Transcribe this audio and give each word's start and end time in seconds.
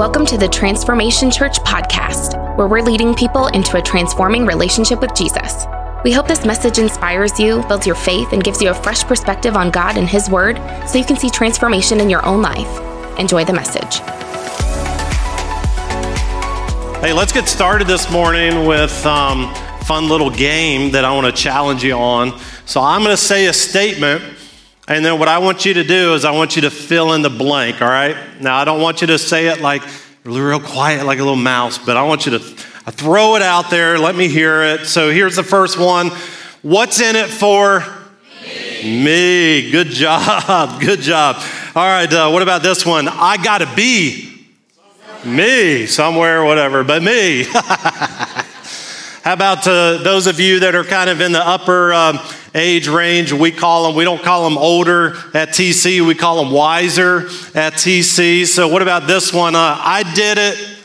Welcome 0.00 0.24
to 0.28 0.38
the 0.38 0.48
Transformation 0.48 1.30
Church 1.30 1.58
podcast, 1.58 2.56
where 2.56 2.66
we're 2.66 2.80
leading 2.80 3.14
people 3.14 3.48
into 3.48 3.76
a 3.76 3.82
transforming 3.82 4.46
relationship 4.46 5.02
with 5.02 5.14
Jesus. 5.14 5.66
We 6.04 6.10
hope 6.10 6.26
this 6.26 6.46
message 6.46 6.78
inspires 6.78 7.38
you, 7.38 7.62
builds 7.68 7.86
your 7.86 7.96
faith, 7.96 8.32
and 8.32 8.42
gives 8.42 8.62
you 8.62 8.70
a 8.70 8.74
fresh 8.74 9.04
perspective 9.04 9.56
on 9.56 9.70
God 9.70 9.98
and 9.98 10.08
His 10.08 10.30
Word 10.30 10.56
so 10.88 10.96
you 10.96 11.04
can 11.04 11.18
see 11.18 11.28
transformation 11.28 12.00
in 12.00 12.08
your 12.08 12.24
own 12.24 12.40
life. 12.40 13.18
Enjoy 13.18 13.44
the 13.44 13.52
message. 13.52 13.98
Hey, 17.02 17.12
let's 17.12 17.32
get 17.32 17.46
started 17.46 17.86
this 17.86 18.10
morning 18.10 18.66
with 18.66 19.04
um, 19.04 19.54
fun 19.82 20.08
little 20.08 20.30
game 20.30 20.92
that 20.92 21.04
I 21.04 21.12
want 21.12 21.26
to 21.26 21.42
challenge 21.42 21.84
you 21.84 21.92
on. 21.92 22.40
So 22.64 22.80
I'm 22.80 23.02
going 23.02 23.12
to 23.12 23.22
say 23.22 23.48
a 23.48 23.52
statement, 23.52 24.22
and 24.90 25.04
then 25.04 25.20
what 25.20 25.28
I 25.28 25.38
want 25.38 25.64
you 25.64 25.74
to 25.74 25.84
do 25.84 26.14
is 26.14 26.24
I 26.24 26.32
want 26.32 26.56
you 26.56 26.62
to 26.62 26.70
fill 26.70 27.12
in 27.12 27.22
the 27.22 27.30
blank. 27.30 27.80
All 27.80 27.88
right? 27.88 28.16
Now 28.40 28.56
I 28.56 28.64
don't 28.64 28.80
want 28.80 29.00
you 29.00 29.06
to 29.06 29.18
say 29.18 29.46
it 29.46 29.60
like 29.60 29.82
real 30.24 30.58
quiet, 30.58 31.06
like 31.06 31.20
a 31.20 31.22
little 31.22 31.36
mouse, 31.36 31.78
but 31.78 31.96
I 31.96 32.02
want 32.02 32.26
you 32.26 32.32
to 32.32 32.40
throw 32.40 33.36
it 33.36 33.42
out 33.42 33.70
there. 33.70 34.00
Let 34.00 34.16
me 34.16 34.26
hear 34.26 34.64
it. 34.64 34.86
So 34.86 35.10
here's 35.10 35.36
the 35.36 35.44
first 35.44 35.78
one. 35.78 36.10
What's 36.62 37.00
in 37.00 37.14
it 37.14 37.30
for? 37.30 37.84
Me. 38.42 39.04
me. 39.04 39.70
Good 39.70 39.86
job. 39.90 40.80
Good 40.80 41.02
job. 41.02 41.36
All 41.76 41.86
right. 41.86 42.12
Uh, 42.12 42.28
what 42.30 42.42
about 42.42 42.64
this 42.64 42.84
one? 42.84 43.06
I 43.06 43.36
got 43.36 43.58
to 43.58 43.72
be. 43.76 44.26
Me, 45.24 45.86
somewhere, 45.86 46.42
whatever, 46.44 46.82
but 46.82 47.00
me. 47.00 47.44
How 49.22 49.34
about 49.34 49.68
uh, 49.68 49.98
those 49.98 50.26
of 50.26 50.40
you 50.40 50.60
that 50.60 50.74
are 50.74 50.82
kind 50.82 51.10
of 51.10 51.20
in 51.20 51.30
the 51.30 51.46
upper 51.46 51.92
um, 51.92 52.18
age 52.54 52.88
range? 52.88 53.32
We 53.32 53.50
call 53.50 53.86
them, 53.86 53.96
we 53.96 54.04
don't 54.04 54.22
call 54.22 54.48
them 54.48 54.58
older 54.58 55.14
at 55.34 55.50
TC, 55.50 56.06
we 56.06 56.14
call 56.14 56.42
them 56.42 56.52
wiser 56.52 57.26
at 57.54 57.74
TC. 57.74 58.46
So, 58.46 58.68
what 58.68 58.82
about 58.82 59.06
this 59.06 59.32
one? 59.32 59.54
Uh, 59.54 59.76
I 59.78 60.02
did 60.14 60.38
it 60.38 60.78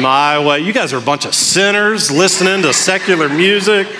my 0.00 0.44
way. 0.44 0.60
You 0.60 0.72
guys 0.72 0.92
are 0.92 0.98
a 0.98 1.02
bunch 1.02 1.24
of 1.24 1.34
sinners 1.34 2.10
listening 2.10 2.62
to 2.62 2.72
secular 2.72 3.28
music. 3.28 3.86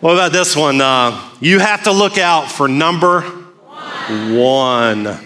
what 0.00 0.14
about 0.14 0.32
this 0.32 0.56
one? 0.56 0.80
Uh, 0.80 1.30
you 1.40 1.60
have 1.60 1.84
to 1.84 1.92
look 1.92 2.18
out 2.18 2.50
for 2.50 2.66
number 2.68 3.20
one. 3.20 4.36
one. 4.36 5.18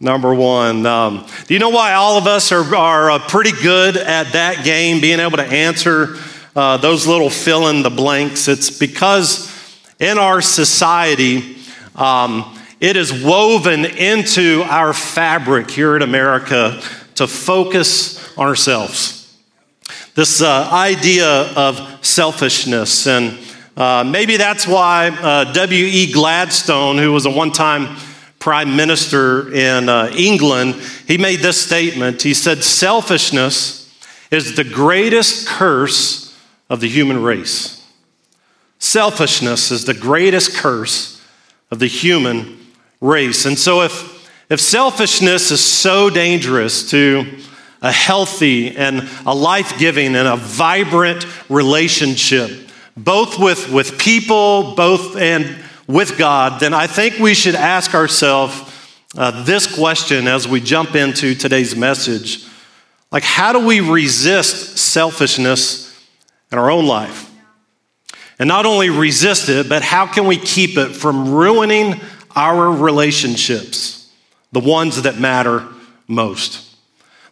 Number 0.00 0.32
one. 0.32 0.86
Um, 0.86 1.26
do 1.48 1.54
you 1.54 1.60
know 1.60 1.70
why 1.70 1.94
all 1.94 2.18
of 2.18 2.28
us 2.28 2.52
are, 2.52 2.76
are 2.76 3.10
uh, 3.10 3.18
pretty 3.18 3.50
good 3.50 3.96
at 3.96 4.32
that 4.34 4.64
game, 4.64 5.00
being 5.00 5.18
able 5.18 5.38
to 5.38 5.46
answer 5.46 6.16
uh, 6.56 6.76
those 6.76 7.06
little 7.06 7.30
fill 7.30 7.68
in 7.68 7.82
the 7.82 7.90
blanks? 7.90 8.48
It's 8.48 8.70
because 8.70 9.52
in 9.98 10.18
our 10.18 10.40
society, 10.40 11.56
um, 11.96 12.56
it 12.80 12.96
is 12.96 13.24
woven 13.24 13.84
into 13.84 14.62
our 14.68 14.92
fabric 14.92 15.70
here 15.70 15.96
in 15.96 16.02
America 16.02 16.80
to 17.16 17.26
focus 17.26 18.36
on 18.38 18.46
ourselves. 18.46 19.36
This 20.14 20.40
uh, 20.40 20.68
idea 20.72 21.28
of 21.56 22.04
selfishness, 22.04 23.06
and 23.06 23.38
uh, 23.76 24.04
maybe 24.04 24.36
that's 24.36 24.66
why 24.66 25.08
uh, 25.08 25.52
W.E. 25.52 26.12
Gladstone, 26.12 26.98
who 26.98 27.12
was 27.12 27.26
a 27.26 27.30
one 27.30 27.52
time 27.52 27.96
prime 28.38 28.76
minister 28.76 29.52
in 29.52 29.88
uh, 29.88 30.12
England, 30.16 30.74
he 31.06 31.18
made 31.18 31.40
this 31.40 31.60
statement. 31.60 32.22
He 32.22 32.34
said, 32.34 32.62
Selfishness 32.62 33.92
is 34.30 34.54
the 34.54 34.64
greatest 34.64 35.48
curse 35.48 36.27
of 36.68 36.80
the 36.80 36.88
human 36.88 37.22
race. 37.22 37.84
Selfishness 38.78 39.70
is 39.70 39.84
the 39.84 39.94
greatest 39.94 40.54
curse 40.54 41.20
of 41.70 41.78
the 41.78 41.86
human 41.86 42.58
race. 43.00 43.44
And 43.44 43.58
so, 43.58 43.82
if, 43.82 44.28
if 44.48 44.60
selfishness 44.60 45.50
is 45.50 45.64
so 45.64 46.10
dangerous 46.10 46.88
to 46.90 47.26
a 47.82 47.92
healthy 47.92 48.76
and 48.76 49.08
a 49.26 49.34
life 49.34 49.78
giving 49.78 50.16
and 50.16 50.28
a 50.28 50.36
vibrant 50.36 51.26
relationship, 51.48 52.70
both 52.96 53.38
with, 53.38 53.70
with 53.70 53.98
people, 53.98 54.74
both 54.74 55.16
and 55.16 55.56
with 55.86 56.18
God, 56.18 56.60
then 56.60 56.74
I 56.74 56.86
think 56.86 57.18
we 57.18 57.34
should 57.34 57.54
ask 57.54 57.94
ourselves 57.94 58.74
uh, 59.16 59.42
this 59.44 59.72
question 59.74 60.28
as 60.28 60.46
we 60.46 60.60
jump 60.60 60.94
into 60.94 61.34
today's 61.34 61.74
message. 61.74 62.46
Like, 63.10 63.22
how 63.22 63.52
do 63.52 63.64
we 63.64 63.80
resist 63.80 64.76
selfishness 64.78 65.87
in 66.50 66.58
our 66.58 66.70
own 66.70 66.86
life? 66.86 67.30
And 68.38 68.48
not 68.48 68.66
only 68.66 68.88
resist 68.88 69.48
it, 69.48 69.68
but 69.68 69.82
how 69.82 70.06
can 70.06 70.26
we 70.26 70.36
keep 70.36 70.78
it 70.78 70.94
from 70.94 71.34
ruining 71.34 72.00
our 72.36 72.70
relationships, 72.70 74.12
the 74.52 74.60
ones 74.60 75.02
that 75.02 75.18
matter 75.18 75.66
most? 76.06 76.64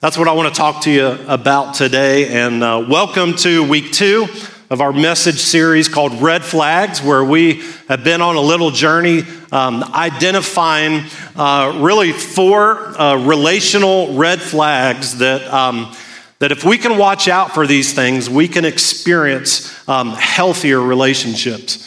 That's 0.00 0.19
what 0.19 0.27
I 0.28 0.32
want 0.32 0.53
to 0.53 0.59
talk 0.59 0.82
to 0.82 0.91
you 0.91 1.06
about 1.28 1.75
today. 1.75 2.28
And 2.44 2.62
uh, 2.62 2.84
welcome 2.88 3.34
to 3.37 3.66
week 3.66 3.93
two 3.93 4.27
of 4.69 4.81
our 4.81 4.93
message 4.93 5.38
series 5.38 5.88
called 5.88 6.21
Red 6.21 6.44
Flags, 6.44 7.00
where 7.00 7.25
we 7.25 7.62
have 7.88 8.03
been 8.03 8.21
on 8.21 8.34
a 8.34 8.41
little 8.41 8.72
journey 8.72 9.22
um, 9.53 9.84
identifying 9.94 11.04
uh, 11.37 11.78
really 11.83 12.10
four 12.10 13.00
uh, 13.00 13.25
relational 13.25 14.15
red 14.15 14.43
flags 14.43 15.19
that. 15.19 15.47
Um, 15.53 15.94
that 16.39 16.53
if 16.53 16.65
we 16.65 16.77
can 16.77 16.99
watch 16.99 17.29
out 17.29 17.53
for 17.53 17.67
these 17.67 17.95
things, 17.95 18.29
we 18.29 18.47
can 18.47 18.65
experience 18.65 19.89
um, 19.89 20.11
healthier 20.11 20.81
relationships. 20.81 21.83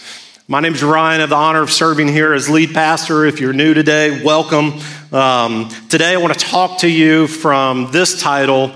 My 0.48 0.60
name 0.60 0.74
is 0.74 0.82
Ryan. 0.82 1.20
I 1.20 1.22
have 1.22 1.30
the 1.30 1.36
honor 1.36 1.62
of 1.62 1.72
serving 1.72 2.08
here 2.08 2.34
as 2.34 2.50
lead 2.50 2.74
pastor. 2.74 3.26
If 3.26 3.40
you're 3.40 3.54
new 3.54 3.76
today, 3.76 4.24
welcome. 4.24 4.80
Um, 5.12 5.70
today, 5.90 6.14
I 6.14 6.18
want 6.18 6.34
to 6.34 6.40
talk 6.40 6.80
to 6.80 6.90
you 6.90 7.28
from 7.28 7.92
this 7.92 8.20
title 8.20 8.72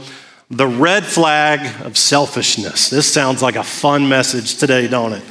the 0.51 0.67
red 0.67 1.03
flag 1.03 1.83
of 1.83 1.97
selfishness. 1.97 2.91
This 2.91 3.11
sounds 3.11 3.41
like 3.41 3.55
a 3.55 3.63
fun 3.63 4.07
message 4.07 4.57
today, 4.57 4.87
don't 4.87 5.13
it? 5.13 5.23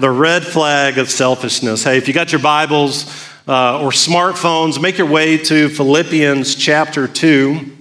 The 0.00 0.10
red 0.10 0.44
flag 0.44 0.98
of 0.98 1.08
selfishness. 1.08 1.84
Hey, 1.84 1.98
if 1.98 2.08
you 2.08 2.14
got 2.14 2.32
your 2.32 2.40
Bibles 2.40 3.06
uh, 3.46 3.80
or 3.80 3.90
smartphones, 3.90 4.82
make 4.82 4.98
your 4.98 5.06
way 5.06 5.38
to 5.38 5.68
Philippians 5.68 6.56
chapter 6.56 7.06
2. 7.06 7.75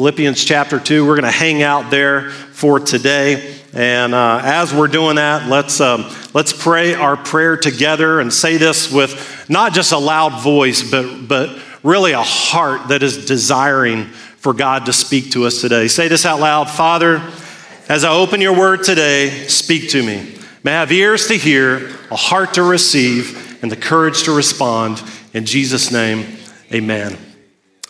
Philippians 0.00 0.42
chapter 0.42 0.80
2. 0.80 1.06
We're 1.06 1.16
going 1.16 1.30
to 1.30 1.30
hang 1.30 1.62
out 1.62 1.90
there 1.90 2.30
for 2.30 2.80
today. 2.80 3.54
And 3.74 4.14
uh, 4.14 4.40
as 4.42 4.72
we're 4.72 4.88
doing 4.88 5.16
that, 5.16 5.46
let's, 5.46 5.78
um, 5.78 6.10
let's 6.32 6.54
pray 6.54 6.94
our 6.94 7.18
prayer 7.18 7.58
together 7.58 8.18
and 8.18 8.32
say 8.32 8.56
this 8.56 8.90
with 8.90 9.44
not 9.50 9.74
just 9.74 9.92
a 9.92 9.98
loud 9.98 10.40
voice, 10.40 10.90
but, 10.90 11.28
but 11.28 11.62
really 11.82 12.12
a 12.12 12.22
heart 12.22 12.88
that 12.88 13.02
is 13.02 13.26
desiring 13.26 14.06
for 14.06 14.54
God 14.54 14.86
to 14.86 14.94
speak 14.94 15.32
to 15.32 15.44
us 15.44 15.60
today. 15.60 15.86
Say 15.86 16.08
this 16.08 16.24
out 16.24 16.40
loud 16.40 16.70
Father, 16.70 17.20
as 17.90 18.02
I 18.02 18.10
open 18.10 18.40
your 18.40 18.58
word 18.58 18.82
today, 18.82 19.28
speak 19.48 19.90
to 19.90 20.02
me. 20.02 20.34
May 20.64 20.76
I 20.76 20.80
have 20.80 20.92
ears 20.92 21.26
to 21.26 21.34
hear, 21.34 21.90
a 22.10 22.16
heart 22.16 22.54
to 22.54 22.62
receive, 22.62 23.62
and 23.62 23.70
the 23.70 23.76
courage 23.76 24.22
to 24.22 24.34
respond. 24.34 25.02
In 25.34 25.44
Jesus' 25.44 25.92
name, 25.92 26.38
amen. 26.72 27.18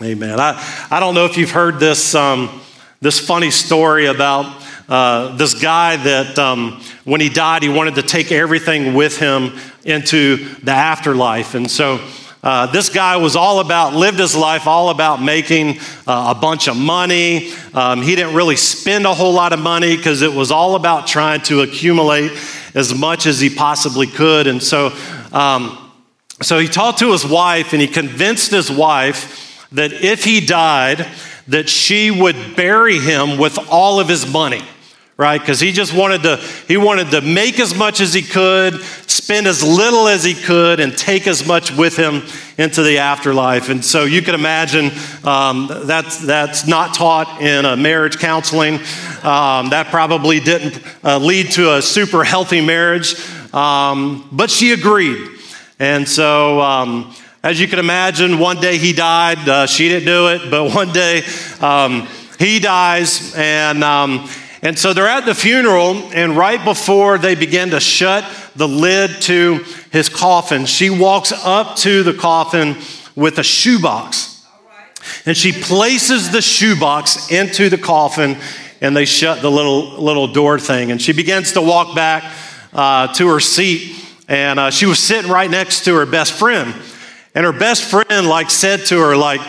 Amen. 0.02 0.40
I, 0.40 0.86
I 0.90 0.98
don't 0.98 1.14
know 1.14 1.26
if 1.26 1.36
you've 1.36 1.50
heard 1.50 1.78
this, 1.78 2.14
um, 2.14 2.62
this 3.02 3.20
funny 3.20 3.50
story 3.50 4.06
about 4.06 4.64
uh, 4.88 5.36
this 5.36 5.52
guy 5.52 5.96
that 5.96 6.38
um, 6.38 6.80
when 7.04 7.20
he 7.20 7.28
died, 7.28 7.62
he 7.62 7.68
wanted 7.68 7.96
to 7.96 8.02
take 8.02 8.32
everything 8.32 8.94
with 8.94 9.18
him 9.18 9.58
into 9.84 10.38
the 10.60 10.70
afterlife. 10.70 11.54
And 11.54 11.70
so 11.70 12.02
uh, 12.42 12.68
this 12.68 12.88
guy 12.88 13.18
was 13.18 13.36
all 13.36 13.60
about, 13.60 13.92
lived 13.92 14.18
his 14.18 14.34
life 14.34 14.66
all 14.66 14.88
about 14.88 15.20
making 15.20 15.78
uh, 16.06 16.32
a 16.34 16.40
bunch 16.40 16.66
of 16.66 16.78
money. 16.78 17.52
Um, 17.74 18.00
he 18.00 18.16
didn't 18.16 18.34
really 18.34 18.56
spend 18.56 19.04
a 19.04 19.12
whole 19.12 19.34
lot 19.34 19.52
of 19.52 19.60
money 19.60 19.98
because 19.98 20.22
it 20.22 20.32
was 20.32 20.50
all 20.50 20.76
about 20.76 21.08
trying 21.08 21.42
to 21.42 21.60
accumulate 21.60 22.32
as 22.74 22.94
much 22.94 23.26
as 23.26 23.38
he 23.38 23.50
possibly 23.50 24.06
could. 24.06 24.46
And 24.46 24.62
so, 24.62 24.96
um, 25.30 25.92
so 26.40 26.58
he 26.58 26.68
talked 26.68 27.00
to 27.00 27.12
his 27.12 27.26
wife 27.26 27.74
and 27.74 27.82
he 27.82 27.86
convinced 27.86 28.50
his 28.50 28.70
wife 28.70 29.48
that 29.72 29.92
if 29.92 30.24
he 30.24 30.44
died, 30.44 31.06
that 31.48 31.68
she 31.68 32.10
would 32.10 32.56
bury 32.56 32.98
him 32.98 33.38
with 33.38 33.58
all 33.70 34.00
of 34.00 34.08
his 34.08 34.30
money 34.30 34.62
right? 35.20 35.38
Because 35.38 35.60
he 35.60 35.70
just 35.70 35.94
wanted 35.94 36.22
to 36.22 36.36
he 36.66 36.78
wanted 36.78 37.10
to 37.10 37.20
make 37.20 37.60
as 37.60 37.74
much 37.74 38.00
as 38.00 38.14
he 38.14 38.22
could 38.22 38.80
spend 38.80 39.46
as 39.46 39.62
little 39.62 40.08
as 40.08 40.24
he 40.24 40.32
could 40.32 40.80
and 40.80 40.96
take 40.96 41.26
as 41.26 41.46
much 41.46 41.70
with 41.76 41.94
him 41.94 42.22
into 42.56 42.82
the 42.82 42.96
afterlife. 42.98 43.68
And 43.68 43.84
so 43.84 44.04
you 44.04 44.22
can 44.22 44.34
imagine 44.34 44.90
um, 45.22 45.68
that's 45.84 46.24
that's 46.24 46.66
not 46.66 46.94
taught 46.94 47.42
in 47.42 47.66
a 47.66 47.76
marriage 47.76 48.18
counseling. 48.18 48.76
Um, 49.22 49.68
that 49.70 49.88
probably 49.90 50.40
didn't 50.40 50.82
uh, 51.04 51.18
lead 51.18 51.50
to 51.52 51.76
a 51.76 51.82
super 51.82 52.24
healthy 52.24 52.62
marriage. 52.62 53.14
Um, 53.52 54.26
but 54.32 54.48
she 54.48 54.72
agreed. 54.72 55.28
And 55.78 56.08
so 56.08 56.62
um, 56.62 57.14
as 57.42 57.60
you 57.60 57.66
can 57.66 57.78
imagine 57.78 58.38
one 58.38 58.60
day 58.60 58.78
he 58.78 58.92
died 58.92 59.48
uh, 59.48 59.66
she 59.66 59.88
didn't 59.88 60.06
do 60.06 60.28
it 60.28 60.50
but 60.50 60.74
one 60.74 60.92
day 60.92 61.22
um, 61.60 62.06
he 62.38 62.58
dies 62.58 63.34
and 63.36 63.82
um, 63.84 64.28
and 64.62 64.78
so 64.78 64.92
they're 64.92 65.08
at 65.08 65.24
the 65.24 65.34
funeral, 65.34 65.96
and 66.12 66.36
right 66.36 66.62
before 66.62 67.16
they 67.16 67.34
begin 67.34 67.70
to 67.70 67.80
shut 67.80 68.30
the 68.54 68.68
lid 68.68 69.22
to 69.22 69.64
his 69.90 70.10
coffin, 70.10 70.66
she 70.66 70.90
walks 70.90 71.32
up 71.32 71.76
to 71.76 72.02
the 72.02 72.12
coffin 72.12 72.76
with 73.16 73.38
a 73.38 73.42
shoebox. 73.42 74.46
And 75.24 75.34
she 75.34 75.52
places 75.52 76.30
the 76.30 76.42
shoebox 76.42 77.30
into 77.30 77.70
the 77.70 77.78
coffin 77.78 78.36
and 78.82 78.96
they 78.96 79.04
shut 79.04 79.42
the 79.42 79.50
little, 79.50 80.02
little 80.02 80.26
door 80.26 80.58
thing. 80.58 80.90
And 80.90 81.00
she 81.00 81.12
begins 81.12 81.52
to 81.52 81.62
walk 81.62 81.94
back 81.94 82.24
uh, 82.72 83.08
to 83.14 83.28
her 83.28 83.40
seat. 83.40 83.96
And 84.28 84.58
uh, 84.58 84.70
she 84.70 84.86
was 84.86 84.98
sitting 84.98 85.30
right 85.30 85.50
next 85.50 85.84
to 85.84 85.94
her 85.96 86.06
best 86.06 86.32
friend. 86.32 86.74
And 87.34 87.44
her 87.44 87.52
best 87.52 87.84
friend, 87.84 88.26
like, 88.26 88.50
said 88.50 88.86
to 88.86 88.98
her, 88.98 89.16
like, 89.16 89.40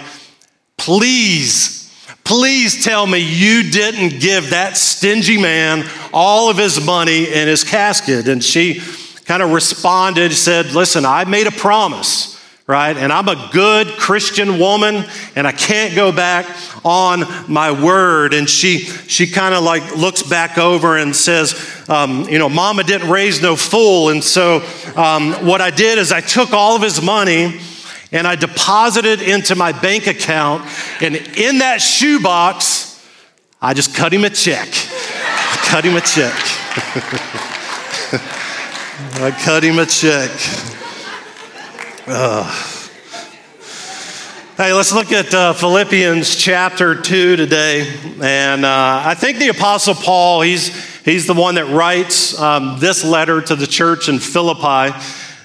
please, 0.78 1.92
please 2.24 2.84
tell 2.84 3.08
me 3.08 3.20
you 3.20 3.72
didn't 3.72 4.20
give 4.20 4.52
that 4.52 4.78
stingy 4.78 5.42
man 5.42 5.88
all 6.14 6.50
of 6.50 6.58
his 6.58 6.84
money 6.84 7.26
in 7.26 7.48
his 7.48 7.64
casket. 7.64 8.28
And 8.28 8.44
she 8.44 8.82
kind 9.26 9.42
of 9.42 9.52
responded, 9.52 10.34
said, 10.34 10.74
listen, 10.74 11.06
I 11.06 11.26
made 11.26 11.48
a 11.48 11.52
promise 11.52 12.32
right? 12.72 12.96
And 12.96 13.12
I'm 13.12 13.28
a 13.28 13.50
good 13.52 13.88
Christian 13.88 14.58
woman 14.58 15.04
and 15.36 15.46
I 15.46 15.52
can't 15.52 15.94
go 15.94 16.14
back 16.14 16.46
on 16.86 17.26
my 17.52 17.72
word. 17.72 18.34
And 18.34 18.50
she, 18.50 18.80
she 18.80 19.28
kind 19.28 19.54
of 19.54 19.62
like 19.62 19.98
looks 19.98 20.24
back 20.24 20.58
over 20.58 20.96
and 20.98 21.14
says, 21.14 21.86
um, 21.90 22.30
you 22.30 22.40
know, 22.40 22.48
mama 22.48 22.84
didn't 22.84 23.10
raise 23.10 23.42
no 23.42 23.58
fool. 23.58 24.08
And 24.08 24.24
so 24.24 24.66
um, 24.96 25.34
what 25.46 25.60
I 25.60 25.70
did 25.70 25.98
is 25.98 26.14
I 26.14 26.22
took 26.22 26.54
all 26.54 26.78
of 26.78 26.82
his 26.82 27.02
money 27.02 27.60
and 28.12 28.28
I 28.28 28.36
deposited 28.36 29.22
into 29.22 29.56
my 29.56 29.72
bank 29.72 30.08
account. 30.08 30.70
And 31.02 31.16
in 31.16 31.60
that 31.60 31.82
shoebox, 31.82 33.02
I 33.62 33.74
just 33.74 33.96
cut 33.96 34.14
him 34.14 34.26
a 34.26 34.30
check. 34.30 34.68
I 34.68 35.68
cut 35.70 35.86
him 35.86 35.96
a 35.96 36.02
check. 36.02 36.34
I 39.22 39.32
cut 39.32 39.64
him 39.64 39.80
a 39.80 39.86
check. 39.86 40.32
Hey, 44.58 44.74
let's 44.74 44.94
look 44.94 45.12
at 45.12 45.34
uh, 45.34 45.54
Philippians 45.54 46.36
chapter 46.36 46.96
2 46.96 47.36
today. 47.36 47.92
And 48.22 48.66
uh, 48.66 49.02
I 49.06 49.16
think 49.16 49.40
the 49.40 49.48
Apostle 49.48 49.96
Paul, 49.96 50.42
he's, 50.42 50.68
he's 51.04 51.26
the 51.26 51.34
one 51.34 51.56
that 51.56 51.74
writes 51.74 52.40
um, 52.40 52.78
this 52.80 53.04
letter 53.04 53.42
to 53.42 53.56
the 53.56 53.66
church 53.66 54.10
in 54.10 54.20
Philippi 54.20 54.96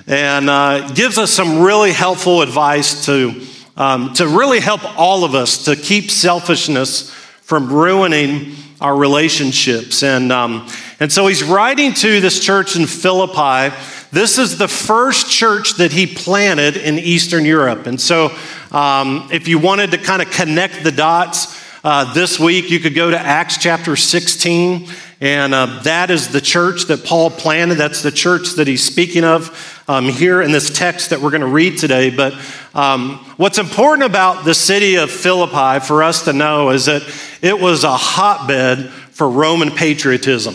and 0.07 0.49
uh, 0.49 0.93
gives 0.93 1.19
us 1.19 1.31
some 1.31 1.61
really 1.63 1.93
helpful 1.93 2.43
advice 2.43 3.07
to, 3.07 3.45
um, 3.77 4.13
to 4.15 4.29
really 4.29 4.61
help 4.61 4.83
all 4.99 5.25
of 5.25 5.35
us 5.35 5.65
to 5.65 5.77
keep 5.77 6.11
selfishness 6.11 7.11
from 7.43 7.73
ruining 7.73 8.55
our 8.81 8.97
relationships. 8.97 10.03
And, 10.03 10.31
um, 10.31 10.69
and 11.01 11.11
so 11.11 11.27
he's 11.27 11.43
writing 11.43 11.93
to 11.95 12.21
this 12.21 12.41
church 12.41 12.77
in 12.77 12.87
Philippi. 12.87 13.75
This 14.13 14.39
is 14.39 14.59
the 14.59 14.69
first 14.69 15.31
church 15.31 15.75
that 15.75 15.93
he 15.93 16.07
planted 16.07 16.77
in 16.77 16.99
Eastern 16.99 17.45
Europe. 17.45 17.87
And 17.87 18.01
so, 18.01 18.37
um, 18.73 19.29
if 19.33 19.49
you 19.49 19.59
wanted 19.59 19.93
to 19.93 19.99
kind 19.99 20.23
of 20.23 20.31
connect 20.31 20.85
the 20.85 20.93
dots 20.93 21.65
uh, 21.83 22.13
this 22.15 22.39
week, 22.39 22.71
you 22.71 22.81
could 22.81 22.95
go 22.95 23.11
to 23.11 23.19
Acts 23.19 23.57
chapter 23.57 23.97
16. 23.97 24.89
And 25.21 25.55
uh, 25.55 25.81
that 25.85 26.11
is 26.11 26.29
the 26.29 26.43
church 26.43 26.85
that 26.85 27.05
Paul 27.05 27.31
planted. 27.31 27.77
That's 27.77 28.03
the 28.03 28.11
church 28.11 28.53
that 28.57 28.69
he's 28.69 28.85
speaking 28.85 29.25
of 29.25 29.85
um, 29.89 30.11
here 30.11 30.43
in 30.43 30.53
this 30.53 30.69
text 30.71 31.11
that 31.11 31.23
we're 31.23 31.31
going 31.31 31.41
to 31.41 31.47
read 31.47 31.79
today. 31.79 32.11
But 32.11 32.35
um, 32.75 33.15
what's 33.39 33.57
important 33.57 34.05
about 34.05 34.45
the 34.45 34.53
city 34.53 34.97
of 34.97 35.11
Philippi 35.11 35.85
for 35.85 36.03
us 36.03 36.25
to 36.25 36.35
know 36.35 36.69
is 36.69 36.85
that 36.85 37.03
it 37.41 37.59
was 37.59 37.85
a 37.85 37.97
hotbed 37.97 38.91
for 38.91 39.31
Roman 39.31 39.71
patriotism. 39.71 40.55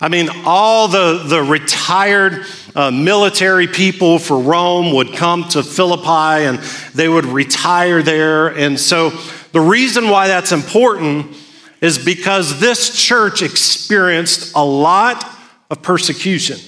I 0.00 0.08
mean, 0.08 0.28
all 0.44 0.86
the, 0.86 1.24
the 1.26 1.42
retired 1.42 2.44
uh, 2.76 2.92
military 2.92 3.66
people 3.66 4.20
for 4.20 4.38
Rome 4.38 4.94
would 4.94 5.12
come 5.14 5.48
to 5.50 5.62
Philippi 5.64 6.46
and 6.46 6.58
they 6.94 7.08
would 7.08 7.24
retire 7.24 8.00
there. 8.02 8.48
And 8.48 8.78
so 8.78 9.10
the 9.50 9.60
reason 9.60 10.08
why 10.08 10.28
that's 10.28 10.52
important 10.52 11.36
is 11.82 11.98
because 11.98 12.60
this 12.60 12.96
church 12.96 13.42
experienced 13.42 14.54
a 14.54 14.64
lot 14.64 15.28
of 15.68 15.82
persecution. 15.82 16.58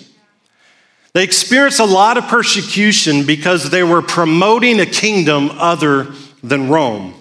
They 1.15 1.23
experienced 1.23 1.79
a 1.79 1.85
lot 1.85 2.19
of 2.19 2.25
persecution 2.25 3.25
because 3.25 3.71
they 3.71 3.85
were 3.85 4.03
promoting 4.03 4.81
a 4.81 4.87
kingdom 4.87 5.51
other 5.53 6.13
than 6.43 6.69
Rome. 6.69 7.15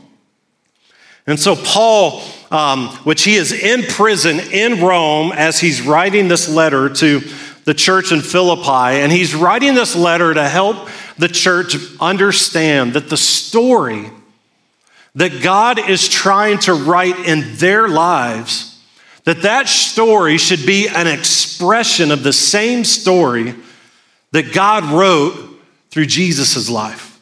And 1.27 1.39
so, 1.39 1.55
Paul, 1.55 2.23
um, 2.49 2.87
which 3.05 3.23
he 3.23 3.35
is 3.35 3.51
in 3.51 3.83
prison 3.83 4.39
in 4.39 4.83
Rome 4.83 5.31
as 5.31 5.59
he's 5.59 5.81
writing 5.83 6.27
this 6.27 6.49
letter 6.49 6.89
to 6.89 7.21
the 7.65 7.75
church 7.75 8.11
in 8.11 8.21
Philippi, 8.21 8.99
and 8.99 9.11
he's 9.11 9.35
writing 9.35 9.75
this 9.75 9.95
letter 9.95 10.33
to 10.33 10.49
help 10.49 10.89
the 11.19 11.29
church 11.29 11.75
understand 12.01 12.93
that 12.93 13.09
the 13.09 13.15
story 13.15 14.09
that 15.15 15.41
God 15.41 15.89
is 15.89 16.09
trying 16.09 16.57
to 16.59 16.73
write 16.73 17.27
in 17.27 17.55
their 17.57 17.87
lives, 17.87 18.81
that 19.25 19.43
that 19.43 19.67
story 19.67 20.37
should 20.37 20.65
be 20.65 20.87
an 20.87 21.07
expression 21.07 22.11
of 22.11 22.23
the 22.23 22.33
same 22.33 22.83
story 22.83 23.55
that 24.31 24.53
God 24.53 24.85
wrote 24.85 25.61
through 25.91 26.07
Jesus' 26.07 26.69
life. 26.69 27.19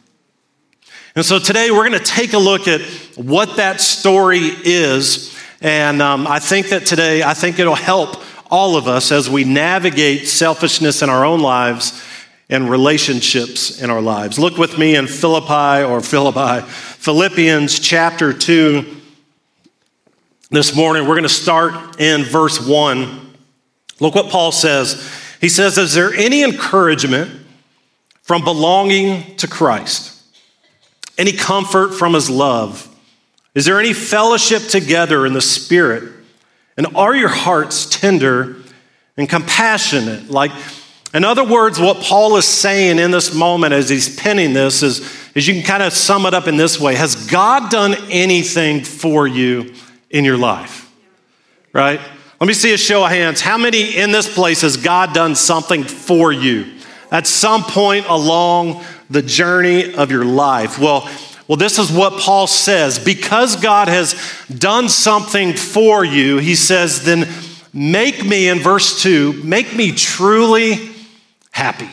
And 1.15 1.25
so 1.25 1.39
today 1.39 1.71
we're 1.71 1.89
going 1.89 1.99
to 1.99 2.05
take 2.05 2.31
a 2.31 2.39
look 2.39 2.69
at 2.69 2.81
what 3.17 3.57
that 3.57 3.81
story 3.81 4.39
is. 4.39 5.37
And 5.59 6.01
um, 6.01 6.25
I 6.25 6.39
think 6.39 6.69
that 6.69 6.85
today, 6.85 7.21
I 7.21 7.33
think 7.33 7.59
it'll 7.59 7.75
help 7.75 8.23
all 8.49 8.77
of 8.77 8.87
us 8.87 9.11
as 9.11 9.29
we 9.29 9.43
navigate 9.43 10.29
selfishness 10.29 11.01
in 11.01 11.09
our 11.09 11.25
own 11.25 11.41
lives 11.41 12.01
and 12.49 12.69
relationships 12.69 13.81
in 13.81 13.89
our 13.89 14.01
lives. 14.01 14.37
Look 14.39 14.57
with 14.57 14.77
me 14.77 14.95
in 14.95 15.07
Philippi 15.07 15.83
or 15.83 16.01
Philippi, 16.01 16.65
Philippians 17.01 17.79
chapter 17.79 18.31
2. 18.31 18.85
This 20.51 20.75
morning, 20.75 21.03
we're 21.03 21.15
going 21.15 21.23
to 21.23 21.29
start 21.29 21.99
in 21.99 22.23
verse 22.23 22.65
1. 22.65 23.33
Look 23.99 24.15
what 24.15 24.29
Paul 24.29 24.51
says. 24.51 25.11
He 25.41 25.49
says, 25.49 25.77
Is 25.77 25.93
there 25.93 26.13
any 26.13 26.43
encouragement 26.43 27.31
from 28.21 28.43
belonging 28.43 29.35
to 29.37 29.47
Christ? 29.47 30.11
any 31.21 31.31
comfort 31.31 31.93
from 31.93 32.15
his 32.15 32.29
love? 32.31 32.87
Is 33.53 33.65
there 33.65 33.79
any 33.79 33.93
fellowship 33.93 34.63
together 34.63 35.25
in 35.25 35.33
the 35.33 35.41
Spirit? 35.41 36.11
And 36.77 36.87
are 36.95 37.15
your 37.15 37.29
hearts 37.29 37.85
tender 37.85 38.55
and 39.17 39.29
compassionate? 39.29 40.31
Like, 40.31 40.51
in 41.13 41.23
other 41.23 41.43
words, 41.43 41.79
what 41.79 41.97
Paul 41.97 42.37
is 42.37 42.45
saying 42.45 42.99
in 42.99 43.11
this 43.11 43.33
moment 43.33 43.73
as 43.73 43.89
he's 43.89 44.15
penning 44.15 44.53
this 44.53 44.81
is, 44.81 44.99
is 45.35 45.47
you 45.47 45.53
can 45.53 45.63
kind 45.63 45.83
of 45.83 45.93
sum 45.93 46.25
it 46.25 46.33
up 46.33 46.47
in 46.47 46.57
this 46.57 46.79
way 46.79 46.95
Has 46.95 47.27
God 47.27 47.69
done 47.69 47.95
anything 48.09 48.83
for 48.83 49.27
you 49.27 49.73
in 50.09 50.25
your 50.25 50.37
life? 50.37 50.91
Right? 51.73 51.99
Let 52.39 52.47
me 52.47 52.53
see 52.53 52.73
a 52.73 52.77
show 52.77 53.03
of 53.03 53.11
hands. 53.11 53.39
How 53.41 53.57
many 53.57 53.95
in 53.95 54.11
this 54.11 54.33
place 54.33 54.61
has 54.61 54.77
God 54.77 55.13
done 55.13 55.35
something 55.35 55.83
for 55.83 56.31
you 56.31 56.65
at 57.11 57.27
some 57.27 57.63
point 57.63 58.05
along 58.07 58.83
the 59.11 59.21
journey 59.21 59.93
of 59.93 60.09
your 60.09 60.25
life. 60.25 60.79
Well, 60.79 61.09
well, 61.47 61.57
this 61.57 61.77
is 61.77 61.91
what 61.91 62.19
Paul 62.19 62.47
says. 62.47 62.97
Because 62.97 63.57
God 63.57 63.89
has 63.89 64.15
done 64.57 64.87
something 64.87 65.53
for 65.53 66.05
you, 66.05 66.37
he 66.37 66.55
says, 66.55 67.03
then 67.03 67.27
make 67.73 68.25
me, 68.25 68.47
in 68.47 68.59
verse 68.59 69.03
2, 69.03 69.43
make 69.43 69.75
me 69.75 69.91
truly 69.91 70.90
happy. 71.51 71.89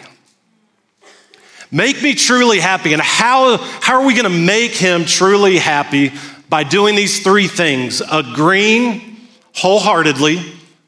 Make 1.71 2.03
me 2.03 2.15
truly 2.15 2.61
happy. 2.61 2.93
And 2.93 3.03
how, 3.03 3.59
how 3.59 4.00
are 4.00 4.07
we 4.07 4.15
going 4.15 4.25
to 4.25 4.47
make 4.47 4.73
him 4.73 5.05
truly 5.05 5.59
happy? 5.59 6.12
By 6.49 6.65
doing 6.65 6.97
these 6.97 7.23
three 7.23 7.47
things 7.47 8.00
agreeing 8.11 9.19
wholeheartedly 9.55 10.41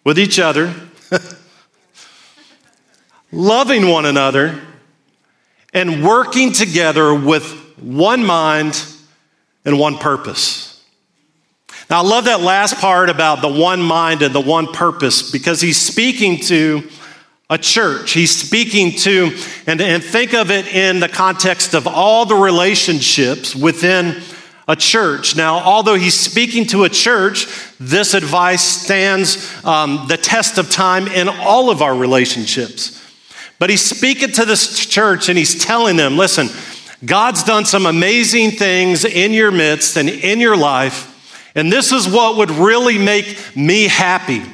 with 0.05 0.19
each 0.19 0.39
other, 0.39 0.75
loving 3.33 3.89
one 3.89 4.07
another, 4.07 4.59
and 5.75 6.03
working 6.03 6.53
together 6.53 7.15
with 7.15 7.45
one 7.79 8.25
mind 8.25 8.83
and 9.65 9.79
one 9.79 9.99
purpose. 9.99 10.83
Now, 11.91 12.03
I 12.03 12.07
love 12.07 12.25
that 12.25 12.41
last 12.41 12.77
part 12.77 13.11
about 13.11 13.43
the 13.43 13.49
one 13.49 13.83
mind 13.83 14.23
and 14.23 14.35
the 14.35 14.41
one 14.41 14.69
purpose 14.69 15.31
because 15.31 15.61
he's 15.61 15.77
speaking 15.81 16.39
to 16.43 16.89
a 17.51 17.59
church. 17.59 18.13
He's 18.13 18.35
speaking 18.35 18.93
to, 18.99 19.37
and, 19.67 19.81
and 19.81 20.03
think 20.03 20.35
of 20.35 20.53
it 20.53 20.69
in 20.69 21.01
the 21.01 21.09
context 21.09 21.75
of 21.75 21.89
all 21.89 22.25
the 22.25 22.37
relationships 22.37 23.57
within 23.57 24.23
a 24.69 24.77
church. 24.77 25.35
Now, 25.35 25.57
although 25.57 25.97
he's 25.97 26.19
speaking 26.19 26.65
to 26.67 26.85
a 26.85 26.89
church, 26.89 27.49
this 27.81 28.15
advice 28.15 28.63
stands 28.63 29.53
um, 29.65 30.07
the 30.07 30.17
test 30.17 30.59
of 30.59 30.71
time 30.71 31.09
in 31.09 31.29
all 31.29 31.71
of 31.71 31.83
our 31.83 31.95
relationships. 31.95 32.97
But 33.59 33.69
he's 33.69 33.83
speaking 33.83 34.31
to 34.33 34.45
this 34.45 34.87
church 34.87 35.29
and 35.29 35.37
he's 35.37 35.63
telling 35.63 35.97
them 35.97 36.17
listen, 36.17 36.49
God's 37.05 37.43
done 37.43 37.65
some 37.65 37.85
amazing 37.85 38.53
things 38.53 39.05
in 39.05 39.33
your 39.33 39.51
midst 39.51 39.97
and 39.97 40.09
in 40.09 40.39
your 40.39 40.57
life. 40.57 41.09
And 41.57 41.73
this 41.73 41.91
is 41.91 42.09
what 42.09 42.37
would 42.37 42.51
really 42.53 42.97
make 42.97 43.57
me 43.57 43.89
happy 43.89 44.45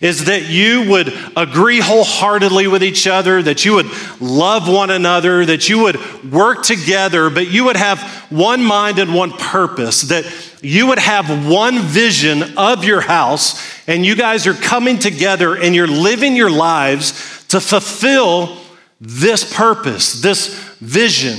is 0.00 0.26
that 0.26 0.48
you 0.48 0.88
would 0.90 1.12
agree 1.36 1.80
wholeheartedly 1.80 2.68
with 2.68 2.82
each 2.82 3.06
other, 3.06 3.42
that 3.42 3.64
you 3.64 3.74
would 3.74 3.86
love 4.20 4.68
one 4.68 4.90
another, 4.90 5.44
that 5.44 5.68
you 5.68 5.80
would 5.80 6.32
work 6.32 6.62
together, 6.62 7.30
but 7.30 7.48
you 7.48 7.64
would 7.64 7.76
have 7.76 8.00
one 8.30 8.62
mind 8.62 8.98
and 8.98 9.14
one 9.14 9.32
purpose, 9.32 10.02
that 10.02 10.24
you 10.62 10.86
would 10.86 10.98
have 10.98 11.48
one 11.48 11.80
vision 11.80 12.56
of 12.56 12.84
your 12.84 13.00
house, 13.00 13.60
and 13.88 14.04
you 14.04 14.14
guys 14.14 14.46
are 14.46 14.54
coming 14.54 14.98
together 14.98 15.56
and 15.56 15.74
you're 15.74 15.86
living 15.86 16.36
your 16.36 16.50
lives 16.50 17.46
to 17.48 17.60
fulfill 17.60 18.56
this 19.00 19.52
purpose, 19.54 20.20
this 20.20 20.48
vision. 20.80 21.38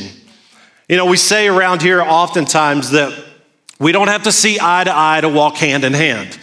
You 0.88 0.98
know, 0.98 1.06
we 1.06 1.18
say 1.18 1.48
around 1.48 1.82
here 1.82 2.02
oftentimes 2.02 2.92
that 2.92 3.14
we 3.80 3.92
don't 3.92 4.08
have 4.08 4.24
to 4.24 4.32
see 4.32 4.58
eye 4.62 4.84
to 4.84 4.92
eye 4.94 5.22
to 5.22 5.30
walk 5.30 5.58
hand 5.58 5.84
in 5.84 5.94
hand. 5.94 6.38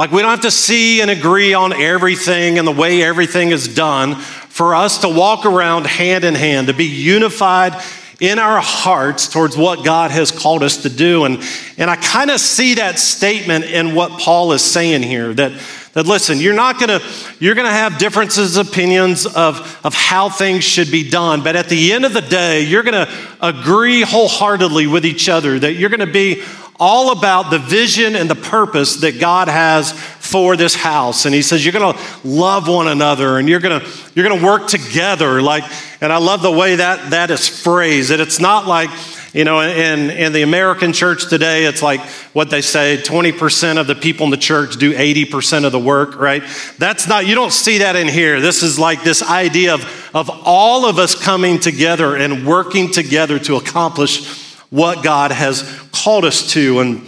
Like, 0.00 0.12
we 0.12 0.22
don't 0.22 0.30
have 0.30 0.40
to 0.40 0.50
see 0.50 1.02
and 1.02 1.10
agree 1.10 1.52
on 1.52 1.74
everything 1.74 2.58
and 2.58 2.66
the 2.66 2.72
way 2.72 3.02
everything 3.02 3.50
is 3.50 3.68
done 3.68 4.14
for 4.14 4.74
us 4.74 5.02
to 5.02 5.10
walk 5.10 5.44
around 5.44 5.86
hand 5.86 6.24
in 6.24 6.34
hand, 6.34 6.68
to 6.68 6.72
be 6.72 6.86
unified 6.86 7.74
in 8.18 8.38
our 8.38 8.62
hearts 8.62 9.28
towards 9.28 9.58
what 9.58 9.84
God 9.84 10.10
has 10.10 10.30
called 10.30 10.62
us 10.62 10.84
to 10.84 10.88
do. 10.88 11.26
And, 11.26 11.46
and 11.76 11.90
I 11.90 11.96
kind 11.96 12.30
of 12.30 12.40
see 12.40 12.76
that 12.76 12.98
statement 12.98 13.66
in 13.66 13.94
what 13.94 14.18
Paul 14.18 14.52
is 14.52 14.64
saying 14.64 15.02
here 15.02 15.34
that, 15.34 15.52
that 15.92 16.06
listen, 16.06 16.38
you're 16.38 16.54
not 16.54 16.80
gonna, 16.80 17.00
you're 17.38 17.54
gonna 17.54 17.68
have 17.68 17.98
differences, 17.98 18.56
opinions 18.56 19.26
of, 19.26 19.78
of 19.84 19.92
how 19.92 20.30
things 20.30 20.64
should 20.64 20.90
be 20.90 21.10
done, 21.10 21.42
but 21.42 21.56
at 21.56 21.68
the 21.68 21.92
end 21.92 22.06
of 22.06 22.14
the 22.14 22.22
day, 22.22 22.62
you're 22.62 22.84
gonna 22.84 23.12
agree 23.42 24.00
wholeheartedly 24.00 24.86
with 24.86 25.04
each 25.04 25.28
other 25.28 25.58
that 25.58 25.74
you're 25.74 25.90
gonna 25.90 26.06
be 26.06 26.42
all 26.80 27.12
about 27.12 27.50
the 27.50 27.58
vision 27.58 28.16
and 28.16 28.28
the 28.28 28.34
purpose 28.34 28.96
that 28.96 29.20
God 29.20 29.48
has 29.48 29.92
for 29.92 30.56
this 30.56 30.74
house. 30.74 31.26
And 31.26 31.34
he 31.34 31.42
says, 31.42 31.64
You're 31.64 31.72
gonna 31.74 31.98
love 32.24 32.66
one 32.66 32.88
another 32.88 33.38
and 33.38 33.48
you're 33.48 33.60
gonna, 33.60 33.86
you're 34.14 34.26
gonna 34.26 34.44
work 34.44 34.66
together. 34.66 35.42
Like, 35.42 35.64
and 36.00 36.10
I 36.12 36.16
love 36.16 36.40
the 36.40 36.50
way 36.50 36.76
that 36.76 37.10
that 37.10 37.30
is 37.30 37.46
phrased. 37.48 38.10
That 38.10 38.20
it's 38.20 38.40
not 38.40 38.66
like, 38.66 38.88
you 39.34 39.44
know, 39.44 39.60
in, 39.60 40.10
in 40.10 40.32
the 40.32 40.42
American 40.42 40.92
church 40.92 41.28
today, 41.28 41.66
it's 41.66 41.82
like 41.82 42.00
what 42.32 42.48
they 42.48 42.62
say 42.62 42.96
20% 42.96 43.78
of 43.78 43.86
the 43.86 43.94
people 43.94 44.24
in 44.24 44.30
the 44.30 44.36
church 44.36 44.76
do 44.76 44.92
80% 44.92 45.66
of 45.66 45.72
the 45.72 45.78
work, 45.78 46.18
right? 46.18 46.42
That's 46.78 47.06
not, 47.06 47.26
you 47.26 47.34
don't 47.34 47.52
see 47.52 47.78
that 47.78 47.94
in 47.94 48.08
here. 48.08 48.40
This 48.40 48.62
is 48.62 48.78
like 48.78 49.04
this 49.04 49.22
idea 49.22 49.74
of, 49.74 50.10
of 50.14 50.30
all 50.44 50.86
of 50.86 50.98
us 50.98 51.14
coming 51.14 51.60
together 51.60 52.16
and 52.16 52.46
working 52.46 52.90
together 52.90 53.38
to 53.40 53.56
accomplish 53.56 54.39
what 54.70 55.02
God 55.02 55.32
has 55.32 55.62
called 55.92 56.24
us 56.24 56.52
to. 56.52 56.80
And, 56.80 57.06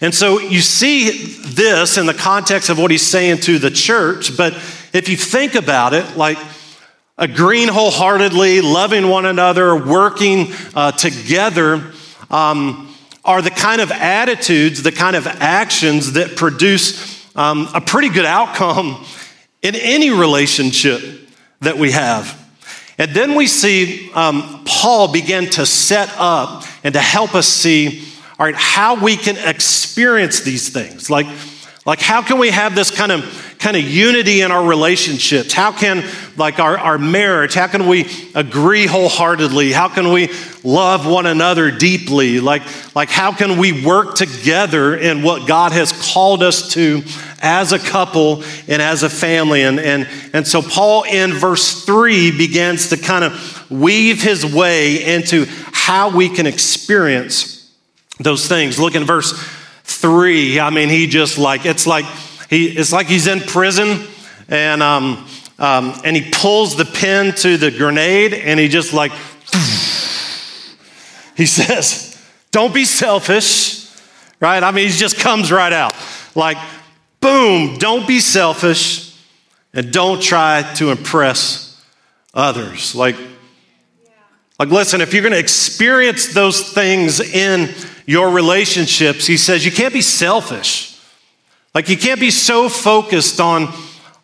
and 0.00 0.14
so 0.14 0.38
you 0.40 0.60
see 0.60 1.10
this 1.10 1.96
in 1.96 2.06
the 2.06 2.14
context 2.14 2.68
of 2.68 2.78
what 2.78 2.90
he's 2.90 3.06
saying 3.06 3.38
to 3.38 3.58
the 3.58 3.70
church, 3.70 4.36
but 4.36 4.52
if 4.92 5.08
you 5.08 5.16
think 5.16 5.54
about 5.54 5.94
it, 5.94 6.16
like 6.16 6.38
agreeing 7.16 7.68
wholeheartedly, 7.68 8.60
loving 8.60 9.08
one 9.08 9.26
another, 9.26 9.76
working 9.76 10.48
uh, 10.74 10.92
together, 10.92 11.92
um, 12.30 12.94
are 13.24 13.42
the 13.42 13.50
kind 13.50 13.80
of 13.80 13.92
attitudes, 13.92 14.82
the 14.82 14.92
kind 14.92 15.14
of 15.14 15.26
actions 15.26 16.12
that 16.12 16.36
produce 16.36 17.36
um, 17.36 17.68
a 17.74 17.80
pretty 17.80 18.08
good 18.08 18.24
outcome 18.24 19.04
in 19.62 19.74
any 19.74 20.10
relationship 20.10 21.02
that 21.60 21.76
we 21.76 21.90
have. 21.90 22.39
And 23.00 23.12
then 23.12 23.34
we 23.34 23.46
see 23.46 24.10
um, 24.12 24.62
Paul 24.66 25.10
begin 25.10 25.48
to 25.52 25.64
set 25.64 26.12
up 26.18 26.64
and 26.84 26.92
to 26.92 27.00
help 27.00 27.34
us 27.34 27.48
see, 27.48 28.06
all 28.38 28.44
right, 28.44 28.54
how 28.54 29.02
we 29.02 29.16
can 29.16 29.38
experience 29.38 30.40
these 30.40 30.68
things. 30.68 31.08
Like, 31.08 31.26
like 31.86 31.98
how 31.98 32.20
can 32.20 32.38
we 32.38 32.50
have 32.50 32.74
this 32.74 32.90
kind 32.90 33.10
of 33.10 33.49
kind 33.60 33.76
of 33.76 33.82
unity 33.84 34.40
in 34.40 34.50
our 34.50 34.66
relationships? 34.66 35.52
How 35.52 35.70
can 35.70 36.02
like 36.36 36.58
our, 36.58 36.78
our 36.78 36.98
marriage, 36.98 37.54
how 37.54 37.66
can 37.66 37.86
we 37.86 38.10
agree 38.34 38.86
wholeheartedly? 38.86 39.72
How 39.72 39.88
can 39.88 40.12
we 40.12 40.30
love 40.64 41.06
one 41.06 41.26
another 41.26 41.70
deeply? 41.70 42.40
Like, 42.40 42.62
like 42.96 43.10
how 43.10 43.32
can 43.32 43.58
we 43.58 43.84
work 43.84 44.14
together 44.14 44.96
in 44.96 45.22
what 45.22 45.46
God 45.46 45.72
has 45.72 45.92
called 46.12 46.42
us 46.42 46.72
to 46.72 47.02
as 47.40 47.72
a 47.72 47.78
couple 47.78 48.42
and 48.68 48.82
as 48.82 49.02
a 49.02 49.10
family. 49.10 49.62
And, 49.62 49.80
and, 49.80 50.08
and 50.32 50.46
so 50.46 50.62
Paul 50.62 51.04
in 51.04 51.32
verse 51.32 51.84
3 51.84 52.36
begins 52.36 52.90
to 52.90 52.96
kind 52.96 53.24
of 53.24 53.70
weave 53.70 54.22
his 54.22 54.44
way 54.44 55.04
into 55.04 55.46
how 55.72 56.14
we 56.14 56.28
can 56.28 56.46
experience 56.46 57.74
those 58.18 58.46
things. 58.46 58.78
Look 58.78 58.94
in 58.94 59.04
verse 59.04 59.32
3. 59.84 60.60
I 60.60 60.70
mean, 60.70 60.88
he 60.88 61.06
just 61.06 61.38
like, 61.38 61.64
it's 61.64 61.86
like, 61.86 62.04
he, 62.50 62.66
it's 62.66 62.92
like 62.92 63.06
he's 63.06 63.26
in 63.26 63.40
prison 63.40 64.06
and, 64.48 64.82
um, 64.82 65.26
um, 65.58 65.98
and 66.04 66.14
he 66.14 66.30
pulls 66.30 66.76
the 66.76 66.84
pin 66.84 67.34
to 67.36 67.56
the 67.56 67.70
grenade 67.70 68.34
and 68.34 68.60
he 68.60 68.68
just 68.68 68.92
like, 68.92 69.12
he 71.36 71.46
says, 71.46 72.22
don't 72.50 72.74
be 72.74 72.84
selfish, 72.84 73.90
right? 74.40 74.62
I 74.62 74.70
mean, 74.70 74.88
he 74.88 74.92
just 74.92 75.18
comes 75.18 75.50
right 75.50 75.72
out. 75.72 75.94
Like, 76.34 76.58
Boom, 77.20 77.76
don't 77.76 78.08
be 78.08 78.18
selfish 78.18 79.14
and 79.74 79.92
don't 79.92 80.22
try 80.22 80.62
to 80.74 80.90
impress 80.90 81.82
others. 82.32 82.94
Like, 82.94 83.16
like 84.58 84.70
listen, 84.70 85.00
if 85.00 85.12
you're 85.12 85.22
going 85.22 85.34
to 85.34 85.38
experience 85.38 86.32
those 86.32 86.72
things 86.72 87.20
in 87.20 87.74
your 88.06 88.30
relationships, 88.30 89.26
he 89.26 89.36
says 89.36 89.64
you 89.64 89.72
can't 89.72 89.92
be 89.92 90.02
selfish. 90.02 90.89
Like 91.74 91.88
you 91.88 91.96
can't 91.96 92.20
be 92.20 92.30
so 92.30 92.68
focused 92.68 93.40
on, 93.40 93.72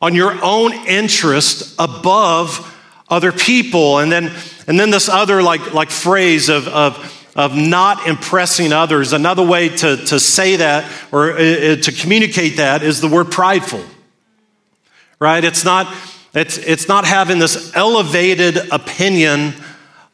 on 0.01 0.15
your 0.15 0.37
own 0.43 0.73
interest 0.87 1.75
above 1.79 2.75
other 3.09 3.33
people. 3.33 3.99
And 3.99 4.11
then, 4.11 4.33
and 4.67 4.79
then 4.79 4.91
this 4.91 5.09
other 5.09 5.43
like, 5.43 5.75
like 5.75 5.91
phrase 5.91 6.49
of, 6.49 6.69
of 6.69 7.13
of 7.37 7.55
not 7.55 8.07
impressing 8.07 8.73
others. 8.73 9.13
Another 9.13 9.45
way 9.45 9.69
to, 9.69 9.97
to 10.07 10.19
say 10.19 10.57
that 10.57 10.91
or 11.13 11.33
uh, 11.33 11.35
uh, 11.35 11.77
to 11.77 11.93
communicate 11.93 12.57
that 12.57 12.83
is 12.83 13.03
the 13.03 13.09
word 13.09 13.31
prideful, 13.31 13.85
right? 15.19 15.45
It's 15.45 15.63
not, 15.63 15.95
it's, 16.33 16.57
it's 16.57 16.89
not 16.89 17.05
having 17.05 17.39
this 17.39 17.77
elevated 17.77 18.57
opinion 18.73 19.53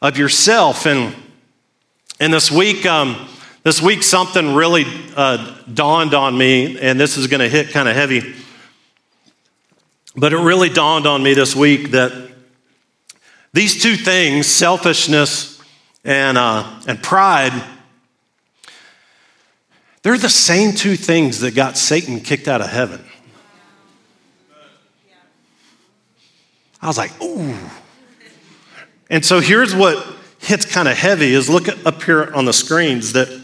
of 0.01 0.17
yourself. 0.17 0.85
And, 0.85 1.15
and 2.19 2.33
this 2.33 2.51
week, 2.51 2.85
um, 2.85 3.15
this 3.63 3.81
week 3.81 4.03
something 4.03 4.53
really 4.53 4.85
uh, 5.15 5.55
dawned 5.73 6.13
on 6.13 6.37
me, 6.37 6.77
and 6.79 6.99
this 6.99 7.17
is 7.17 7.27
going 7.27 7.39
to 7.39 7.49
hit 7.49 7.69
kind 7.69 7.87
of 7.87 7.95
heavy. 7.95 8.35
But 10.15 10.33
it 10.33 10.37
really 10.37 10.69
dawned 10.69 11.07
on 11.07 11.23
me 11.23 11.33
this 11.33 11.55
week 11.55 11.91
that 11.91 12.11
these 13.53 13.81
two 13.81 13.95
things, 13.95 14.47
selfishness 14.47 15.61
and, 16.03 16.37
uh, 16.37 16.81
and 16.87 17.01
pride, 17.01 17.53
they're 20.01 20.17
the 20.17 20.29
same 20.29 20.73
two 20.73 20.97
things 20.97 21.39
that 21.39 21.55
got 21.55 21.77
Satan 21.77 22.19
kicked 22.19 22.49
out 22.49 22.59
of 22.59 22.69
heaven. 22.69 23.03
I 26.81 26.87
was 26.87 26.97
like, 26.97 27.19
ooh. 27.21 27.55
And 29.09 29.25
so 29.25 29.39
here's 29.39 29.73
what 29.73 30.05
hits 30.39 30.65
kind 30.65 30.89
of 30.89 30.97
heavy 30.97 31.33
is 31.33 31.49
look 31.49 31.69
up 31.85 32.03
here 32.03 32.29
on 32.33 32.43
the 32.43 32.51
screens 32.51 33.13
that 33.13 33.42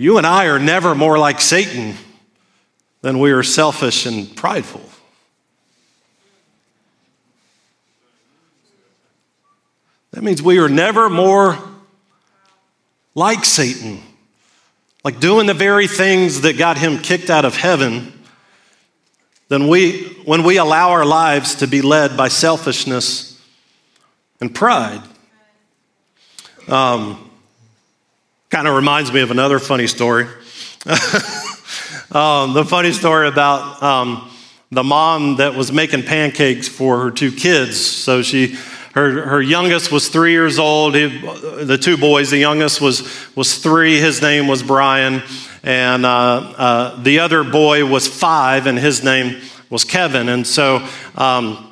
you 0.00 0.16
and 0.16 0.26
I 0.26 0.46
are 0.46 0.58
never 0.58 0.94
more 0.94 1.18
like 1.18 1.42
Satan 1.42 1.94
than 3.02 3.18
we 3.18 3.32
are 3.32 3.42
selfish 3.42 4.06
and 4.06 4.34
prideful. 4.34 4.80
That 10.12 10.22
means 10.22 10.40
we 10.40 10.58
are 10.58 10.70
never 10.70 11.10
more 11.10 11.58
like 13.14 13.44
Satan, 13.44 14.00
like 15.04 15.20
doing 15.20 15.46
the 15.46 15.52
very 15.52 15.86
things 15.86 16.40
that 16.40 16.56
got 16.56 16.78
him 16.78 17.00
kicked 17.00 17.28
out 17.28 17.44
of 17.44 17.54
heaven, 17.54 18.10
than 19.48 19.68
we, 19.68 20.04
when 20.24 20.44
we 20.44 20.56
allow 20.56 20.92
our 20.92 21.04
lives 21.04 21.56
to 21.56 21.66
be 21.66 21.82
led 21.82 22.16
by 22.16 22.28
selfishness 22.28 23.38
and 24.40 24.54
pride. 24.54 25.02
Um, 26.68 27.29
kind 28.50 28.66
of 28.66 28.74
reminds 28.74 29.12
me 29.12 29.20
of 29.20 29.30
another 29.30 29.58
funny 29.58 29.86
story. 29.86 30.24
um, 32.10 32.52
the 32.52 32.66
funny 32.68 32.92
story 32.92 33.28
about 33.28 33.80
um, 33.82 34.28
the 34.70 34.82
mom 34.82 35.36
that 35.36 35.54
was 35.54 35.72
making 35.72 36.02
pancakes 36.02 36.66
for 36.68 37.00
her 37.00 37.10
two 37.12 37.30
kids. 37.30 37.80
So 37.80 38.22
she 38.22 38.56
her, 38.94 39.24
her 39.24 39.40
youngest 39.40 39.92
was 39.92 40.08
three 40.08 40.32
years 40.32 40.58
old. 40.58 40.96
He, 40.96 41.06
the 41.06 41.78
two 41.80 41.96
boys, 41.96 42.30
the 42.30 42.38
youngest 42.38 42.80
was, 42.80 43.08
was 43.36 43.58
three. 43.58 44.00
His 44.00 44.20
name 44.20 44.48
was 44.48 44.64
Brian. 44.64 45.22
And 45.62 46.04
uh, 46.04 46.08
uh, 46.08 47.02
the 47.02 47.20
other 47.20 47.44
boy 47.44 47.86
was 47.86 48.08
five, 48.08 48.66
and 48.66 48.76
his 48.76 49.04
name 49.04 49.40
was 49.68 49.84
Kevin. 49.84 50.28
And 50.28 50.44
so, 50.44 50.84
um, 51.14 51.69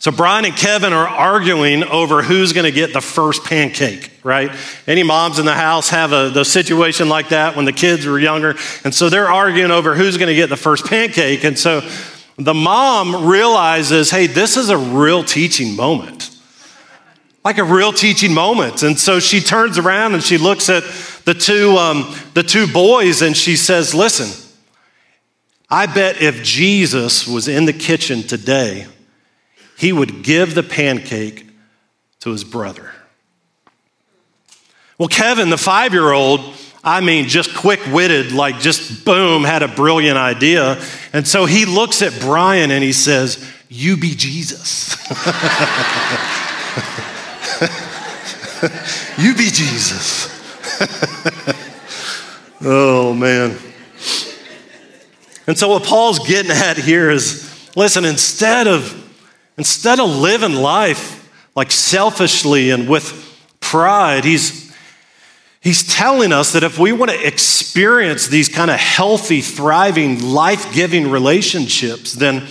so 0.00 0.10
Brian 0.10 0.44
and 0.44 0.56
Kevin 0.56 0.92
are 0.92 1.06
arguing 1.06 1.84
over 1.84 2.22
who's 2.22 2.52
going 2.52 2.64
to 2.64 2.72
get 2.72 2.92
the 2.92 3.00
first 3.00 3.44
pancake, 3.44 4.10
right? 4.24 4.50
Any 4.86 5.02
moms 5.02 5.38
in 5.38 5.44
the 5.44 5.54
house 5.54 5.90
have 5.90 6.12
a 6.12 6.30
the 6.30 6.44
situation 6.44 7.08
like 7.08 7.28
that 7.28 7.54
when 7.54 7.66
the 7.66 7.72
kids 7.72 8.06
were 8.06 8.18
younger, 8.18 8.56
and 8.82 8.92
so 8.92 9.08
they're 9.08 9.28
arguing 9.28 9.70
over 9.70 9.94
who's 9.94 10.16
going 10.16 10.28
to 10.28 10.34
get 10.34 10.48
the 10.48 10.56
first 10.56 10.86
pancake. 10.86 11.44
And 11.44 11.56
so 11.56 11.88
the 12.36 12.54
mom 12.54 13.28
realizes, 13.28 14.10
hey, 14.10 14.26
this 14.26 14.56
is 14.56 14.70
a 14.70 14.78
real 14.78 15.22
teaching 15.22 15.76
moment 15.76 16.30
like 17.44 17.58
a 17.58 17.64
real 17.64 17.92
teaching 17.92 18.34
moment. 18.34 18.82
And 18.82 18.98
so 18.98 19.18
she 19.18 19.40
turns 19.40 19.78
around 19.78 20.14
and 20.14 20.22
she 20.22 20.36
looks 20.38 20.68
at 20.68 20.82
the 21.24 21.34
two, 21.34 21.76
um, 21.76 22.14
the 22.34 22.42
two 22.42 22.66
boys 22.66 23.22
and 23.22 23.36
she 23.36 23.56
says, 23.56 23.94
Listen, 23.94 24.28
I 25.70 25.86
bet 25.86 26.20
if 26.20 26.42
Jesus 26.42 27.26
was 27.26 27.48
in 27.48 27.64
the 27.64 27.72
kitchen 27.72 28.22
today, 28.22 28.86
he 29.80 29.92
would 29.94 30.22
give 30.22 30.54
the 30.54 30.62
pancake 30.62 31.46
to 32.18 32.32
his 32.32 32.44
brother. 32.44 32.92
Well, 34.98 35.08
Kevin, 35.08 35.48
the 35.48 35.56
five 35.56 35.94
year 35.94 36.12
old, 36.12 36.42
I 36.84 37.00
mean, 37.00 37.28
just 37.28 37.56
quick 37.56 37.80
witted, 37.90 38.32
like 38.32 38.58
just 38.58 39.06
boom, 39.06 39.42
had 39.42 39.62
a 39.62 39.68
brilliant 39.68 40.18
idea. 40.18 40.78
And 41.14 41.26
so 41.26 41.46
he 41.46 41.64
looks 41.64 42.02
at 42.02 42.20
Brian 42.20 42.70
and 42.70 42.84
he 42.84 42.92
says, 42.92 43.42
You 43.70 43.96
be 43.96 44.14
Jesus. 44.14 44.96
you 49.18 49.34
be 49.34 49.44
Jesus. 49.44 50.28
oh, 52.62 53.14
man. 53.14 53.56
And 55.46 55.58
so 55.58 55.68
what 55.68 55.84
Paul's 55.84 56.18
getting 56.28 56.52
at 56.52 56.76
here 56.76 57.08
is 57.08 57.74
listen, 57.74 58.04
instead 58.04 58.66
of 58.66 59.06
instead 59.60 60.00
of 60.00 60.08
living 60.08 60.54
life 60.54 61.30
like 61.54 61.70
selfishly 61.70 62.70
and 62.70 62.88
with 62.88 63.12
pride, 63.60 64.24
he's 64.24 64.74
he's 65.60 65.86
telling 65.94 66.32
us 66.32 66.54
that 66.54 66.62
if 66.62 66.78
we 66.78 66.92
want 66.92 67.10
to 67.10 67.26
experience 67.26 68.26
these 68.26 68.48
kind 68.48 68.70
of 68.70 68.78
healthy, 68.78 69.42
thriving, 69.42 70.32
life-giving 70.32 71.10
relationships, 71.10 72.14
then 72.14 72.46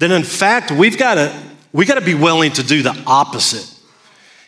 then 0.00 0.10
in 0.10 0.24
fact 0.24 0.72
we've 0.72 0.98
got 0.98 1.14
to 1.14 1.42
we 1.72 1.86
got 1.86 1.94
to 1.94 2.04
be 2.04 2.16
willing 2.16 2.50
to 2.50 2.64
do 2.64 2.82
the 2.82 3.00
opposite. 3.06 3.72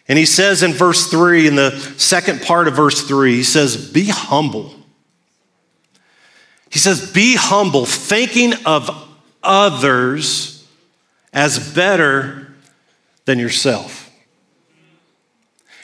And 0.09 0.18
he 0.18 0.26
says 0.26 0.64
in 0.64 0.73
verse 0.73 1.06
3, 1.06 1.47
in 1.47 1.54
the 1.54 1.78
second 1.99 2.42
part 2.42 2.66
of 2.66 2.75
verse 2.75 3.06
3, 3.06 3.37
he 3.37 3.44
says, 3.44 3.92
Be 3.92 4.06
humble. 4.06 4.75
He 6.68 6.80
says, 6.80 7.12
Be 7.12 7.37
humble, 7.37 7.87
thinking 7.87 8.54
of 8.66 8.90
others 9.40 10.51
as 11.33 11.73
better 11.75 12.53
than 13.25 13.39
yourself. 13.39 14.11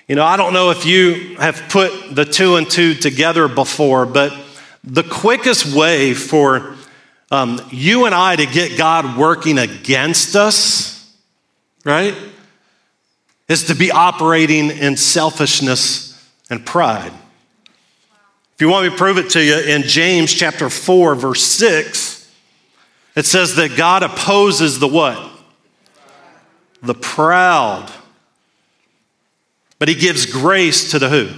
You 0.08 0.16
know, 0.16 0.24
I 0.24 0.36
don't 0.36 0.54
know 0.54 0.70
if 0.70 0.86
you 0.86 1.36
have 1.36 1.62
put 1.68 2.14
the 2.14 2.24
two 2.24 2.56
and 2.56 2.68
two 2.68 2.94
together 2.94 3.46
before, 3.46 4.06
but 4.06 4.32
the 4.82 5.02
quickest 5.02 5.74
way 5.74 6.14
for 6.14 6.76
um, 7.30 7.60
you 7.70 8.06
and 8.06 8.14
I 8.14 8.36
to 8.36 8.46
get 8.46 8.78
God 8.78 9.18
working 9.18 9.58
against 9.58 10.34
us, 10.34 11.14
right, 11.84 12.14
is 13.48 13.64
to 13.64 13.74
be 13.74 13.90
operating 13.90 14.70
in 14.70 14.96
selfishness 14.96 16.14
and 16.48 16.64
pride. 16.64 17.12
If 18.54 18.62
you 18.62 18.68
want 18.68 18.86
me 18.86 18.90
to 18.90 18.96
prove 18.96 19.18
it 19.18 19.30
to 19.30 19.44
you, 19.44 19.58
in 19.58 19.82
James 19.82 20.32
chapter 20.32 20.70
4, 20.70 21.14
verse 21.14 21.42
6, 21.42 22.32
it 23.14 23.26
says 23.26 23.56
that 23.56 23.76
God 23.76 24.02
opposes 24.02 24.78
the 24.78 24.88
what? 24.88 25.37
The 26.82 26.94
proud. 26.94 27.90
But 29.78 29.88
he 29.88 29.94
gives 29.94 30.26
grace 30.26 30.90
to 30.92 30.98
the 30.98 31.08
who? 31.08 31.28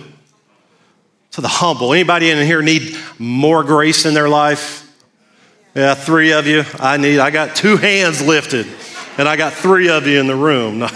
To 1.32 1.40
the 1.40 1.49
humble. 1.49 1.92
Anybody 1.92 2.30
in 2.30 2.44
here 2.44 2.62
need 2.62 2.97
more 3.18 3.62
grace 3.62 4.06
in 4.06 4.14
their 4.14 4.28
life? 4.28 4.87
Yeah, 5.75 5.94
three 5.94 6.32
of 6.32 6.47
you. 6.47 6.64
I 6.78 6.97
need, 6.97 7.18
I 7.20 7.30
got 7.30 7.54
two 7.54 7.76
hands 7.76 8.20
lifted, 8.20 8.66
and 9.18 9.28
I 9.28 9.37
got 9.37 9.52
three 9.52 9.88
of 9.88 10.06
you 10.06 10.18
in 10.18 10.26
the 10.26 10.35
room. 10.35 10.80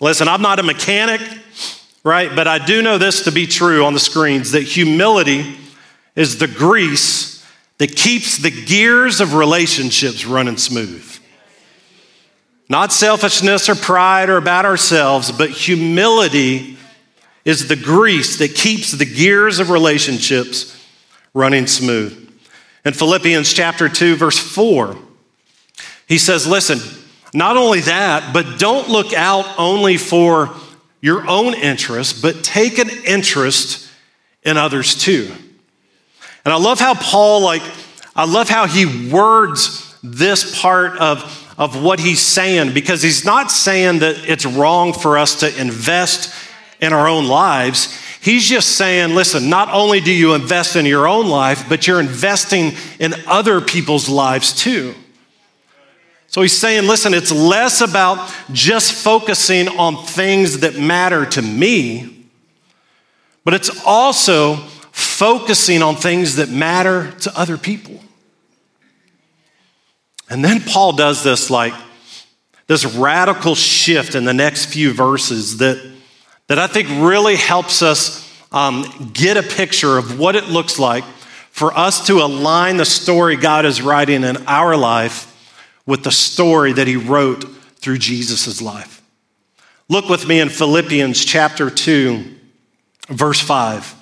Listen, 0.00 0.28
I'm 0.28 0.42
not 0.42 0.58
a 0.58 0.62
mechanic, 0.62 1.20
right? 2.02 2.34
But 2.34 2.48
I 2.48 2.64
do 2.64 2.82
know 2.82 2.98
this 2.98 3.24
to 3.24 3.32
be 3.32 3.46
true 3.46 3.84
on 3.84 3.92
the 3.92 4.00
screens 4.00 4.52
that 4.52 4.62
humility 4.62 5.56
is 6.16 6.38
the 6.38 6.48
grease 6.48 7.31
that 7.82 7.96
keeps 7.96 8.38
the 8.38 8.52
gears 8.52 9.20
of 9.20 9.34
relationships 9.34 10.24
running 10.24 10.56
smooth. 10.56 11.04
Not 12.68 12.92
selfishness 12.92 13.68
or 13.68 13.74
pride 13.74 14.30
or 14.30 14.36
about 14.36 14.64
ourselves, 14.64 15.32
but 15.32 15.50
humility 15.50 16.76
is 17.44 17.66
the 17.66 17.74
grease 17.74 18.38
that 18.38 18.54
keeps 18.54 18.92
the 18.92 19.04
gears 19.04 19.58
of 19.58 19.68
relationships 19.68 20.80
running 21.34 21.66
smooth. 21.66 22.32
In 22.84 22.92
Philippians 22.92 23.52
chapter 23.52 23.88
2, 23.88 24.14
verse 24.14 24.38
4, 24.38 24.96
he 26.06 26.18
says, 26.18 26.46
Listen, 26.46 26.78
not 27.34 27.56
only 27.56 27.80
that, 27.80 28.32
but 28.32 28.60
don't 28.60 28.90
look 28.90 29.12
out 29.12 29.58
only 29.58 29.96
for 29.96 30.54
your 31.00 31.26
own 31.26 31.52
interest, 31.54 32.22
but 32.22 32.44
take 32.44 32.78
an 32.78 32.90
interest 33.04 33.90
in 34.44 34.56
others 34.56 34.94
too. 34.94 35.32
And 36.44 36.52
I 36.52 36.56
love 36.56 36.80
how 36.80 36.94
Paul, 36.94 37.42
like, 37.42 37.62
I 38.14 38.24
love 38.26 38.48
how 38.48 38.66
he 38.66 39.10
words 39.10 39.96
this 40.02 40.60
part 40.60 40.98
of, 40.98 41.54
of 41.56 41.82
what 41.82 42.00
he's 42.00 42.20
saying 42.20 42.74
because 42.74 43.02
he's 43.02 43.24
not 43.24 43.50
saying 43.50 44.00
that 44.00 44.28
it's 44.28 44.44
wrong 44.44 44.92
for 44.92 45.18
us 45.18 45.40
to 45.40 45.60
invest 45.60 46.34
in 46.80 46.92
our 46.92 47.08
own 47.08 47.28
lives. 47.28 47.96
He's 48.20 48.48
just 48.48 48.76
saying, 48.76 49.14
listen, 49.14 49.48
not 49.48 49.72
only 49.72 50.00
do 50.00 50.12
you 50.12 50.34
invest 50.34 50.76
in 50.76 50.84
your 50.84 51.06
own 51.08 51.28
life, 51.28 51.68
but 51.68 51.86
you're 51.86 52.00
investing 52.00 52.72
in 52.98 53.14
other 53.26 53.60
people's 53.60 54.08
lives 54.08 54.52
too. 54.52 54.94
So 56.26 56.40
he's 56.40 56.56
saying, 56.56 56.88
listen, 56.88 57.14
it's 57.14 57.30
less 57.30 57.82
about 57.82 58.32
just 58.52 58.92
focusing 58.92 59.68
on 59.68 60.04
things 60.04 60.60
that 60.60 60.78
matter 60.78 61.26
to 61.26 61.42
me, 61.42 62.26
but 63.44 63.54
it's 63.54 63.84
also 63.84 64.56
focusing 64.92 65.82
on 65.82 65.96
things 65.96 66.36
that 66.36 66.48
matter 66.48 67.10
to 67.20 67.38
other 67.38 67.56
people. 67.56 68.00
And 70.30 70.44
then 70.44 70.60
Paul 70.60 70.92
does 70.92 71.24
this 71.24 71.50
like 71.50 71.74
this 72.66 72.84
radical 72.86 73.54
shift 73.54 74.14
in 74.14 74.24
the 74.24 74.32
next 74.32 74.66
few 74.66 74.94
verses 74.94 75.58
that, 75.58 75.92
that 76.46 76.58
I 76.58 76.66
think 76.66 76.88
really 76.88 77.36
helps 77.36 77.82
us 77.82 78.26
um, 78.52 79.10
get 79.12 79.36
a 79.36 79.42
picture 79.42 79.98
of 79.98 80.18
what 80.18 80.36
it 80.36 80.44
looks 80.44 80.78
like 80.78 81.04
for 81.50 81.76
us 81.76 82.06
to 82.06 82.22
align 82.22 82.78
the 82.78 82.84
story 82.84 83.36
God 83.36 83.66
is 83.66 83.82
writing 83.82 84.24
in 84.24 84.38
our 84.46 84.76
life 84.76 85.28
with 85.84 86.04
the 86.04 86.12
story 86.12 86.72
that 86.72 86.86
he 86.86 86.96
wrote 86.96 87.44
through 87.76 87.98
Jesus' 87.98 88.62
life. 88.62 89.02
Look 89.88 90.08
with 90.08 90.26
me 90.26 90.40
in 90.40 90.48
Philippians 90.48 91.24
chapter 91.24 91.68
2, 91.68 92.24
verse 93.08 93.40
5. 93.40 94.01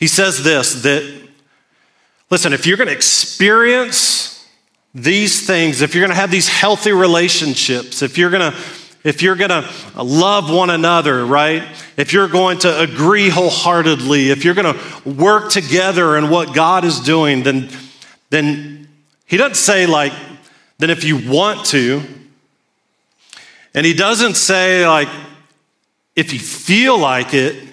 He 0.00 0.08
says 0.08 0.42
this 0.42 0.82
that, 0.82 1.28
listen, 2.30 2.52
if 2.52 2.66
you're 2.66 2.78
going 2.78 2.88
to 2.88 2.94
experience 2.94 4.48
these 4.92 5.46
things, 5.46 5.82
if 5.82 5.94
you're 5.94 6.02
going 6.02 6.16
to 6.16 6.20
have 6.20 6.32
these 6.32 6.48
healthy 6.48 6.90
relationships, 6.90 8.02
if 8.02 8.18
you're 8.18 8.30
going 8.30 8.52
to 8.52 8.58
if 9.02 9.22
you're 9.22 9.36
going 9.36 9.50
to 9.50 9.66
love 10.02 10.52
one 10.52 10.68
another, 10.68 11.24
right? 11.24 11.62
If 11.96 12.12
you're 12.12 12.28
going 12.28 12.58
to 12.58 12.80
agree 12.80 13.30
wholeheartedly, 13.30 14.28
if 14.28 14.44
you're 14.44 14.52
going 14.52 14.74
to 14.74 15.08
work 15.08 15.50
together 15.50 16.18
in 16.18 16.28
what 16.28 16.54
God 16.54 16.84
is 16.84 17.00
doing, 17.00 17.42
then, 17.42 17.70
then 18.28 18.88
he 19.24 19.38
doesn't 19.38 19.54
say, 19.54 19.86
like, 19.86 20.12
then 20.76 20.90
if 20.90 21.02
you 21.02 21.30
want 21.30 21.64
to. 21.68 22.02
And 23.72 23.86
he 23.86 23.94
doesn't 23.94 24.34
say, 24.34 24.86
like, 24.86 25.08
if 26.14 26.34
you 26.34 26.38
feel 26.38 26.98
like 26.98 27.32
it. 27.32 27.69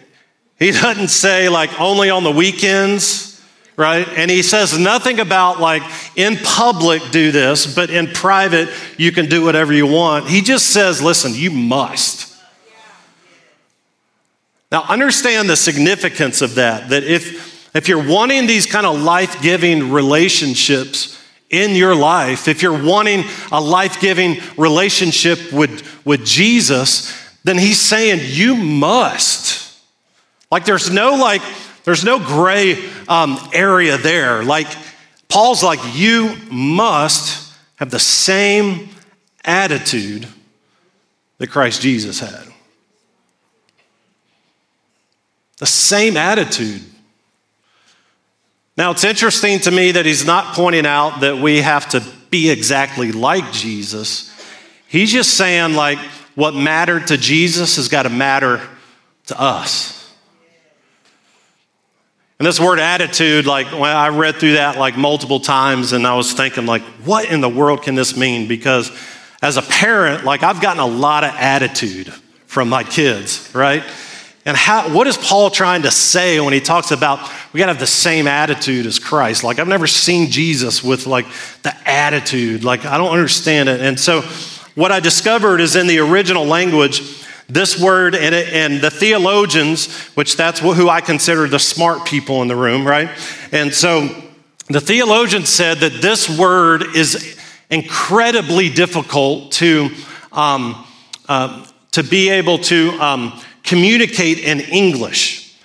He 0.60 0.72
doesn't 0.72 1.10
say, 1.10 1.50
like, 1.50 1.80
only 1.80 2.10
on 2.10 2.24
the 2.24 2.32
weekends, 2.32 3.42
right? 3.76 4.08
And 4.18 4.32
he 4.32 4.42
says 4.42 4.78
nothing 4.78 5.20
about, 5.20 5.60
like, 5.60 5.84
in 6.16 6.38
public 6.38 7.02
do 7.12 7.32
this, 7.32 7.74
but 7.74 7.90
in 7.90 8.08
private 8.08 8.70
you 8.98 9.12
can 9.12 9.28
do 9.28 9.44
whatever 9.44 9.72
you 9.72 9.86
want. 9.86 10.28
He 10.28 10.42
just 10.42 10.68
says, 10.68 11.02
listen, 11.02 11.34
you 11.36 11.52
must. 11.52 12.36
Now, 14.72 14.84
understand 14.84 15.50
the 15.50 15.56
significance 15.56 16.42
of 16.42 16.56
that, 16.56 16.90
that 16.90 17.04
if, 17.04 17.76
if 17.76 17.88
you're 17.88 18.06
wanting 18.06 18.48
these 18.48 18.66
kind 18.66 18.86
of 18.86 19.02
life 19.02 19.42
giving 19.42 19.92
relationships, 19.92 21.14
in 21.50 21.76
your 21.76 21.96
life, 21.96 22.48
if 22.48 22.62
you're 22.62 22.84
wanting 22.84 23.24
a 23.52 23.62
life 23.62 24.02
giving 24.02 24.38
relationship 24.58 25.54
with, 25.54 26.06
with 26.06 26.26
Jesus, 26.26 27.18
then 27.44 27.58
he's 27.58 27.80
saying 27.80 28.20
you 28.24 28.56
must. 28.56 29.67
Like 30.52 30.66
there's 30.66 30.90
no 30.90 31.16
like, 31.16 31.42
there's 31.84 32.04
no 32.04 32.20
gray 32.20 32.78
um, 33.08 33.38
area 33.54 33.98
there. 33.98 34.44
Like 34.44 34.68
Paul's 35.30 35.64
like, 35.64 35.80
you 35.94 36.36
must 36.50 37.54
have 37.76 37.92
the 37.92 38.00
same 38.00 38.90
attitude 39.44 40.28
that 41.38 41.48
Christ 41.48 41.82
Jesus 41.82 42.20
had. 42.20 42.44
The 45.58 45.66
same 45.66 46.18
attitude. 46.18 46.82
Now, 48.78 48.92
it's 48.92 49.04
interesting 49.04 49.60
to 49.62 49.72
me 49.72 49.92
that 49.92 50.06
he's 50.06 50.26
not 50.26 50.54
pointing 50.54 50.86
out 50.86 51.22
that 51.22 51.38
we 51.38 51.62
have 51.62 51.90
to 51.90 52.04
be 52.30 52.52
exactly 52.52 53.12
like 53.12 53.52
Jesus. 53.52 54.32
He's 54.88 55.12
just 55.12 55.34
saying, 55.34 55.74
like, 55.74 55.98
what 56.36 56.54
mattered 56.54 57.08
to 57.08 57.18
Jesus 57.18 57.78
has 57.78 57.88
got 57.88 58.04
to 58.04 58.10
matter 58.10 58.62
to 59.28 59.42
us. 59.42 59.97
And 62.40 62.46
this 62.46 62.60
word 62.60 62.78
attitude, 62.78 63.48
like, 63.48 63.72
when 63.72 63.90
I 63.90 64.10
read 64.10 64.36
through 64.36 64.54
that 64.54 64.78
like 64.78 64.96
multiple 64.96 65.40
times, 65.40 65.92
and 65.92 66.06
I 66.06 66.16
was 66.16 66.34
thinking, 66.34 66.68
like, 66.68 66.84
what 67.04 67.32
in 67.32 67.42
the 67.42 67.50
world 67.50 67.82
can 67.82 67.96
this 67.96 68.16
mean? 68.16 68.48
Because 68.48 68.92
as 69.42 69.58
a 69.58 69.64
parent, 69.64 70.24
like, 70.24 70.44
I've 70.44 70.62
gotten 70.62 70.80
a 70.80 70.86
lot 70.86 71.24
of 71.24 71.32
attitude 71.34 72.14
from 72.46 72.70
my 72.70 72.84
kids, 72.84 73.52
right? 73.56 73.84
And 74.46 74.56
how, 74.56 74.94
what 74.94 75.08
is 75.08 75.18
Paul 75.18 75.50
trying 75.50 75.82
to 75.82 75.92
say 75.92 76.40
when 76.40 76.54
he 76.54 76.62
talks 76.62 76.92
about 76.92 77.20
we 77.52 77.58
got 77.58 77.66
to 77.66 77.74
have 77.74 77.82
the 77.82 77.88
same 77.88 78.28
attitude 78.28 78.86
as 78.86 79.00
Christ? 79.00 79.44
Like, 79.44 79.58
I've 79.58 79.68
never 79.68 79.88
seen 79.88 80.30
Jesus 80.30 80.84
with 80.84 81.08
like 81.08 81.26
the 81.64 81.76
attitude. 81.86 82.64
Like, 82.64 82.86
I 82.86 82.98
don't 82.98 83.12
understand 83.12 83.68
it. 83.68 83.82
And 83.82 84.00
so, 84.00 84.22
what 84.76 84.92
I 84.92 85.00
discovered 85.00 85.60
is 85.60 85.76
in 85.76 85.88
the 85.88 86.00
original 86.00 86.46
language, 86.46 87.02
this 87.48 87.82
word 87.82 88.16
and, 88.16 88.36
it, 88.36 88.54
and 88.54 88.82
the 88.82 88.90
theologians, 88.90 89.96
which 90.16 90.36
that's 90.36 90.60
who 90.60 90.90
I 90.90 91.02
consider 91.02 91.48
the 91.48 91.60
smart 91.60 92.06
people 92.06 92.42
in 92.42 92.48
the 92.48 92.56
room, 92.56 92.86
right? 92.86 93.10
And 93.52 93.74
so, 93.74 94.10
the 94.70 94.82
theologians 94.82 95.48
said 95.48 95.78
that 95.78 96.02
this 96.02 96.30
word 96.38 96.84
is 96.94 97.40
incredibly 97.70 98.70
difficult 98.70 99.54
to 99.54 99.90
um, 100.34 100.86
uh, 101.30 101.66
to 101.92 102.04
be 102.04 102.30
able 102.30 102.58
to 102.60 102.92
um, 103.00 103.42
communicate 103.64 104.40
in 104.40 104.60
English. 104.60 105.58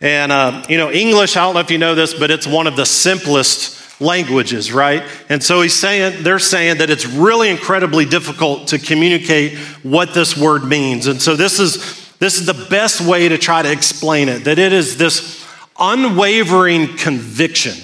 And, 0.00 0.30
uh, 0.32 0.64
you 0.68 0.78
know, 0.78 0.90
English, 0.90 1.36
I 1.36 1.40
don't 1.40 1.54
know 1.54 1.60
if 1.60 1.70
you 1.70 1.78
know 1.78 1.94
this, 1.94 2.14
but 2.14 2.30
it's 2.30 2.46
one 2.46 2.66
of 2.66 2.76
the 2.76 2.86
simplest 2.86 3.79
languages, 4.00 4.72
right? 4.72 5.02
And 5.28 5.42
so 5.42 5.60
he's 5.60 5.74
saying, 5.74 6.22
they're 6.22 6.38
saying 6.38 6.78
that 6.78 6.90
it's 6.90 7.06
really 7.06 7.50
incredibly 7.50 8.04
difficult 8.04 8.68
to 8.68 8.78
communicate 8.78 9.58
what 9.82 10.14
this 10.14 10.36
word 10.36 10.64
means. 10.64 11.06
And 11.06 11.20
so 11.20 11.36
this 11.36 11.60
is, 11.60 12.12
this 12.18 12.38
is 12.38 12.46
the 12.46 12.66
best 12.68 13.00
way 13.00 13.28
to 13.28 13.38
try 13.38 13.62
to 13.62 13.70
explain 13.70 14.28
it 14.28 14.44
that 14.44 14.58
it 14.58 14.72
is 14.72 14.96
this 14.96 15.46
unwavering 15.78 16.96
conviction 16.96 17.74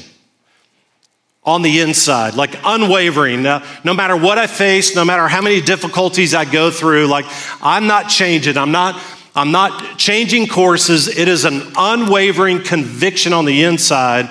on 1.45 1.63
the 1.63 1.81
inside, 1.81 2.35
like 2.35 2.59
unwavering. 2.65 3.43
Now, 3.43 3.63
no 3.85 3.95
matter 3.95 4.17
what 4.17 4.37
I 4.37 4.49
face, 4.49 4.97
no 4.97 5.05
matter 5.05 5.29
how 5.29 5.41
many 5.41 5.61
difficulties 5.61 6.35
I 6.35 6.45
go 6.45 6.73
through, 6.73 7.07
like 7.07 7.25
I'm 7.63 7.87
not 7.87 8.09
changing. 8.09 8.59
I'm 8.59 8.73
not 8.73 9.01
I'm 9.37 9.53
not 9.53 9.99
changing 9.99 10.47
courses. 10.47 11.09
It 11.09 11.29
is 11.29 11.45
an 11.45 11.61
unwavering 11.77 12.63
conviction 12.63 13.35
on 13.35 13.45
the 13.45 13.65
inside 13.65 14.31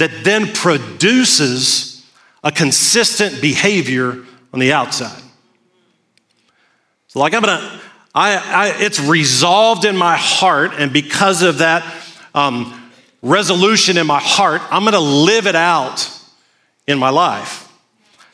that 0.00 0.24
then 0.24 0.52
produces 0.52 2.06
a 2.42 2.50
consistent 2.50 3.40
behavior 3.42 4.24
on 4.52 4.58
the 4.58 4.72
outside. 4.72 5.22
So, 7.08 7.20
like, 7.20 7.34
I'm 7.34 7.42
gonna, 7.42 7.80
I, 8.14 8.36
I 8.36 8.74
it's 8.78 8.98
resolved 8.98 9.84
in 9.84 9.96
my 9.96 10.16
heart, 10.16 10.72
and 10.78 10.90
because 10.90 11.42
of 11.42 11.58
that 11.58 11.84
um, 12.34 12.90
resolution 13.20 13.98
in 13.98 14.06
my 14.06 14.20
heart, 14.20 14.62
I'm 14.70 14.84
gonna 14.84 15.00
live 15.00 15.46
it 15.46 15.56
out 15.56 16.08
in 16.86 16.98
my 16.98 17.10
life. 17.10 17.70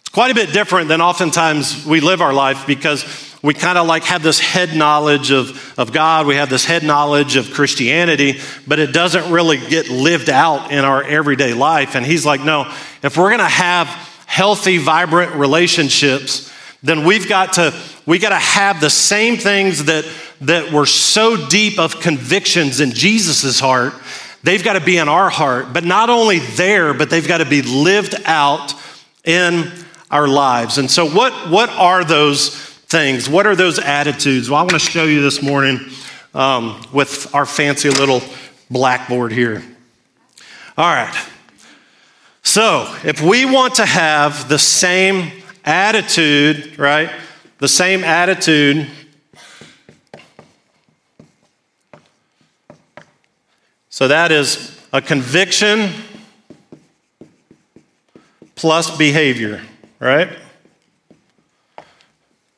It's 0.00 0.10
quite 0.10 0.30
a 0.30 0.34
bit 0.34 0.52
different 0.52 0.88
than 0.88 1.00
oftentimes 1.00 1.84
we 1.84 2.00
live 2.00 2.22
our 2.22 2.32
life 2.32 2.64
because 2.66 3.02
we 3.46 3.54
kind 3.54 3.78
of 3.78 3.86
like 3.86 4.02
have 4.02 4.24
this 4.24 4.40
head 4.40 4.74
knowledge 4.74 5.30
of, 5.30 5.78
of 5.78 5.92
God, 5.92 6.26
we 6.26 6.34
have 6.34 6.50
this 6.50 6.64
head 6.64 6.82
knowledge 6.82 7.36
of 7.36 7.52
Christianity, 7.52 8.40
but 8.66 8.80
it 8.80 8.92
doesn't 8.92 9.30
really 9.30 9.56
get 9.56 9.88
lived 9.88 10.28
out 10.28 10.72
in 10.72 10.84
our 10.84 11.00
everyday 11.04 11.54
life. 11.54 11.94
And 11.94 12.04
he's 12.04 12.26
like, 12.26 12.40
no, 12.40 12.64
if 13.04 13.16
we're 13.16 13.28
going 13.28 13.38
to 13.38 13.44
have 13.44 13.86
healthy, 14.26 14.78
vibrant 14.78 15.36
relationships, 15.36 16.52
then 16.82 17.04
we've 17.04 17.28
got 17.28 17.52
to 17.52 17.72
we 18.04 18.18
got 18.18 18.30
to 18.30 18.34
have 18.34 18.80
the 18.80 18.90
same 18.90 19.36
things 19.36 19.84
that 19.84 20.04
that 20.40 20.72
were 20.72 20.86
so 20.86 21.46
deep 21.46 21.78
of 21.78 22.00
convictions 22.00 22.80
in 22.80 22.90
Jesus's 22.90 23.60
heart. 23.60 23.94
They've 24.42 24.62
got 24.62 24.72
to 24.72 24.84
be 24.84 24.98
in 24.98 25.08
our 25.08 25.30
heart, 25.30 25.72
but 25.72 25.84
not 25.84 26.10
only 26.10 26.40
there, 26.40 26.94
but 26.94 27.10
they've 27.10 27.26
got 27.26 27.38
to 27.38 27.46
be 27.46 27.62
lived 27.62 28.16
out 28.24 28.74
in 29.22 29.70
our 30.10 30.26
lives. 30.26 30.78
And 30.78 30.90
so, 30.90 31.08
what 31.08 31.48
what 31.48 31.68
are 31.70 32.04
those 32.04 32.75
things. 32.86 33.28
What 33.28 33.46
are 33.46 33.56
those 33.56 33.78
attitudes? 33.78 34.48
Well, 34.48 34.60
I 34.60 34.62
want 34.62 34.72
to 34.72 34.78
show 34.78 35.04
you 35.04 35.20
this 35.20 35.42
morning 35.42 35.80
um, 36.34 36.80
with 36.92 37.34
our 37.34 37.44
fancy 37.44 37.90
little 37.90 38.22
blackboard 38.70 39.32
here. 39.32 39.62
All 40.78 40.94
right. 40.94 41.14
So, 42.42 42.94
if 43.02 43.20
we 43.20 43.44
want 43.44 43.74
to 43.76 43.86
have 43.86 44.48
the 44.48 44.58
same 44.58 45.32
attitude, 45.64 46.78
right? 46.78 47.10
The 47.58 47.66
same 47.66 48.04
attitude. 48.04 48.86
So, 53.88 54.06
that 54.06 54.30
is 54.30 54.80
a 54.92 55.02
conviction 55.02 55.90
plus 58.54 58.96
behavior, 58.96 59.60
right? 59.98 60.28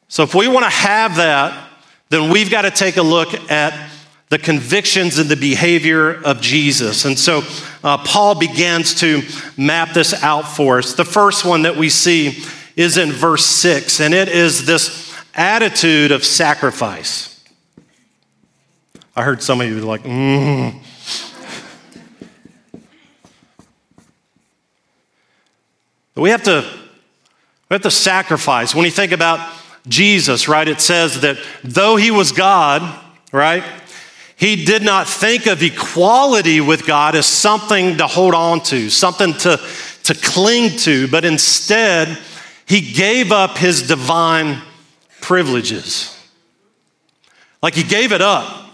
So, 0.08 0.22
if 0.22 0.34
we 0.34 0.48
want 0.48 0.64
to 0.64 0.70
have 0.70 1.16
that, 1.16 1.68
then 2.08 2.30
we've 2.30 2.50
got 2.50 2.62
to 2.62 2.70
take 2.70 2.96
a 2.96 3.02
look 3.02 3.34
at 3.50 3.90
the 4.30 4.38
convictions 4.38 5.18
and 5.18 5.28
the 5.28 5.36
behavior 5.36 6.22
of 6.22 6.40
Jesus. 6.40 7.04
And 7.04 7.18
so, 7.18 7.42
uh, 7.84 7.98
Paul 7.98 8.34
begins 8.34 8.94
to 9.00 9.22
map 9.56 9.92
this 9.92 10.22
out 10.22 10.42
for 10.42 10.78
us. 10.78 10.94
The 10.94 11.04
first 11.04 11.44
one 11.44 11.62
that 11.62 11.76
we 11.76 11.88
see 11.88 12.42
is 12.76 12.96
in 12.96 13.12
verse 13.12 13.44
6, 13.44 14.00
and 14.00 14.14
it 14.14 14.28
is 14.28 14.66
this 14.66 15.14
attitude 15.34 16.10
of 16.10 16.24
sacrifice. 16.24 17.42
I 19.14 19.22
heard 19.22 19.42
some 19.42 19.60
of 19.60 19.68
you 19.68 19.80
like, 19.80 20.02
mm. 20.04 20.80
We 26.14 26.30
have 26.30 26.42
to 26.44 26.68
we 27.68 27.74
have 27.74 27.82
to 27.82 27.90
sacrifice. 27.90 28.74
When 28.74 28.84
you 28.84 28.90
think 28.90 29.12
about 29.12 29.38
Jesus, 29.86 30.48
right, 30.48 30.66
it 30.66 30.80
says 30.80 31.20
that 31.20 31.38
though 31.62 31.96
he 31.96 32.10
was 32.10 32.32
God, 32.32 32.82
right, 33.32 33.64
he 34.36 34.64
did 34.64 34.82
not 34.82 35.08
think 35.08 35.46
of 35.46 35.62
equality 35.62 36.60
with 36.60 36.86
God 36.86 37.14
as 37.14 37.26
something 37.26 37.98
to 37.98 38.06
hold 38.06 38.34
on 38.34 38.60
to, 38.64 38.88
something 38.88 39.32
to, 39.34 39.60
to 40.04 40.14
cling 40.14 40.78
to, 40.78 41.08
but 41.08 41.24
instead, 41.24 42.18
he 42.66 42.92
gave 42.92 43.32
up 43.32 43.56
his 43.58 43.88
divine 43.88 44.62
privileges. 45.20 46.14
Like 47.62 47.74
he 47.74 47.82
gave 47.82 48.12
it 48.12 48.22
up. 48.22 48.70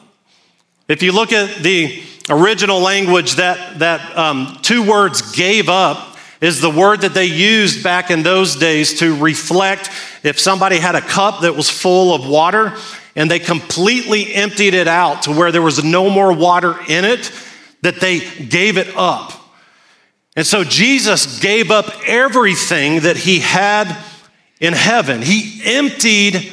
If 0.88 1.02
you 1.02 1.12
look 1.12 1.32
at 1.32 1.62
the 1.62 2.02
original 2.28 2.80
language, 2.80 3.36
that, 3.36 3.78
that 3.78 4.18
um, 4.18 4.58
two 4.60 4.88
words 4.88 5.34
gave 5.34 5.68
up 5.68 6.13
is 6.44 6.60
the 6.60 6.68
word 6.68 7.00
that 7.00 7.14
they 7.14 7.24
used 7.24 7.82
back 7.82 8.10
in 8.10 8.22
those 8.22 8.54
days 8.56 8.98
to 8.98 9.16
reflect 9.16 9.88
if 10.22 10.38
somebody 10.38 10.76
had 10.76 10.94
a 10.94 11.00
cup 11.00 11.40
that 11.40 11.56
was 11.56 11.70
full 11.70 12.14
of 12.14 12.28
water 12.28 12.76
and 13.16 13.30
they 13.30 13.38
completely 13.38 14.34
emptied 14.34 14.74
it 14.74 14.86
out 14.86 15.22
to 15.22 15.32
where 15.32 15.50
there 15.50 15.62
was 15.62 15.82
no 15.82 16.10
more 16.10 16.34
water 16.34 16.76
in 16.86 17.06
it, 17.06 17.32
that 17.80 17.98
they 17.98 18.20
gave 18.20 18.76
it 18.76 18.94
up. 18.94 19.32
And 20.36 20.46
so 20.46 20.64
Jesus 20.64 21.40
gave 21.40 21.70
up 21.70 21.86
everything 22.06 23.00
that 23.00 23.16
he 23.16 23.38
had 23.38 23.96
in 24.60 24.74
heaven. 24.74 25.22
He 25.22 25.62
emptied 25.64 26.52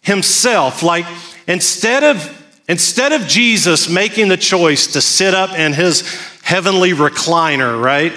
himself. 0.00 0.84
Like 0.84 1.06
instead 1.48 2.04
of 2.04 2.44
instead 2.68 3.12
of 3.12 3.26
Jesus 3.26 3.88
making 3.88 4.28
the 4.28 4.36
choice 4.36 4.86
to 4.92 5.00
sit 5.00 5.34
up 5.34 5.58
in 5.58 5.72
his 5.72 6.02
heavenly 6.42 6.92
recliner, 6.92 7.82
right? 7.82 8.12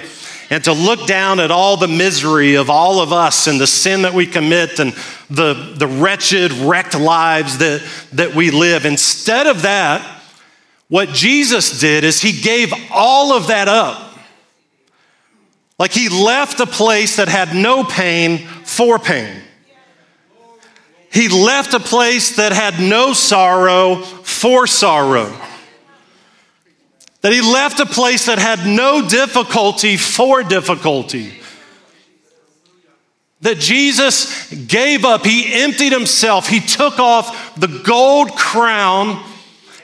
And 0.50 0.64
to 0.64 0.72
look 0.72 1.06
down 1.06 1.40
at 1.40 1.50
all 1.50 1.76
the 1.76 1.88
misery 1.88 2.54
of 2.54 2.70
all 2.70 3.00
of 3.00 3.12
us 3.12 3.46
and 3.46 3.60
the 3.60 3.66
sin 3.66 4.02
that 4.02 4.14
we 4.14 4.26
commit 4.26 4.78
and 4.80 4.94
the, 5.28 5.74
the 5.76 5.86
wretched, 5.86 6.52
wrecked 6.52 6.98
lives 6.98 7.58
that, 7.58 7.86
that 8.12 8.34
we 8.34 8.50
live. 8.50 8.86
Instead 8.86 9.46
of 9.46 9.62
that, 9.62 10.22
what 10.88 11.10
Jesus 11.10 11.78
did 11.80 12.02
is 12.02 12.20
he 12.20 12.40
gave 12.40 12.72
all 12.90 13.34
of 13.34 13.48
that 13.48 13.68
up. 13.68 14.14
Like 15.78 15.92
he 15.92 16.08
left 16.08 16.60
a 16.60 16.66
place 16.66 17.16
that 17.16 17.28
had 17.28 17.54
no 17.54 17.84
pain 17.84 18.38
for 18.64 18.98
pain. 18.98 19.42
He 21.12 21.28
left 21.28 21.74
a 21.74 21.80
place 21.80 22.36
that 22.36 22.52
had 22.52 22.80
no 22.80 23.12
sorrow 23.12 23.96
for 23.96 24.66
sorrow. 24.66 25.32
That 27.20 27.32
he 27.32 27.40
left 27.40 27.80
a 27.80 27.86
place 27.86 28.26
that 28.26 28.38
had 28.38 28.66
no 28.66 29.08
difficulty 29.08 29.96
for 29.96 30.42
difficulty. 30.42 31.34
That 33.40 33.58
Jesus 33.58 34.52
gave 34.52 35.04
up, 35.04 35.24
he 35.24 35.52
emptied 35.62 35.92
himself, 35.92 36.48
he 36.48 36.60
took 36.60 36.98
off 36.98 37.54
the 37.56 37.82
gold 37.84 38.32
crown 38.36 39.22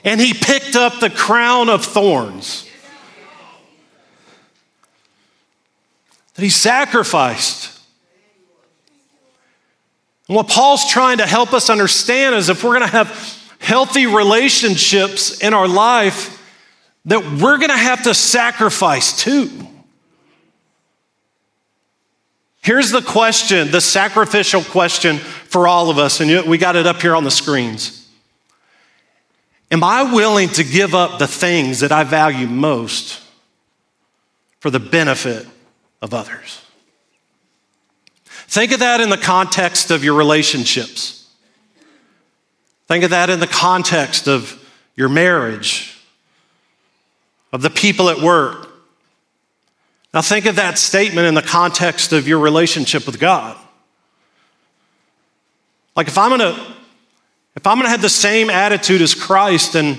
and 0.03 0.21
he 0.21 0.33
picked 0.33 0.75
up 0.75 0.99
the 0.99 1.09
crown 1.09 1.69
of 1.69 1.83
thorns. 1.83 2.69
That 6.35 6.43
he 6.43 6.49
sacrificed. 6.49 7.71
And 10.27 10.35
what 10.35 10.47
Paul's 10.47 10.89
trying 10.89 11.19
to 11.19 11.25
help 11.25 11.53
us 11.53 11.69
understand 11.69 12.35
is 12.35 12.49
if 12.49 12.63
we're 12.63 12.77
going 12.77 12.81
to 12.81 12.87
have 12.87 13.41
healthy 13.59 14.05
relationships 14.05 15.39
in 15.41 15.53
our 15.53 15.67
life, 15.67 16.34
that 17.05 17.19
we're 17.19 17.57
going 17.57 17.69
to 17.69 17.77
have 17.77 18.03
to 18.03 18.13
sacrifice 18.13 19.17
too. 19.17 19.49
Here's 22.61 22.89
the 22.89 23.01
question, 23.01 23.69
the 23.69 23.81
sacrificial 23.81 24.63
question 24.63 25.17
for 25.17 25.67
all 25.67 25.91
of 25.91 25.99
us, 25.99 26.19
and 26.19 26.47
we 26.47 26.57
got 26.57 26.75
it 26.75 26.87
up 26.87 26.99
here 26.99 27.15
on 27.15 27.23
the 27.23 27.31
screens. 27.31 28.09
Am 29.69 29.83
I 29.83 30.13
willing 30.13 30.49
to 30.49 30.63
give 30.63 30.95
up 30.95 31.19
the 31.19 31.27
things 31.27 31.81
that 31.81 31.91
I 31.91 32.03
value 32.03 32.47
most 32.47 33.21
for 34.59 34.71
the 34.71 34.79
benefit 34.79 35.47
of 36.01 36.13
others? 36.13 36.61
Think 38.47 38.71
of 38.71 38.79
that 38.79 38.99
in 38.99 39.09
the 39.09 39.17
context 39.17 39.91
of 39.91 40.03
your 40.03 40.15
relationships. 40.15 41.27
Think 42.87 43.03
of 43.03 43.09
that 43.11 43.29
in 43.29 43.39
the 43.39 43.47
context 43.47 44.27
of 44.27 44.61
your 44.95 45.09
marriage, 45.09 45.94
of 47.51 47.61
the 47.61 47.69
people 47.69 48.09
at 48.09 48.19
work, 48.19 48.65
now, 50.15 50.21
think 50.21 50.45
of 50.45 50.55
that 50.55 50.77
statement 50.77 51.27
in 51.27 51.33
the 51.33 51.41
context 51.41 52.13
of 52.13 52.25
your 52.25 52.39
relationship 52.39 53.05
with 53.05 53.19
God. 53.19 53.57
Like, 55.93 56.07
if 56.07 56.17
I'm 56.17 56.29
gonna, 56.29 56.53
if 57.53 57.67
I'm 57.67 57.77
gonna 57.77 57.89
have 57.89 58.01
the 58.01 58.07
same 58.07 58.49
attitude 58.49 59.01
as 59.01 59.13
Christ 59.13 59.75
and, 59.75 59.97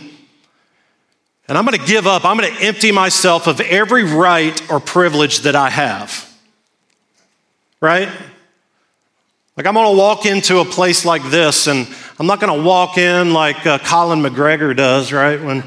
and 1.49 1.59
I'm 1.59 1.67
gonna 1.67 1.77
give 1.77 2.07
up, 2.07 2.25
I'm 2.25 2.39
gonna 2.39 2.57
empty 2.61 2.93
myself 2.93 3.47
of 3.47 3.61
every 3.61 4.05
right 4.05 4.59
or 4.71 4.81
privilege 4.81 5.41
that 5.41 5.55
I 5.55 5.69
have, 5.69 6.27
right? 7.83 8.09
Like, 9.59 9.67
I'm 9.67 9.75
gonna 9.75 9.99
walk 9.99 10.25
into 10.25 10.61
a 10.61 10.65
place 10.65 11.05
like 11.05 11.25
this 11.25 11.67
and 11.67 11.87
I'm 12.19 12.27
not 12.27 12.41
gonna 12.41 12.63
walk 12.63 12.97
in 12.97 13.35
like 13.35 13.67
uh, 13.67 13.77
Conor 13.77 14.31
McGregor 14.31 14.75
does, 14.75 15.13
right? 15.13 15.39
When, 15.43 15.63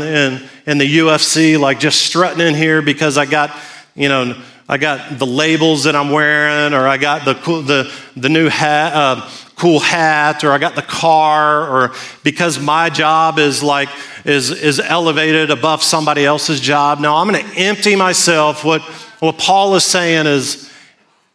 in, 0.00 0.48
in 0.66 0.78
the 0.78 0.98
UFC, 0.98 1.58
like 1.58 1.80
just 1.80 2.02
strutting 2.02 2.46
in 2.46 2.54
here 2.54 2.82
because 2.82 3.18
I 3.18 3.26
got 3.26 3.50
you 3.94 4.08
know, 4.08 4.40
I 4.68 4.78
got 4.78 5.18
the 5.18 5.26
labels 5.26 5.84
that 5.84 5.94
I'm 5.94 6.10
wearing, 6.10 6.72
or 6.72 6.88
I 6.88 6.96
got 6.96 7.24
the 7.24 7.34
cool, 7.34 7.62
the, 7.62 7.92
the 8.16 8.28
new 8.28 8.48
hat, 8.48 8.94
uh, 8.94 9.28
cool 9.56 9.80
hat, 9.80 10.44
or 10.44 10.52
I 10.52 10.58
got 10.58 10.74
the 10.74 10.82
car, 10.82 11.68
or 11.68 11.94
because 12.24 12.58
my 12.58 12.88
job 12.88 13.38
is 13.38 13.62
like 13.62 13.90
is 14.24 14.50
is 14.50 14.80
elevated 14.80 15.50
above 15.50 15.82
somebody 15.82 16.24
else's 16.24 16.60
job. 16.60 17.00
Now 17.00 17.16
I'm 17.16 17.28
going 17.28 17.44
to 17.44 17.56
empty 17.56 17.96
myself. 17.96 18.64
What 18.64 18.80
what 19.20 19.36
Paul 19.36 19.74
is 19.74 19.84
saying 19.84 20.26
is 20.26 20.70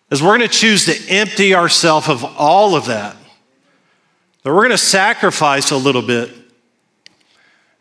is 0.10 0.24
we're 0.24 0.38
going 0.38 0.50
to 0.50 0.56
choose 0.56 0.86
to 0.86 1.10
empty 1.10 1.54
ourselves 1.54 2.10
of 2.10 2.24
all 2.24 2.76
of 2.76 2.86
that. 2.86 3.16
That 4.44 4.54
we're 4.54 4.62
going 4.62 4.72
to 4.72 4.78
sacrifice 4.78 5.70
a 5.72 5.78
little 5.78 6.02
bit 6.02 6.32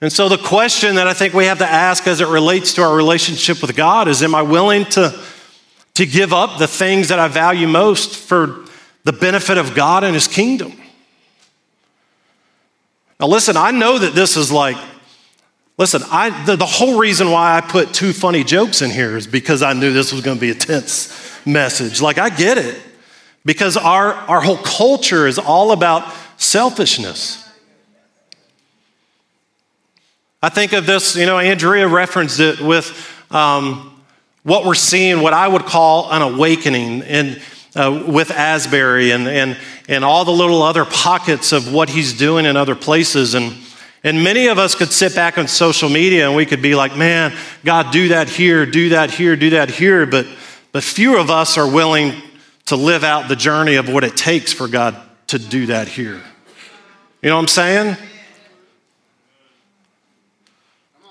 and 0.00 0.12
so, 0.12 0.28
the 0.28 0.36
question 0.36 0.96
that 0.96 1.06
I 1.06 1.14
think 1.14 1.32
we 1.32 1.46
have 1.46 1.58
to 1.58 1.66
ask 1.66 2.06
as 2.06 2.20
it 2.20 2.28
relates 2.28 2.74
to 2.74 2.82
our 2.82 2.94
relationship 2.94 3.62
with 3.62 3.74
God 3.74 4.08
is 4.08 4.22
Am 4.22 4.34
I 4.34 4.42
willing 4.42 4.84
to, 4.86 5.18
to 5.94 6.06
give 6.06 6.34
up 6.34 6.58
the 6.58 6.66
things 6.66 7.08
that 7.08 7.18
I 7.18 7.28
value 7.28 7.66
most 7.66 8.14
for 8.14 8.64
the 9.04 9.12
benefit 9.12 9.56
of 9.56 9.74
God 9.74 10.04
and 10.04 10.12
His 10.12 10.28
kingdom? 10.28 10.74
Now, 13.18 13.28
listen, 13.28 13.56
I 13.56 13.70
know 13.70 13.98
that 13.98 14.14
this 14.14 14.36
is 14.36 14.52
like, 14.52 14.76
listen, 15.78 16.02
I, 16.10 16.44
the, 16.44 16.56
the 16.56 16.66
whole 16.66 16.98
reason 16.98 17.30
why 17.30 17.56
I 17.56 17.62
put 17.62 17.94
two 17.94 18.12
funny 18.12 18.44
jokes 18.44 18.82
in 18.82 18.90
here 18.90 19.16
is 19.16 19.26
because 19.26 19.62
I 19.62 19.72
knew 19.72 19.94
this 19.94 20.12
was 20.12 20.20
going 20.20 20.36
to 20.36 20.40
be 20.40 20.50
a 20.50 20.54
tense 20.54 21.40
message. 21.46 22.02
Like, 22.02 22.18
I 22.18 22.28
get 22.28 22.58
it. 22.58 22.78
Because 23.46 23.78
our, 23.78 24.12
our 24.12 24.42
whole 24.42 24.58
culture 24.58 25.26
is 25.26 25.38
all 25.38 25.72
about 25.72 26.12
selfishness. 26.36 27.45
I 30.42 30.50
think 30.50 30.74
of 30.74 30.84
this, 30.84 31.16
you 31.16 31.24
know, 31.24 31.38
Andrea 31.38 31.88
referenced 31.88 32.40
it 32.40 32.60
with 32.60 32.92
um, 33.30 34.02
what 34.42 34.66
we're 34.66 34.74
seeing, 34.74 35.22
what 35.22 35.32
I 35.32 35.48
would 35.48 35.64
call 35.64 36.10
an 36.12 36.20
awakening 36.20 37.00
in, 37.02 37.40
uh, 37.74 38.04
with 38.06 38.30
Asbury 38.30 39.12
and, 39.12 39.26
and, 39.26 39.56
and 39.88 40.04
all 40.04 40.26
the 40.26 40.32
little 40.32 40.62
other 40.62 40.84
pockets 40.84 41.52
of 41.52 41.72
what 41.72 41.88
he's 41.88 42.12
doing 42.12 42.44
in 42.44 42.54
other 42.54 42.74
places. 42.74 43.34
And, 43.34 43.56
and 44.04 44.22
many 44.22 44.48
of 44.48 44.58
us 44.58 44.74
could 44.74 44.92
sit 44.92 45.14
back 45.14 45.38
on 45.38 45.48
social 45.48 45.88
media 45.88 46.26
and 46.26 46.36
we 46.36 46.44
could 46.44 46.60
be 46.60 46.74
like, 46.74 46.96
man, 46.96 47.34
God, 47.64 47.90
do 47.90 48.08
that 48.08 48.28
here, 48.28 48.66
do 48.66 48.90
that 48.90 49.10
here, 49.10 49.36
do 49.36 49.50
that 49.50 49.70
here. 49.70 50.04
But, 50.04 50.26
but 50.70 50.84
few 50.84 51.18
of 51.18 51.30
us 51.30 51.56
are 51.56 51.68
willing 51.68 52.12
to 52.66 52.76
live 52.76 53.04
out 53.04 53.28
the 53.28 53.36
journey 53.36 53.76
of 53.76 53.88
what 53.88 54.04
it 54.04 54.18
takes 54.18 54.52
for 54.52 54.68
God 54.68 55.00
to 55.28 55.38
do 55.38 55.66
that 55.66 55.88
here. 55.88 56.20
You 57.22 57.30
know 57.30 57.36
what 57.36 57.42
I'm 57.42 57.48
saying? 57.48 57.96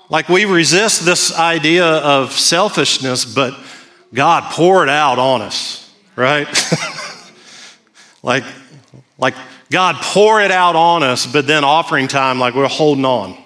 Like 0.08 0.28
we 0.28 0.44
resist 0.44 1.04
this 1.04 1.36
idea 1.36 1.84
of 1.84 2.32
selfishness, 2.32 3.24
but 3.24 3.58
God 4.14 4.52
poured 4.52 4.88
out 4.88 5.18
on 5.18 5.42
us, 5.42 5.92
right? 6.14 6.46
like, 8.22 8.44
like 9.18 9.34
God 9.70 9.96
pour 9.96 10.40
it 10.40 10.52
out 10.52 10.76
on 10.76 11.02
us, 11.02 11.26
but 11.26 11.46
then 11.46 11.64
offering 11.64 12.06
time, 12.06 12.38
like 12.38 12.54
we're 12.54 12.68
holding 12.68 13.04
on, 13.04 13.36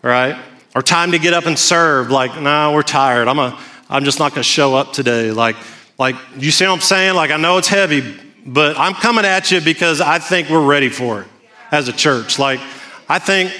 right? 0.00 0.40
Or 0.76 0.82
time 0.82 1.10
to 1.12 1.18
get 1.18 1.34
up 1.34 1.46
and 1.46 1.58
serve, 1.58 2.10
like, 2.10 2.40
nah, 2.40 2.72
we're 2.72 2.82
tired. 2.82 3.26
I'm, 3.26 3.38
a, 3.38 3.60
I'm 3.88 4.04
just 4.04 4.18
not 4.18 4.30
going 4.30 4.42
to 4.42 4.48
show 4.48 4.74
up 4.74 4.92
today. 4.92 5.30
Like, 5.32 5.56
like, 5.98 6.16
you 6.36 6.50
see 6.50 6.66
what 6.66 6.72
I'm 6.72 6.80
saying? 6.80 7.14
Like, 7.14 7.30
I 7.30 7.36
know 7.36 7.58
it's 7.58 7.68
heavy, 7.68 8.16
but 8.46 8.78
I'm 8.78 8.94
coming 8.94 9.24
at 9.24 9.50
you 9.50 9.60
because 9.60 10.00
I 10.00 10.18
think 10.18 10.50
we're 10.50 10.66
ready 10.66 10.88
for 10.88 11.22
it 11.22 11.28
as 11.70 11.88
a 11.88 11.92
church. 11.92 12.38
Like, 12.38 12.60
I 13.08 13.18
think 13.18 13.52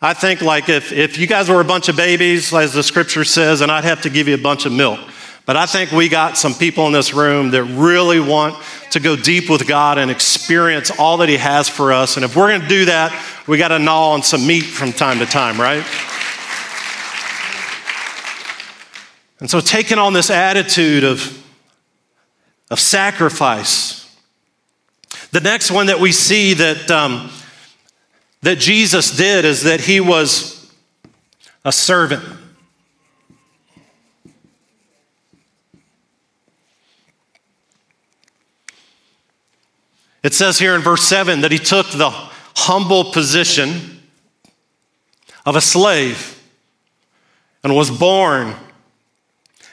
I 0.00 0.12
think 0.12 0.42
like 0.42 0.68
if, 0.68 0.92
if 0.92 1.16
you 1.16 1.26
guys 1.26 1.48
were 1.48 1.60
a 1.60 1.64
bunch 1.64 1.88
of 1.88 1.96
babies, 1.96 2.52
as 2.52 2.74
the 2.74 2.82
scripture 2.82 3.24
says, 3.24 3.62
and 3.62 3.72
I'd 3.72 3.84
have 3.84 4.02
to 4.02 4.10
give 4.10 4.28
you 4.28 4.34
a 4.34 4.38
bunch 4.38 4.66
of 4.66 4.72
milk. 4.72 5.00
But 5.46 5.56
I 5.56 5.64
think 5.64 5.92
we 5.92 6.08
got 6.08 6.36
some 6.36 6.54
people 6.54 6.86
in 6.86 6.92
this 6.92 7.14
room 7.14 7.52
that 7.52 7.62
really 7.64 8.20
want 8.20 8.62
to 8.90 9.00
go 9.00 9.16
deep 9.16 9.48
with 9.48 9.66
God 9.66 9.96
and 9.96 10.10
experience 10.10 10.90
all 10.90 11.18
that 11.18 11.28
He 11.28 11.36
has 11.36 11.68
for 11.68 11.92
us. 11.92 12.16
And 12.16 12.24
if 12.24 12.36
we're 12.36 12.48
going 12.48 12.62
to 12.62 12.68
do 12.68 12.84
that, 12.86 13.12
we 13.46 13.56
got 13.56 13.68
to 13.68 13.78
gnaw 13.78 14.10
on 14.10 14.22
some 14.22 14.46
meat 14.46 14.64
from 14.64 14.92
time 14.92 15.20
to 15.20 15.26
time, 15.26 15.58
right? 15.58 15.84
And 19.38 19.48
so, 19.48 19.60
taking 19.60 19.98
on 19.98 20.14
this 20.14 20.30
attitude 20.30 21.04
of, 21.04 21.42
of 22.70 22.80
sacrifice, 22.80 24.02
the 25.30 25.40
next 25.40 25.70
one 25.70 25.86
that 25.86 26.00
we 26.00 26.10
see 26.10 26.54
that 26.54 26.90
um, 26.90 27.30
that 28.46 28.60
Jesus 28.60 29.10
did 29.10 29.44
is 29.44 29.64
that 29.64 29.80
he 29.80 29.98
was 29.98 30.72
a 31.64 31.72
servant. 31.72 32.22
It 40.22 40.32
says 40.32 40.60
here 40.60 40.76
in 40.76 40.80
verse 40.80 41.02
7 41.02 41.40
that 41.40 41.50
he 41.50 41.58
took 41.58 41.88
the 41.90 42.10
humble 42.54 43.10
position 43.10 44.00
of 45.44 45.56
a 45.56 45.60
slave 45.60 46.40
and 47.64 47.74
was 47.74 47.90
born 47.90 48.54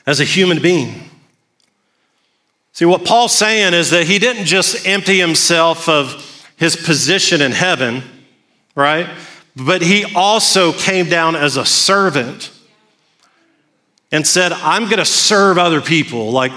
as 0.07 0.19
a 0.19 0.23
human 0.23 0.59
being. 0.59 1.11
See, 2.71 2.85
what 2.85 3.05
Paul's 3.05 3.35
saying 3.35 3.75
is 3.75 3.91
that 3.91 4.07
he 4.07 4.17
didn't 4.17 4.45
just 4.45 4.87
empty 4.87 5.19
himself 5.19 5.87
of 5.87 6.49
his 6.57 6.75
position 6.75 7.39
in 7.39 7.51
heaven 7.51 8.01
right? 8.75 9.07
But 9.55 9.81
he 9.81 10.05
also 10.15 10.71
came 10.71 11.09
down 11.09 11.35
as 11.35 11.57
a 11.57 11.65
servant 11.65 12.51
and 14.11 14.25
said, 14.25 14.51
I'm 14.51 14.85
going 14.85 14.97
to 14.97 15.05
serve 15.05 15.57
other 15.57 15.81
people. 15.81 16.31
Like, 16.31 16.51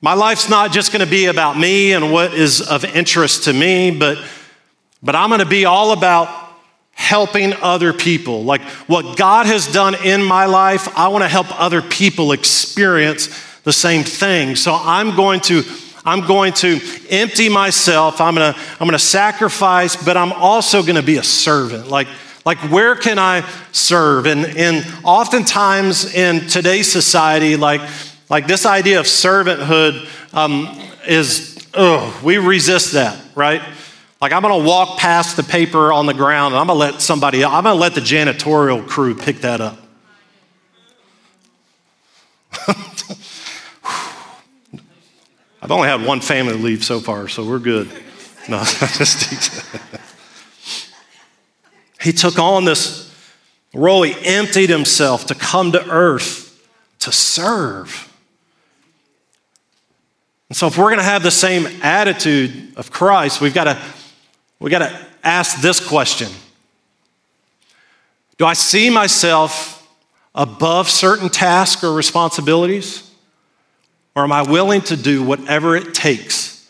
my 0.00 0.14
life's 0.14 0.48
not 0.48 0.70
just 0.72 0.92
going 0.92 1.04
to 1.04 1.10
be 1.10 1.26
about 1.26 1.58
me 1.58 1.92
and 1.92 2.12
what 2.12 2.34
is 2.34 2.60
of 2.60 2.84
interest 2.84 3.44
to 3.44 3.52
me, 3.52 3.90
but, 3.90 4.18
but 5.02 5.14
I'm 5.16 5.30
going 5.30 5.40
to 5.40 5.46
be 5.46 5.64
all 5.64 5.92
about 5.92 6.28
helping 6.92 7.52
other 7.54 7.92
people. 7.92 8.44
Like, 8.44 8.62
what 8.86 9.16
God 9.16 9.46
has 9.46 9.72
done 9.72 9.94
in 10.04 10.22
my 10.22 10.46
life, 10.46 10.96
I 10.96 11.08
want 11.08 11.24
to 11.24 11.28
help 11.28 11.46
other 11.60 11.82
people 11.82 12.32
experience 12.32 13.28
the 13.62 13.72
same 13.72 14.04
thing. 14.04 14.56
So 14.56 14.74
I'm 14.78 15.16
going 15.16 15.40
to 15.40 15.62
I'm 16.04 16.26
going 16.26 16.52
to 16.54 16.80
empty 17.08 17.48
myself. 17.48 18.20
I'm 18.20 18.34
going 18.34 18.52
to, 18.52 18.60
I'm 18.72 18.86
going 18.86 18.92
to 18.92 18.98
sacrifice, 18.98 19.96
but 19.96 20.16
I'm 20.16 20.32
also 20.32 20.82
going 20.82 20.96
to 20.96 21.02
be 21.02 21.16
a 21.16 21.22
servant. 21.22 21.88
Like, 21.88 22.08
like 22.44 22.58
where 22.70 22.94
can 22.94 23.18
I 23.18 23.48
serve? 23.72 24.26
And, 24.26 24.44
and 24.44 24.86
oftentimes 25.02 26.14
in 26.14 26.46
today's 26.46 26.92
society, 26.92 27.56
like, 27.56 27.80
like 28.28 28.46
this 28.46 28.66
idea 28.66 29.00
of 29.00 29.06
servanthood 29.06 30.06
um, 30.34 30.68
is, 31.06 31.58
oh, 31.72 32.20
we 32.22 32.36
resist 32.38 32.92
that, 32.92 33.18
right? 33.34 33.62
Like 34.20 34.32
I'm 34.32 34.42
gonna 34.42 34.64
walk 34.64 34.98
past 34.98 35.36
the 35.36 35.42
paper 35.42 35.92
on 35.92 36.06
the 36.06 36.14
ground 36.14 36.54
and 36.54 36.60
I'm 36.60 36.66
gonna 36.66 36.78
let 36.78 37.02
somebody, 37.02 37.44
I'm 37.44 37.64
gonna 37.64 37.74
let 37.74 37.94
the 37.94 38.00
janitorial 38.00 38.86
crew 38.88 39.14
pick 39.14 39.42
that 39.42 39.60
up. 39.60 39.78
I've 45.64 45.70
only 45.70 45.88
had 45.88 46.04
one 46.04 46.20
family 46.20 46.52
leave 46.52 46.84
so 46.84 47.00
far, 47.00 47.26
so 47.26 47.42
we're 47.42 47.58
good. 47.58 47.88
No, 48.50 48.62
just 48.64 49.64
he 52.02 52.12
took 52.12 52.38
on 52.38 52.66
this 52.66 53.10
role. 53.72 54.02
He 54.02 54.14
emptied 54.26 54.68
himself 54.68 55.24
to 55.28 55.34
come 55.34 55.72
to 55.72 55.88
earth 55.88 56.68
to 56.98 57.10
serve. 57.10 58.12
And 60.50 60.56
so, 60.56 60.66
if 60.66 60.76
we're 60.76 60.90
going 60.90 60.98
to 60.98 61.02
have 61.02 61.22
the 61.22 61.30
same 61.30 61.66
attitude 61.82 62.74
of 62.76 62.90
Christ, 62.90 63.40
we've 63.40 63.54
got 63.54 63.64
to, 63.64 63.82
we've 64.60 64.70
got 64.70 64.80
to 64.80 65.06
ask 65.22 65.62
this 65.62 65.80
question 65.80 66.30
Do 68.36 68.44
I 68.44 68.52
see 68.52 68.90
myself 68.90 69.88
above 70.34 70.90
certain 70.90 71.30
tasks 71.30 71.82
or 71.82 71.94
responsibilities? 71.94 73.12
Or 74.14 74.22
am 74.22 74.32
I 74.32 74.42
willing 74.42 74.80
to 74.82 74.96
do 74.96 75.22
whatever 75.22 75.76
it 75.76 75.92
takes 75.94 76.68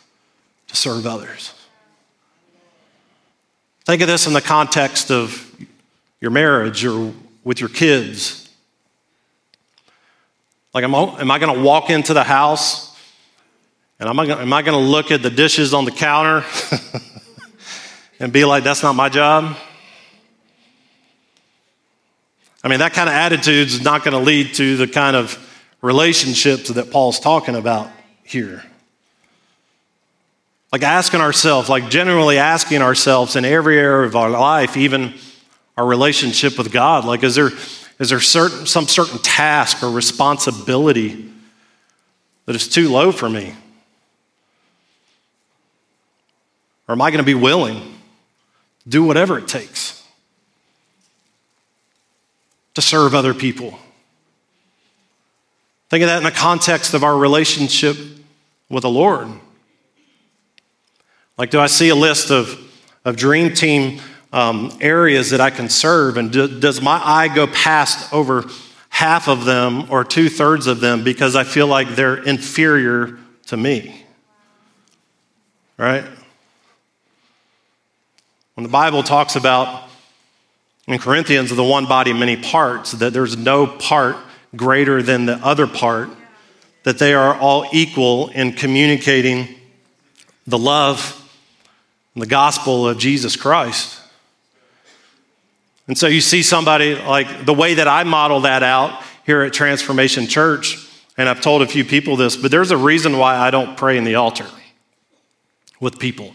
to 0.68 0.76
serve 0.76 1.06
others? 1.06 1.52
Think 3.84 4.00
of 4.00 4.08
this 4.08 4.26
in 4.26 4.32
the 4.32 4.40
context 4.40 5.10
of 5.10 5.54
your 6.20 6.30
marriage 6.30 6.84
or 6.86 7.12
with 7.44 7.60
your 7.60 7.68
kids. 7.68 8.48
Like, 10.72 10.84
am 10.84 10.94
I, 10.94 11.38
going 11.38 11.54
to 11.54 11.62
walk 11.62 11.90
into 11.90 12.14
the 12.14 12.24
house 12.24 12.96
and 14.00 14.08
am 14.08 14.18
I, 14.18 14.24
am 14.24 14.52
I 14.52 14.62
going 14.62 14.78
to 14.78 14.84
look 14.84 15.10
at 15.10 15.22
the 15.22 15.30
dishes 15.30 15.72
on 15.72 15.84
the 15.84 15.90
counter 15.90 16.44
and 18.20 18.32
be 18.32 18.44
like, 18.44 18.64
that's 18.64 18.82
not 18.82 18.94
my 18.94 19.08
job? 19.08 19.56
I 22.64 22.68
mean, 22.68 22.78
that 22.78 22.94
kind 22.94 23.08
of 23.08 23.14
attitude 23.14 23.68
is 23.68 23.82
not 23.82 24.02
going 24.02 24.16
to 24.16 24.18
lead 24.18 24.54
to 24.54 24.78
the 24.78 24.88
kind 24.88 25.14
of 25.14 25.38
relationships 25.84 26.70
that 26.70 26.90
Paul's 26.90 27.20
talking 27.20 27.54
about 27.54 27.90
here. 28.22 28.64
Like 30.72 30.82
asking 30.82 31.20
ourselves, 31.20 31.68
like 31.68 31.90
generally 31.90 32.38
asking 32.38 32.80
ourselves 32.80 33.36
in 33.36 33.44
every 33.44 33.78
area 33.78 34.06
of 34.06 34.16
our 34.16 34.30
life, 34.30 34.78
even 34.78 35.12
our 35.76 35.84
relationship 35.84 36.56
with 36.56 36.72
God, 36.72 37.04
like 37.04 37.22
is 37.22 37.34
there, 37.34 37.50
is 37.98 38.08
there 38.08 38.18
certain, 38.18 38.64
some 38.64 38.86
certain 38.86 39.18
task 39.18 39.82
or 39.82 39.90
responsibility 39.90 41.30
that 42.46 42.56
is 42.56 42.66
too 42.66 42.88
low 42.88 43.12
for 43.12 43.28
me? 43.28 43.54
Or 46.88 46.92
am 46.92 47.02
I 47.02 47.10
going 47.10 47.22
to 47.22 47.26
be 47.26 47.34
willing 47.34 47.76
to 48.84 48.88
do 48.88 49.04
whatever 49.04 49.36
it 49.36 49.48
takes 49.48 50.02
to 52.72 52.80
serve 52.80 53.14
other 53.14 53.34
people? 53.34 53.78
Think 55.94 56.02
of 56.02 56.08
that 56.08 56.16
in 56.16 56.24
the 56.24 56.32
context 56.32 56.92
of 56.94 57.04
our 57.04 57.16
relationship 57.16 57.96
with 58.68 58.82
the 58.82 58.90
Lord. 58.90 59.28
Like, 61.38 61.52
do 61.52 61.60
I 61.60 61.66
see 61.66 61.88
a 61.88 61.94
list 61.94 62.32
of, 62.32 62.58
of 63.04 63.14
dream 63.14 63.54
team 63.54 64.00
um, 64.32 64.76
areas 64.80 65.30
that 65.30 65.40
I 65.40 65.50
can 65.50 65.68
serve? 65.68 66.16
And 66.16 66.32
do, 66.32 66.48
does 66.58 66.82
my 66.82 67.00
eye 67.00 67.32
go 67.32 67.46
past 67.46 68.12
over 68.12 68.44
half 68.88 69.28
of 69.28 69.44
them 69.44 69.88
or 69.88 70.02
two 70.02 70.28
thirds 70.28 70.66
of 70.66 70.80
them 70.80 71.04
because 71.04 71.36
I 71.36 71.44
feel 71.44 71.68
like 71.68 71.90
they're 71.90 72.20
inferior 72.24 73.16
to 73.46 73.56
me? 73.56 74.04
Right? 75.76 76.04
When 78.54 78.64
the 78.64 78.68
Bible 78.68 79.04
talks 79.04 79.36
about 79.36 79.88
in 80.88 80.98
Corinthians 80.98 81.54
the 81.54 81.62
one 81.62 81.86
body, 81.86 82.12
many 82.12 82.36
parts, 82.36 82.90
that 82.90 83.12
there's 83.12 83.36
no 83.36 83.68
part 83.68 84.16
greater 84.56 85.02
than 85.02 85.26
the 85.26 85.36
other 85.36 85.66
part, 85.66 86.08
that 86.84 86.98
they 86.98 87.14
are 87.14 87.34
all 87.34 87.66
equal 87.72 88.28
in 88.28 88.52
communicating 88.52 89.48
the 90.46 90.58
love 90.58 91.20
and 92.14 92.22
the 92.22 92.26
gospel 92.26 92.88
of 92.88 92.98
Jesus 92.98 93.36
Christ. 93.36 94.00
And 95.86 95.98
so 95.98 96.06
you 96.06 96.20
see 96.20 96.42
somebody 96.42 96.94
like 96.94 97.44
the 97.44 97.54
way 97.54 97.74
that 97.74 97.88
I 97.88 98.04
model 98.04 98.40
that 98.40 98.62
out 98.62 99.02
here 99.26 99.42
at 99.42 99.52
Transformation 99.52 100.26
Church, 100.26 100.78
and 101.16 101.28
I've 101.28 101.40
told 101.40 101.62
a 101.62 101.66
few 101.66 101.84
people 101.84 102.16
this, 102.16 102.36
but 102.36 102.50
there's 102.50 102.70
a 102.70 102.76
reason 102.76 103.18
why 103.18 103.36
I 103.36 103.50
don't 103.50 103.76
pray 103.76 103.96
in 103.96 104.04
the 104.04 104.16
altar 104.16 104.46
with 105.80 105.98
people. 105.98 106.34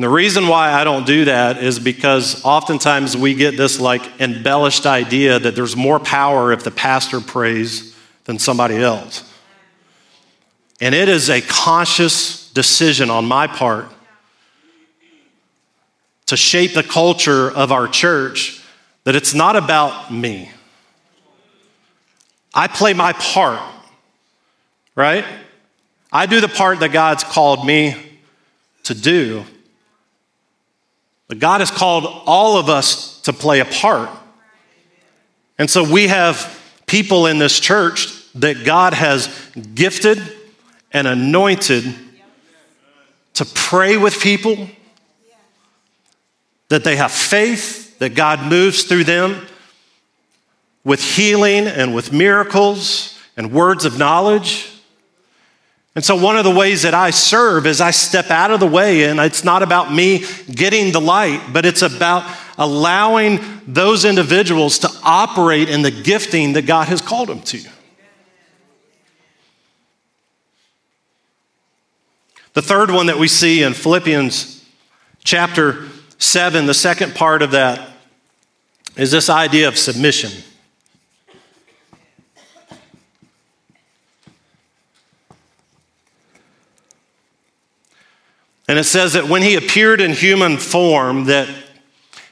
And 0.00 0.04
the 0.06 0.08
reason 0.08 0.48
why 0.48 0.72
I 0.72 0.82
don't 0.82 1.04
do 1.04 1.26
that 1.26 1.62
is 1.62 1.78
because 1.78 2.42
oftentimes 2.42 3.18
we 3.18 3.34
get 3.34 3.58
this 3.58 3.78
like 3.78 4.00
embellished 4.18 4.86
idea 4.86 5.38
that 5.38 5.54
there's 5.54 5.76
more 5.76 6.00
power 6.00 6.52
if 6.52 6.64
the 6.64 6.70
pastor 6.70 7.20
prays 7.20 7.94
than 8.24 8.38
somebody 8.38 8.76
else. 8.76 9.30
And 10.80 10.94
it 10.94 11.10
is 11.10 11.28
a 11.28 11.42
conscious 11.42 12.50
decision 12.50 13.10
on 13.10 13.26
my 13.26 13.46
part 13.46 13.92
to 16.28 16.36
shape 16.38 16.72
the 16.72 16.82
culture 16.82 17.50
of 17.50 17.70
our 17.70 17.86
church 17.86 18.64
that 19.04 19.14
it's 19.14 19.34
not 19.34 19.54
about 19.54 20.10
me. 20.10 20.50
I 22.54 22.68
play 22.68 22.94
my 22.94 23.12
part, 23.12 23.60
right? 24.94 25.26
I 26.10 26.24
do 26.24 26.40
the 26.40 26.48
part 26.48 26.80
that 26.80 26.90
God's 26.90 27.22
called 27.22 27.66
me 27.66 28.18
to 28.84 28.94
do. 28.94 29.44
But 31.30 31.38
God 31.38 31.60
has 31.60 31.70
called 31.70 32.06
all 32.26 32.58
of 32.58 32.68
us 32.68 33.20
to 33.20 33.32
play 33.32 33.60
a 33.60 33.64
part. 33.64 34.10
And 35.60 35.70
so 35.70 35.88
we 35.88 36.08
have 36.08 36.60
people 36.86 37.26
in 37.26 37.38
this 37.38 37.60
church 37.60 38.08
that 38.34 38.64
God 38.64 38.94
has 38.94 39.28
gifted 39.72 40.20
and 40.92 41.06
anointed 41.06 41.84
to 43.34 43.44
pray 43.44 43.96
with 43.96 44.20
people 44.20 44.68
that 46.68 46.82
they 46.82 46.96
have 46.96 47.12
faith, 47.12 48.00
that 48.00 48.16
God 48.16 48.50
moves 48.50 48.82
through 48.82 49.04
them 49.04 49.46
with 50.82 51.00
healing 51.00 51.68
and 51.68 51.94
with 51.94 52.12
miracles 52.12 53.16
and 53.36 53.52
words 53.52 53.84
of 53.84 53.96
knowledge. 53.96 54.68
And 55.94 56.04
so, 56.04 56.14
one 56.14 56.36
of 56.36 56.44
the 56.44 56.50
ways 56.50 56.82
that 56.82 56.94
I 56.94 57.10
serve 57.10 57.66
is 57.66 57.80
I 57.80 57.90
step 57.90 58.30
out 58.30 58.52
of 58.52 58.60
the 58.60 58.66
way, 58.66 59.04
and 59.04 59.18
it's 59.18 59.42
not 59.42 59.62
about 59.62 59.92
me 59.92 60.24
getting 60.50 60.92
the 60.92 61.00
light, 61.00 61.52
but 61.52 61.66
it's 61.66 61.82
about 61.82 62.24
allowing 62.56 63.40
those 63.66 64.04
individuals 64.04 64.78
to 64.80 64.90
operate 65.02 65.68
in 65.68 65.82
the 65.82 65.90
gifting 65.90 66.52
that 66.52 66.62
God 66.62 66.86
has 66.88 67.00
called 67.00 67.28
them 67.28 67.42
to. 67.42 67.60
The 72.52 72.62
third 72.62 72.90
one 72.90 73.06
that 73.06 73.18
we 73.18 73.28
see 73.28 73.62
in 73.62 73.74
Philippians 73.74 74.64
chapter 75.24 75.88
7, 76.18 76.66
the 76.66 76.74
second 76.74 77.14
part 77.14 77.42
of 77.42 77.52
that 77.52 77.90
is 78.96 79.10
this 79.10 79.30
idea 79.30 79.68
of 79.68 79.78
submission. 79.78 80.30
And 88.70 88.78
it 88.78 88.84
says 88.84 89.14
that 89.14 89.26
when 89.26 89.42
he 89.42 89.56
appeared 89.56 90.00
in 90.00 90.12
human 90.12 90.56
form 90.56 91.24
that 91.24 91.48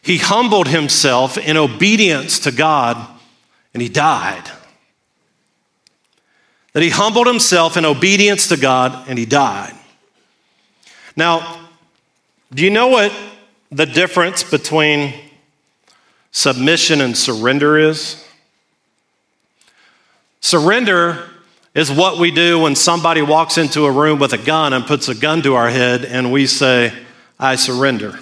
he 0.03 0.19
humbled 0.19 0.69
himself 0.69 1.37
in 1.37 1.57
obedience 1.57 2.39
to 2.39 2.53
God 2.53 2.97
and 3.75 3.83
he 3.83 3.89
died. 3.89 4.49
That 6.75 6.85
he 6.85 6.91
humbled 6.91 7.27
himself 7.27 7.77
in 7.77 7.85
obedience 7.85 8.47
to 8.51 8.57
God 8.57 9.09
and 9.09 9.19
he 9.19 9.27
died. 9.27 9.75
Now, 11.17 11.67
do 12.55 12.63
you 12.63 12.71
know 12.71 12.87
what 12.87 13.13
the 13.73 13.87
difference 13.87 14.45
between 14.45 15.15
submission 16.31 17.01
and 17.01 17.17
surrender 17.17 17.77
is? 17.77 18.25
Surrender 20.41 21.29
is 21.79 21.93
what 21.93 22.19
we 22.19 22.33
do 22.33 22.59
when 22.59 22.75
somebody 22.75 23.23
walks 23.23 23.57
into 23.57 23.87
a 23.87 23.93
room 23.93 24.19
with 24.19 24.33
a 24.33 24.39
gun 24.39 24.73
and 24.73 24.85
puts 24.85 25.09
a 25.09 25.15
gun 25.15 25.43
to 25.43 25.55
our 25.55 25.71
head 25.71 26.05
and 26.05 26.33
we 26.33 26.47
say, 26.49 26.93
I 27.39 27.55
surrender. 27.55 28.19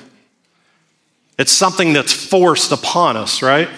It's 1.39 1.53
something 1.53 1.95
that's 1.95 2.13
forced 2.13 2.71
upon 2.71 3.17
us, 3.17 3.41
right? 3.41 3.71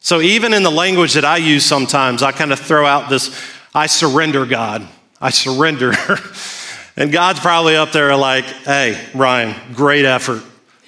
So 0.00 0.20
even 0.20 0.52
in 0.52 0.64
the 0.64 0.70
language 0.70 1.14
that 1.14 1.24
I 1.24 1.36
use 1.36 1.64
sometimes, 1.64 2.24
I 2.24 2.32
kind 2.32 2.52
of 2.52 2.58
throw 2.58 2.84
out 2.84 3.08
this 3.08 3.40
I 3.72 3.86
surrender, 3.86 4.44
God. 4.46 4.86
I 5.20 5.30
surrender. 5.30 5.92
And 6.98 7.12
God's 7.12 7.40
probably 7.40 7.76
up 7.76 7.92
there 7.92 8.16
like, 8.16 8.44
hey, 8.44 8.98
Ryan, 9.14 9.54
great 9.74 10.06
effort. 10.06 10.42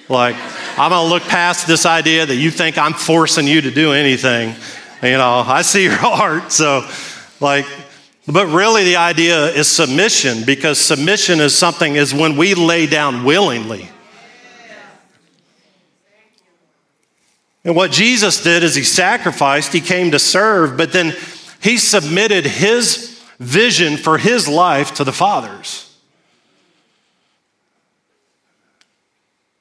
Like, 0.09 0.37
I'm 0.79 0.91
gonna 0.91 1.07
look 1.07 1.23
past 1.25 1.67
this 1.67 1.85
idea 1.85 2.25
that 2.25 2.35
you 2.35 2.51
think 2.51 2.79
I'm 2.79 2.95
forcing 2.95 3.47
you 3.47 3.61
to 3.61 3.71
do 3.71 3.93
anything. 3.93 4.55
You 5.03 5.19
know, 5.19 5.45
I 5.47 5.61
see 5.61 5.83
your 5.83 5.93
heart. 5.99 6.51
So, 6.51 6.89
like, 7.41 7.67
but 8.27 8.47
really 8.47 8.85
the 8.85 8.97
idea 8.97 9.47
is 9.47 9.69
submission 9.69 10.45
because 10.45 10.79
submission 10.79 11.41
is 11.41 11.57
something 11.57 11.97
is 11.97 12.13
when 12.13 12.37
we 12.37 12.55
lay 12.55 12.87
down 12.87 13.25
willingly. 13.25 13.89
And 17.65 17.75
what 17.75 17.91
Jesus 17.91 18.43
did 18.43 18.63
is 18.63 18.75
he 18.75 18.83
sacrificed, 18.83 19.73
he 19.73 19.81
came 19.81 20.11
to 20.13 20.19
serve, 20.19 20.77
but 20.77 20.93
then 20.93 21.15
he 21.61 21.77
submitted 21.77 22.47
his 22.47 23.23
vision 23.39 23.97
for 23.97 24.19
his 24.19 24.49
life 24.49 24.95
to 24.95 25.05
the 25.05 25.13
Father's. 25.13 25.88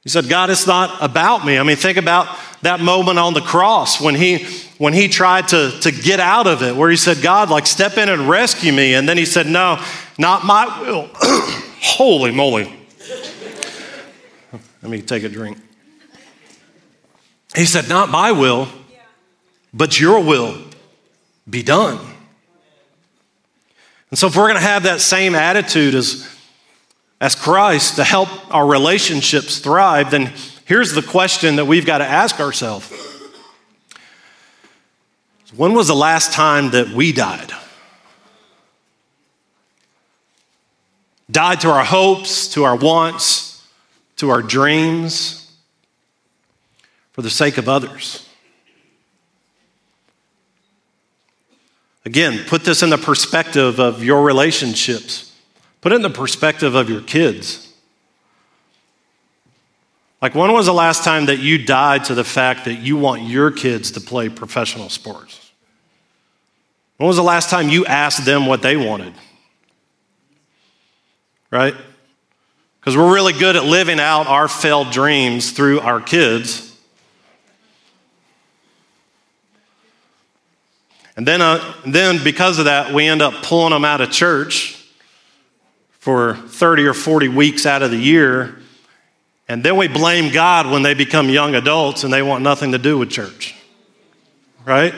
He 0.08 0.10
said, 0.10 0.30
God, 0.30 0.50
it's 0.50 0.66
not 0.66 1.04
about 1.04 1.46
me. 1.46 1.60
I 1.60 1.64
mean, 1.64 1.76
think 1.76 1.98
about 1.98 2.34
that 2.62 2.80
moment 2.80 3.20
on 3.20 3.34
the 3.34 3.42
cross 3.42 4.00
when 4.00 4.16
he 4.16 4.46
when 4.78 4.94
he 4.94 5.10
tried 5.10 5.50
to, 5.50 5.78
to 5.82 5.92
get 5.92 6.22
out 6.22 6.48
of 6.48 6.64
it, 6.64 6.74
where 6.74 6.90
he 6.90 6.96
said, 6.96 7.22
God, 7.22 7.50
like 7.50 7.68
step 7.68 7.98
in 7.98 8.08
and 8.08 8.30
rescue 8.30 8.72
me. 8.72 8.94
And 8.94 9.10
then 9.10 9.18
he 9.18 9.26
said, 9.26 9.48
No, 9.48 9.84
not 10.18 10.46
my 10.46 10.80
will. 10.80 11.10
Holy 11.82 12.32
moly. 12.32 12.74
Let 14.82 14.90
me 14.90 15.02
take 15.02 15.24
a 15.24 15.30
drink. 15.30 15.58
He 17.54 17.66
said, 17.66 17.90
Not 17.90 18.08
my 18.08 18.32
will, 18.32 18.70
but 19.74 20.00
your 20.00 20.24
will 20.24 20.58
be 21.50 21.64
done. 21.64 22.00
And 24.10 24.18
so, 24.18 24.28
if 24.28 24.38
we're 24.38 24.44
going 24.44 24.56
to 24.56 24.62
have 24.62 24.84
that 24.84 25.02
same 25.02 25.36
attitude 25.36 25.96
as, 25.96 26.34
as 27.20 27.36
Christ 27.36 27.96
to 27.96 28.04
help 28.04 28.30
our 28.54 28.68
relationships 28.68 29.60
thrive, 29.60 30.12
then 30.12 30.34
here's 30.66 30.94
the 30.94 31.02
question 31.02 31.56
that 31.56 31.66
we've 31.66 31.86
got 31.86 31.98
to 32.00 32.06
ask 32.06 32.40
ourselves 32.40 32.92
When 35.56 35.74
was 35.74 35.88
the 35.88 35.96
last 35.96 36.34
time 36.34 36.72
that 36.72 36.90
we 36.90 37.12
died? 37.12 37.52
Died 41.30 41.62
to 41.62 41.70
our 41.70 41.84
hopes, 41.84 42.48
to 42.50 42.64
our 42.64 42.76
wants, 42.76 43.68
to 44.18 44.30
our 44.30 44.42
dreams, 44.42 45.52
for 47.12 47.22
the 47.22 47.30
sake 47.30 47.58
of 47.58 47.68
others. 47.68 48.28
Again, 52.06 52.46
put 52.48 52.64
this 52.64 52.84
in 52.84 52.90
the 52.90 52.98
perspective 52.98 53.80
of 53.80 54.02
your 54.02 54.24
relationships. 54.24 55.27
Put 55.82 55.92
it 55.92 55.96
in 55.96 56.02
the 56.02 56.10
perspective 56.10 56.76
of 56.76 56.90
your 56.90 57.02
kids. 57.02 57.68
Like, 60.22 60.34
when 60.34 60.52
was 60.52 60.66
the 60.66 60.74
last 60.74 61.04
time 61.04 61.28
that 61.28 61.40
you 61.40 61.64
died 61.64 62.06
to 62.06 62.16
the 62.16 62.24
fact 62.24 62.66
that 62.66 62.76
you 62.76 62.98
want 62.98 63.22
your 63.22 63.52
kids 63.52 63.92
to 63.92 64.02
play 64.02 64.30
professional 64.30 64.90
sports? 64.90 65.52
When 66.98 67.08
was 67.08 67.18
the 67.18 67.24
last 67.24 67.52
time 67.52 67.70
you 67.70 67.86
asked 67.86 68.26
them 68.26 68.48
what 68.48 68.64
they 68.64 68.76
wanted? 68.76 69.14
Right? 71.52 71.76
Because 72.80 72.98
we're 72.98 73.14
really 73.14 73.34
good 73.34 73.56
at 73.56 73.66
living 73.66 74.00
out 74.00 74.26
our 74.26 74.48
failed 74.48 74.90
dreams 74.90 75.52
through 75.52 75.82
our 75.82 76.02
kids. 76.02 76.76
And 81.16 81.28
then, 81.28 81.42
uh, 81.42 81.74
then 81.86 82.24
because 82.24 82.58
of 82.58 82.66
that, 82.66 82.92
we 82.92 83.06
end 83.06 83.22
up 83.22 83.44
pulling 83.44 83.72
them 83.72 83.86
out 83.86 84.02
of 84.02 84.10
church 84.10 84.77
for 86.08 86.36
30 86.36 86.86
or 86.86 86.94
40 86.94 87.28
weeks 87.28 87.66
out 87.66 87.84
of 87.84 87.92
the 87.92 87.98
year. 87.98 88.60
And 89.50 89.62
then 89.62 89.76
we 89.76 89.90
blame 89.90 90.32
God 90.32 90.72
when 90.72 90.82
they 90.82 90.94
become 90.94 91.28
young 91.28 91.54
adults 91.54 92.06
and 92.06 92.14
they 92.14 92.22
want 92.22 92.44
nothing 92.44 92.72
to 92.72 92.78
do 92.78 92.98
with 92.98 93.10
church. 93.10 93.54
Right? 94.64 94.94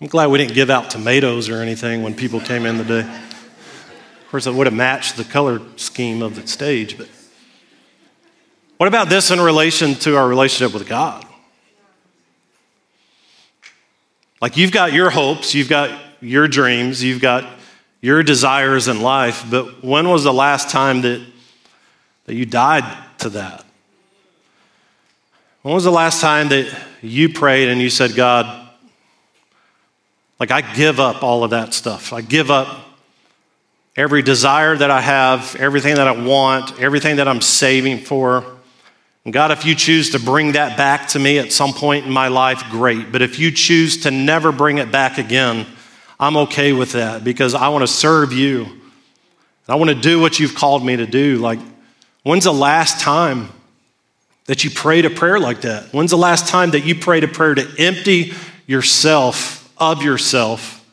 I'm 0.00 0.06
glad 0.06 0.28
we 0.28 0.38
didn't 0.38 0.54
give 0.54 0.70
out 0.70 0.88
tomatoes 0.88 1.48
or 1.48 1.56
anything 1.56 2.04
when 2.04 2.14
people 2.14 2.38
came 2.38 2.64
in 2.64 2.78
today. 2.78 3.00
Of 3.00 4.28
course, 4.30 4.46
it 4.46 4.54
would 4.54 4.68
have 4.68 4.74
matched 4.74 5.16
the 5.16 5.24
color 5.24 5.60
scheme 5.74 6.22
of 6.22 6.36
the 6.36 6.46
stage. 6.46 6.96
But 6.96 7.08
what 8.76 8.86
about 8.86 9.08
this 9.08 9.32
in 9.32 9.40
relation 9.40 9.96
to 9.96 10.16
our 10.16 10.28
relationship 10.28 10.72
with 10.78 10.88
God? 10.88 11.26
Like 14.40 14.56
you've 14.56 14.70
got 14.70 14.92
your 14.92 15.10
hopes, 15.10 15.56
you've 15.56 15.68
got 15.68 15.90
your 16.20 16.46
dreams, 16.46 17.02
you've 17.02 17.20
got 17.20 17.57
your 18.00 18.22
desires 18.22 18.88
in 18.88 19.00
life, 19.00 19.44
but 19.50 19.82
when 19.82 20.08
was 20.08 20.24
the 20.24 20.32
last 20.32 20.70
time 20.70 21.02
that, 21.02 21.24
that 22.26 22.34
you 22.34 22.46
died 22.46 22.84
to 23.18 23.30
that? 23.30 23.64
When 25.62 25.74
was 25.74 25.84
the 25.84 25.90
last 25.90 26.20
time 26.20 26.48
that 26.50 26.72
you 27.02 27.28
prayed 27.28 27.68
and 27.68 27.80
you 27.80 27.90
said, 27.90 28.14
God, 28.14 28.68
like 30.38 30.50
I 30.50 30.60
give 30.60 31.00
up 31.00 31.22
all 31.22 31.42
of 31.42 31.50
that 31.50 31.74
stuff. 31.74 32.12
I 32.12 32.20
give 32.20 32.50
up 32.50 32.86
every 33.96 34.22
desire 34.22 34.76
that 34.76 34.90
I 34.90 35.00
have, 35.00 35.56
everything 35.56 35.96
that 35.96 36.06
I 36.06 36.12
want, 36.12 36.80
everything 36.80 37.16
that 37.16 37.26
I'm 37.26 37.40
saving 37.40 37.98
for. 37.98 38.44
And 39.24 39.34
God, 39.34 39.50
if 39.50 39.64
you 39.64 39.74
choose 39.74 40.10
to 40.10 40.20
bring 40.20 40.52
that 40.52 40.78
back 40.78 41.08
to 41.08 41.18
me 41.18 41.38
at 41.38 41.52
some 41.52 41.72
point 41.72 42.06
in 42.06 42.12
my 42.12 42.28
life, 42.28 42.62
great. 42.70 43.10
But 43.10 43.20
if 43.20 43.40
you 43.40 43.50
choose 43.50 44.02
to 44.04 44.12
never 44.12 44.52
bring 44.52 44.78
it 44.78 44.92
back 44.92 45.18
again, 45.18 45.66
I'm 46.20 46.36
okay 46.38 46.72
with 46.72 46.92
that 46.92 47.22
because 47.22 47.54
I 47.54 47.68
want 47.68 47.82
to 47.82 47.88
serve 47.88 48.32
you. 48.32 48.66
I 49.68 49.76
want 49.76 49.90
to 49.90 49.94
do 49.94 50.18
what 50.18 50.40
you've 50.40 50.54
called 50.54 50.84
me 50.84 50.96
to 50.96 51.06
do. 51.06 51.36
Like, 51.36 51.58
when's 52.22 52.44
the 52.44 52.52
last 52.52 53.00
time 53.00 53.50
that 54.46 54.64
you 54.64 54.70
prayed 54.70 55.04
a 55.04 55.10
prayer 55.10 55.38
like 55.38 55.60
that? 55.60 55.92
When's 55.92 56.10
the 56.10 56.16
last 56.16 56.48
time 56.48 56.70
that 56.70 56.84
you 56.84 56.94
prayed 56.94 57.22
a 57.22 57.28
prayer 57.28 57.54
to 57.54 57.68
empty 57.78 58.32
yourself 58.66 59.70
of 59.76 60.02
yourself 60.02 60.84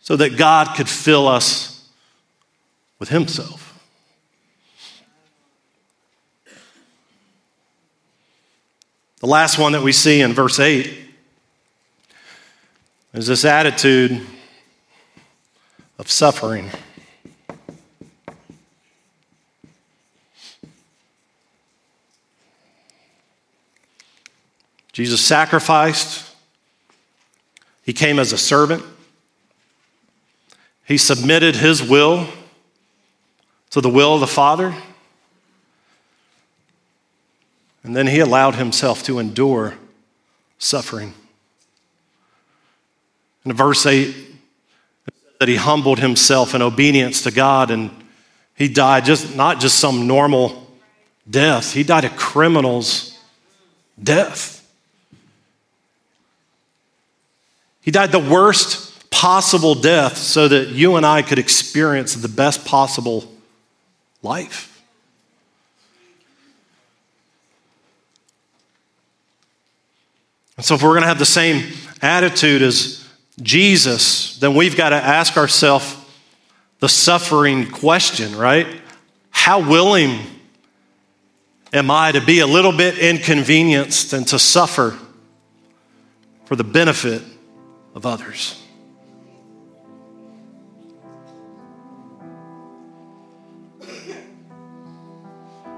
so 0.00 0.16
that 0.16 0.38
God 0.38 0.76
could 0.76 0.88
fill 0.88 1.26
us 1.26 1.88
with 3.00 3.08
Himself? 3.08 3.66
The 9.18 9.26
last 9.26 9.58
one 9.58 9.72
that 9.72 9.82
we 9.82 9.92
see 9.92 10.22
in 10.22 10.32
verse 10.32 10.58
8 10.58 11.09
is 13.12 13.26
this 13.26 13.44
attitude 13.44 14.24
of 15.98 16.10
suffering. 16.10 16.70
Jesus 24.92 25.20
sacrificed. 25.24 26.26
He 27.82 27.92
came 27.92 28.18
as 28.18 28.32
a 28.32 28.38
servant. 28.38 28.84
He 30.84 30.98
submitted 30.98 31.56
his 31.56 31.82
will 31.82 32.26
to 33.70 33.80
the 33.80 33.88
will 33.88 34.14
of 34.14 34.20
the 34.20 34.26
Father. 34.26 34.74
And 37.82 37.96
then 37.96 38.06
he 38.06 38.20
allowed 38.20 38.56
himself 38.56 39.02
to 39.04 39.18
endure 39.18 39.74
suffering. 40.58 41.14
In 43.44 43.52
verse 43.52 43.86
8, 43.86 44.14
that 45.38 45.48
he 45.48 45.56
humbled 45.56 45.98
himself 45.98 46.54
in 46.54 46.60
obedience 46.60 47.22
to 47.22 47.30
God 47.30 47.70
and 47.70 47.90
he 48.54 48.68
died 48.68 49.06
just 49.06 49.34
not 49.34 49.58
just 49.58 49.78
some 49.78 50.06
normal 50.06 50.70
death, 51.28 51.72
he 51.72 51.82
died 51.82 52.04
a 52.04 52.10
criminal's 52.10 53.18
death. 54.02 54.58
He 57.80 57.90
died 57.90 58.12
the 58.12 58.18
worst 58.18 59.10
possible 59.10 59.74
death 59.74 60.18
so 60.18 60.46
that 60.46 60.68
you 60.68 60.96
and 60.96 61.06
I 61.06 61.22
could 61.22 61.38
experience 61.38 62.14
the 62.14 62.28
best 62.28 62.66
possible 62.66 63.32
life. 64.22 64.66
And 70.58 70.64
so, 70.66 70.74
if 70.74 70.82
we're 70.82 70.90
going 70.90 71.02
to 71.02 71.08
have 71.08 71.18
the 71.18 71.24
same 71.24 71.72
attitude 72.02 72.60
as 72.60 72.99
Jesus, 73.42 74.38
then 74.38 74.54
we've 74.54 74.76
got 74.76 74.90
to 74.90 74.96
ask 74.96 75.36
ourselves 75.36 75.96
the 76.78 76.88
suffering 76.88 77.70
question, 77.70 78.36
right? 78.36 78.66
How 79.30 79.66
willing 79.66 80.18
am 81.72 81.90
I 81.90 82.12
to 82.12 82.20
be 82.20 82.40
a 82.40 82.46
little 82.46 82.72
bit 82.72 82.98
inconvenienced 82.98 84.12
and 84.12 84.26
to 84.28 84.38
suffer 84.38 84.98
for 86.44 86.56
the 86.56 86.64
benefit 86.64 87.22
of 87.94 88.06
others? 88.06 88.56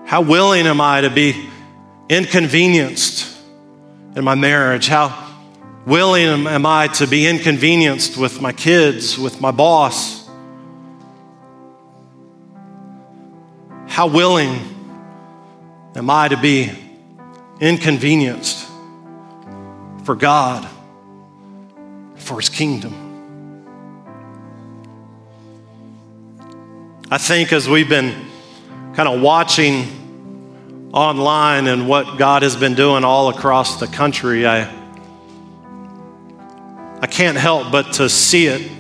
How 0.07 0.21
willing 0.21 0.67
am 0.67 0.81
I 0.81 1.01
to 1.01 1.11
be 1.11 1.49
inconvenienced 2.11 3.35
in 4.15 4.25
my 4.25 4.35
marriage? 4.35 4.87
How 4.87 5.32
willing 5.87 6.47
am 6.47 6.67
I 6.67 6.89
to 6.89 7.07
be 7.07 7.27
inconvenienced 7.27 8.17
with 8.17 8.41
my 8.41 8.53
kids, 8.53 9.19
with 9.19 9.41
my 9.41 9.51
boss? 9.51 10.29
How 13.89 14.07
willing 14.07 14.59
am 15.95 16.09
I 16.09 16.29
to 16.29 16.37
be 16.37 16.71
inconvenienced 17.61 18.69
for 20.05 20.15
God, 20.15 20.69
for 22.17 22.41
His 22.41 22.49
kingdom? 22.49 23.11
I 27.11 27.19
think 27.19 27.53
as 27.53 27.69
we've 27.69 27.89
been 27.89 28.15
kind 28.95 29.09
of 29.09 29.21
watching 29.21 30.91
online 30.95 31.67
and 31.67 31.87
what 31.87 32.17
God 32.17 32.43
has 32.43 32.57
been 32.57 32.75
doing 32.75 33.05
all 33.05 33.29
across 33.29 33.79
the 33.81 33.87
country, 33.87 34.47
I, 34.47 34.82
I 37.03 37.09
can't 37.09 37.37
help 37.37 37.73
but 37.73 37.95
to 37.95 38.09
see 38.09 38.47
it 38.47 38.71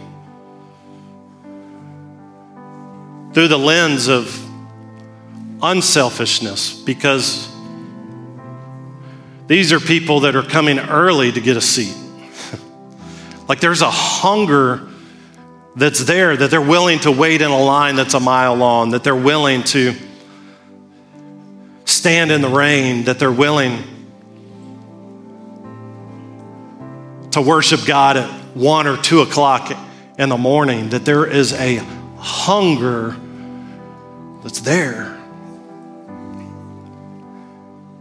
through 3.34 3.48
the 3.48 3.58
lens 3.58 4.06
of 4.06 4.38
unselfishness 5.60 6.80
because 6.82 7.48
these 9.48 9.72
are 9.72 9.80
people 9.80 10.20
that 10.20 10.36
are 10.36 10.44
coming 10.44 10.78
early 10.78 11.32
to 11.32 11.40
get 11.40 11.56
a 11.56 11.60
seat. 11.60 11.96
like 13.48 13.58
there's 13.58 13.82
a 13.82 13.90
hunger 13.90 14.86
that's 15.74 16.04
there, 16.04 16.36
that 16.36 16.48
they're 16.48 16.60
willing 16.60 17.00
to 17.00 17.10
wait 17.10 17.42
in 17.42 17.50
a 17.50 17.60
line 17.60 17.96
that's 17.96 18.14
a 18.14 18.20
mile 18.20 18.54
long, 18.54 18.90
that 18.90 19.02
they're 19.02 19.16
willing 19.16 19.64
to 19.64 19.94
stand 21.86 22.30
in 22.30 22.40
the 22.40 22.48
rain, 22.48 23.04
that 23.04 23.18
they're 23.18 23.32
willing 23.32 23.82
to 27.32 27.40
worship 27.40 27.84
God 27.86 28.16
at 28.16 28.28
one 28.54 28.86
or 28.86 28.96
two 28.96 29.20
o'clock 29.20 29.76
in 30.18 30.28
the 30.28 30.36
morning, 30.36 30.90
that 30.90 31.04
there 31.04 31.26
is 31.26 31.52
a 31.54 31.76
hunger 32.18 33.16
that's 34.42 34.60
there. 34.60 35.18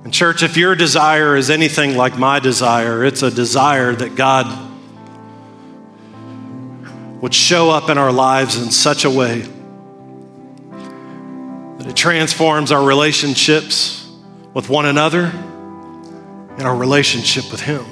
And, 0.04 0.14
church, 0.14 0.44
if 0.44 0.58
your 0.58 0.76
desire 0.76 1.36
is 1.36 1.50
anything 1.50 1.96
like 1.96 2.18
my 2.18 2.40
desire, 2.40 3.06
it's 3.06 3.22
a 3.22 3.32
desire 3.32 3.94
that 3.96 4.16
God 4.16 4.70
would 7.22 7.34
show 7.34 7.70
up 7.70 7.90
in 7.90 7.98
our 7.98 8.12
lives 8.12 8.62
in 8.62 8.72
such 8.72 9.06
a 9.06 9.10
way 9.10 9.42
that 11.78 11.88
it 11.88 11.96
transforms 11.96 12.72
our 12.72 12.86
relationships 12.86 14.12
with 14.54 14.70
one 14.70 14.88
another 14.88 15.26
and 15.26 16.64
our 16.64 16.76
relationship 16.76 17.52
with 17.52 17.62
Him. 17.62 17.86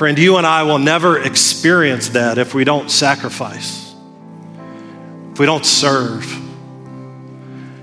Friend, 0.00 0.18
you 0.18 0.38
and 0.38 0.46
I 0.46 0.62
will 0.62 0.78
never 0.78 1.20
experience 1.20 2.08
that 2.08 2.38
if 2.38 2.54
we 2.54 2.64
don't 2.64 2.90
sacrifice, 2.90 3.94
if 5.32 5.38
we 5.38 5.44
don't 5.44 5.66
serve, 5.66 6.24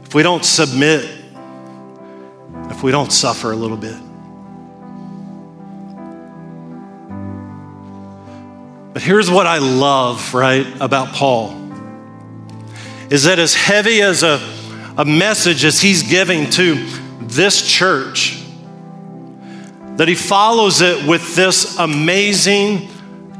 if 0.04 0.16
we 0.16 0.24
don't 0.24 0.44
submit, 0.44 1.08
if 2.72 2.82
we 2.82 2.90
don't 2.90 3.12
suffer 3.12 3.52
a 3.52 3.56
little 3.56 3.78
bit. 3.78 4.00
But 8.94 9.04
here's 9.04 9.30
what 9.30 9.46
I 9.46 9.60
love, 9.60 10.34
right, 10.34 10.66
about 10.82 11.14
Paul 11.14 11.52
is 13.12 13.26
that 13.26 13.38
as 13.38 13.54
heavy 13.54 14.02
as 14.02 14.24
a, 14.24 14.40
a 14.98 15.06
message 15.06 15.64
as 15.64 15.80
he's 15.80 16.02
giving 16.02 16.50
to 16.50 16.84
this 17.22 17.62
church, 17.62 18.44
that 19.98 20.08
he 20.08 20.16
follows 20.16 20.82
it 20.82 21.08
with 21.08 21.36
this 21.36 21.78
amazing 21.80 22.88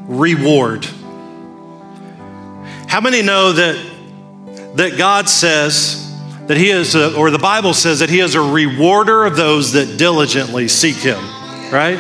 reward. 0.08 0.86
How 2.88 3.00
many 3.00 3.22
know 3.22 3.52
that, 3.52 4.76
that 4.76 4.98
God 4.98 5.30
says 5.30 6.04
that 6.48 6.58
he 6.58 6.70
is, 6.70 6.96
a, 6.96 7.16
or 7.16 7.30
the 7.30 7.38
Bible 7.38 7.74
says 7.74 8.00
that 8.00 8.10
he 8.10 8.20
is 8.20 8.34
a 8.34 8.42
rewarder 8.42 9.26
of 9.26 9.36
those 9.36 9.74
that 9.74 9.98
diligently 9.98 10.68
seek 10.68 10.96
him, 10.96 11.20
right? 11.72 12.00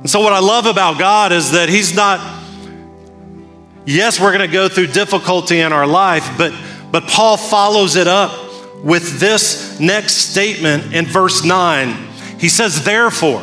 And 0.00 0.08
so, 0.08 0.20
what 0.20 0.32
I 0.32 0.38
love 0.38 0.66
about 0.66 0.98
God 0.98 1.32
is 1.32 1.52
that 1.52 1.68
he's 1.68 1.96
not, 1.96 2.20
yes, 3.86 4.20
we're 4.20 4.32
going 4.32 4.48
to 4.48 4.52
go 4.52 4.68
through 4.68 4.88
difficulty 4.88 5.58
in 5.58 5.72
our 5.72 5.86
life, 5.86 6.30
but, 6.38 6.52
but 6.92 7.08
Paul 7.08 7.36
follows 7.36 7.96
it 7.96 8.06
up 8.06 8.47
with 8.82 9.20
this 9.20 9.78
next 9.80 10.14
statement 10.14 10.94
in 10.94 11.06
verse 11.06 11.44
9. 11.44 12.08
He 12.38 12.48
says, 12.48 12.84
Therefore. 12.84 13.42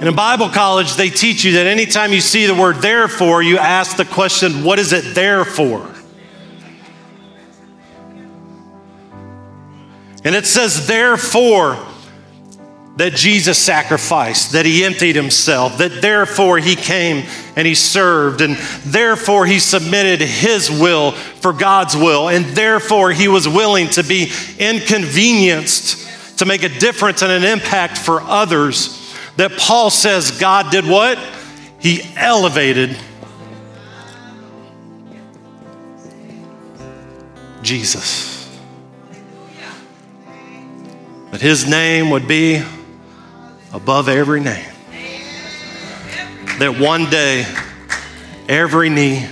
And 0.00 0.06
in 0.08 0.14
Bible 0.14 0.48
college, 0.48 0.94
they 0.94 1.10
teach 1.10 1.44
you 1.44 1.52
that 1.54 1.66
anytime 1.66 2.12
you 2.12 2.20
see 2.20 2.46
the 2.46 2.54
word 2.54 2.76
therefore, 2.76 3.42
you 3.42 3.58
ask 3.58 3.96
the 3.96 4.04
question, 4.04 4.64
What 4.64 4.78
is 4.78 4.92
it 4.92 5.14
there 5.14 5.44
for? 5.44 5.94
And 10.24 10.34
it 10.34 10.46
says, 10.46 10.86
Therefore, 10.86 11.87
that 12.98 13.14
Jesus 13.14 13.56
sacrificed, 13.56 14.52
that 14.52 14.66
he 14.66 14.84
emptied 14.84 15.14
himself, 15.14 15.78
that 15.78 16.02
therefore 16.02 16.58
he 16.58 16.74
came 16.74 17.24
and 17.54 17.64
he 17.64 17.76
served, 17.76 18.40
and 18.40 18.56
therefore 18.84 19.46
he 19.46 19.60
submitted 19.60 20.20
his 20.20 20.68
will 20.68 21.12
for 21.12 21.52
God's 21.52 21.96
will, 21.96 22.28
and 22.28 22.44
therefore 22.44 23.12
he 23.12 23.28
was 23.28 23.48
willing 23.48 23.88
to 23.90 24.02
be 24.02 24.32
inconvenienced 24.58 26.38
to 26.38 26.44
make 26.44 26.64
a 26.64 26.68
difference 26.68 27.22
and 27.22 27.30
an 27.30 27.44
impact 27.44 27.98
for 27.98 28.20
others. 28.20 29.14
That 29.36 29.52
Paul 29.52 29.90
says 29.90 30.32
God 30.32 30.72
did 30.72 30.84
what? 30.84 31.18
He 31.78 32.02
elevated 32.16 32.98
Jesus. 37.62 38.58
That 41.30 41.40
his 41.40 41.68
name 41.68 42.10
would 42.10 42.26
be 42.26 42.60
above 43.72 44.08
every 44.08 44.40
name. 44.40 44.64
That 46.58 46.78
one 46.80 47.08
day 47.10 47.46
every 48.48 48.88
knee 48.88 49.28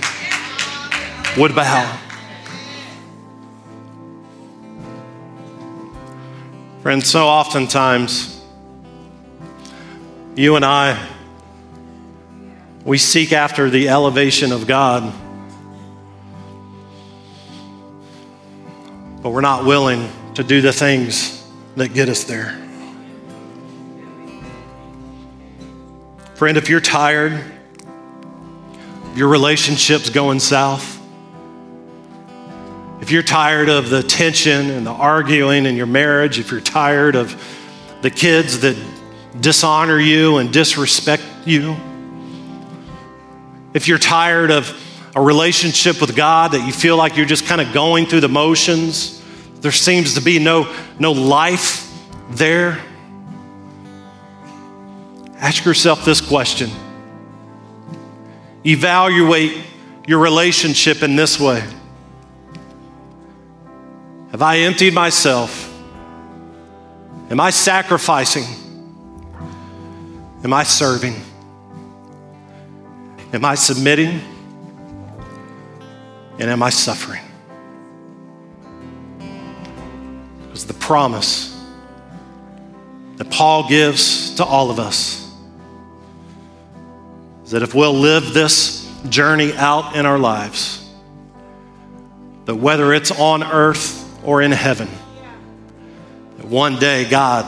would 1.37 1.55
bow. 1.55 1.99
Friends, 6.81 7.09
so 7.09 7.27
oftentimes 7.27 8.41
you 10.35 10.55
and 10.55 10.63
I, 10.63 11.05
we 12.85 12.97
seek 12.97 13.33
after 13.33 13.69
the 13.69 13.89
elevation 13.89 14.53
of 14.53 14.67
God, 14.67 15.13
but 19.21 19.31
we're 19.31 19.41
not 19.41 19.65
willing 19.65 20.09
to 20.35 20.43
do 20.43 20.61
the 20.61 20.71
things 20.71 21.45
that 21.75 21.93
get 21.93 22.07
us 22.07 22.23
there. 22.23 22.66
Friend, 26.37 26.55
if 26.55 26.69
you're 26.69 26.79
tired, 26.79 27.43
your 29.15 29.27
relationship's 29.27 30.11
going 30.11 30.39
south, 30.39 31.01
if 33.01 33.09
you're 33.09 33.23
tired 33.23 33.69
of 33.69 33.89
the 33.89 34.03
tension 34.03 34.69
and 34.69 34.85
the 34.85 34.91
arguing 34.91 35.65
in 35.65 35.75
your 35.75 35.87
marriage, 35.87 36.37
if 36.37 36.51
you're 36.51 36.61
tired 36.61 37.15
of 37.15 37.35
the 38.03 38.11
kids 38.11 38.59
that 38.59 38.77
dishonor 39.41 39.99
you 39.99 40.37
and 40.37 40.53
disrespect 40.53 41.23
you, 41.47 41.75
if 43.73 43.87
you're 43.87 43.97
tired 43.97 44.51
of 44.51 44.71
a 45.15 45.21
relationship 45.21 45.99
with 45.99 46.15
God 46.15 46.51
that 46.51 46.63
you 46.67 46.71
feel 46.71 46.97
like 46.97 47.17
you're 47.17 47.25
just 47.25 47.47
kind 47.47 47.61
of 47.61 47.73
going 47.73 48.05
through 48.05 48.21
the 48.21 48.29
motions, 48.29 49.23
there 49.61 49.71
seems 49.71 50.13
to 50.13 50.21
be 50.21 50.37
no, 50.37 50.71
no 50.99 51.13
life 51.13 51.91
there. 52.29 52.79
Ask 55.39 55.65
yourself 55.65 56.03
this 56.03 56.19
question. 56.19 56.69
Evaluate 58.65 59.63
your 60.07 60.19
relationship 60.19 61.03
in 61.03 61.15
this 61.15 61.39
way 61.39 61.63
Have 64.31 64.41
I 64.41 64.59
emptied 64.59 64.93
myself? 64.93 65.65
Am 67.29 67.39
I 67.39 67.49
sacrificing? 67.49 68.45
Am 70.43 70.53
I 70.53 70.63
serving? 70.63 71.15
Am 73.33 73.43
I 73.43 73.55
submitting? 73.55 74.21
And 76.39 76.49
am 76.49 76.63
I 76.63 76.69
suffering? 76.69 77.23
Because 80.43 80.65
the 80.65 80.73
promise 80.73 81.53
that 83.17 83.29
Paul 83.29 83.67
gives 83.67 84.35
to 84.35 84.45
all 84.45 84.69
of 84.69 84.79
us 84.79 85.26
is 87.47 87.51
that 87.51 87.63
if 87.63 87.73
we'll 87.73 87.93
live 87.93 88.33
this 88.33 88.85
journey 89.07 89.53
out 89.53 89.95
in 89.95 90.05
our 90.05 90.19
lives, 90.19 90.85
that 92.43 92.55
whether 92.55 92.93
it's 92.93 93.09
on 93.09 93.41
earth 93.41 94.05
or 94.25 94.41
in 94.41 94.51
heaven, 94.51 94.89
that 96.35 96.45
one 96.45 96.77
day 96.77 97.09
God 97.09 97.45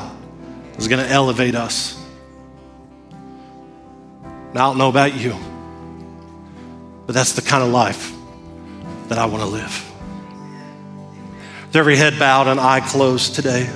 is 0.78 0.88
going 0.88 1.06
to 1.06 1.12
elevate 1.12 1.54
us. 1.54 2.02
Now, 4.54 4.68
I 4.68 4.70
don't 4.70 4.78
know 4.78 4.88
about 4.88 5.18
you, 5.18 5.36
but 7.06 7.14
that's 7.14 7.34
the 7.34 7.42
kind 7.42 7.62
of 7.62 7.68
life 7.68 8.14
that 9.10 9.18
I 9.18 9.26
want 9.26 9.44
to 9.44 9.50
live. 9.50 9.92
With 11.68 11.76
every 11.76 11.98
head 11.98 12.18
bowed 12.18 12.48
and 12.48 12.58
eye 12.58 12.80
closed 12.80 13.36
today. 13.36 13.70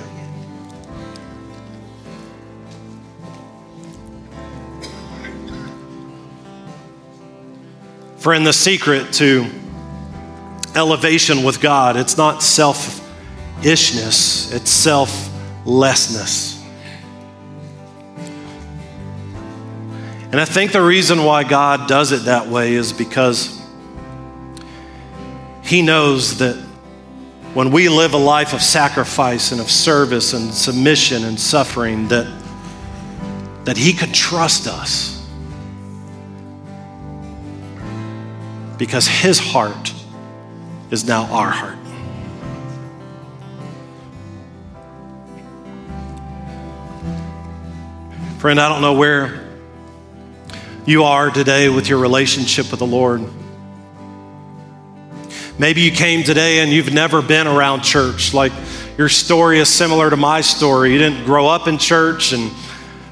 Friend, 8.24 8.44
the 8.46 8.54
secret 8.54 9.12
to 9.12 9.44
elevation 10.74 11.42
with 11.42 11.60
God, 11.60 11.98
it's 11.98 12.16
not 12.16 12.42
selfishness, 12.42 14.50
it's 14.50 14.70
selflessness. 14.70 16.64
And 20.32 20.40
I 20.40 20.46
think 20.46 20.72
the 20.72 20.80
reason 20.80 21.24
why 21.24 21.44
God 21.44 21.86
does 21.86 22.12
it 22.12 22.24
that 22.24 22.48
way 22.48 22.72
is 22.72 22.94
because 22.94 23.60
He 25.62 25.82
knows 25.82 26.38
that 26.38 26.56
when 27.52 27.70
we 27.70 27.90
live 27.90 28.14
a 28.14 28.16
life 28.16 28.54
of 28.54 28.62
sacrifice 28.62 29.52
and 29.52 29.60
of 29.60 29.70
service 29.70 30.32
and 30.32 30.54
submission 30.54 31.24
and 31.24 31.38
suffering, 31.38 32.08
that, 32.08 32.26
that 33.66 33.76
He 33.76 33.92
can 33.92 34.14
trust 34.14 34.66
us 34.66 35.13
because 38.78 39.06
His 39.06 39.38
heart 39.38 39.92
is 40.90 41.04
now 41.04 41.24
our 41.32 41.50
heart. 41.50 41.78
Friend, 48.38 48.60
I 48.60 48.68
don't 48.68 48.82
know 48.82 48.92
where 48.92 49.48
you 50.84 51.04
are 51.04 51.30
today 51.30 51.70
with 51.70 51.88
your 51.88 51.98
relationship 51.98 52.70
with 52.70 52.80
the 52.80 52.86
Lord. 52.86 53.22
Maybe 55.58 55.80
you 55.80 55.92
came 55.92 56.24
today 56.24 56.58
and 56.58 56.70
you've 56.70 56.92
never 56.92 57.22
been 57.22 57.46
around 57.46 57.82
church. 57.82 58.34
Like 58.34 58.52
your 58.98 59.08
story 59.08 59.60
is 59.60 59.68
similar 59.68 60.10
to 60.10 60.16
my 60.16 60.40
story. 60.40 60.92
You 60.92 60.98
didn't 60.98 61.24
grow 61.24 61.46
up 61.46 61.68
in 61.68 61.78
church, 61.78 62.32
and 62.32 62.52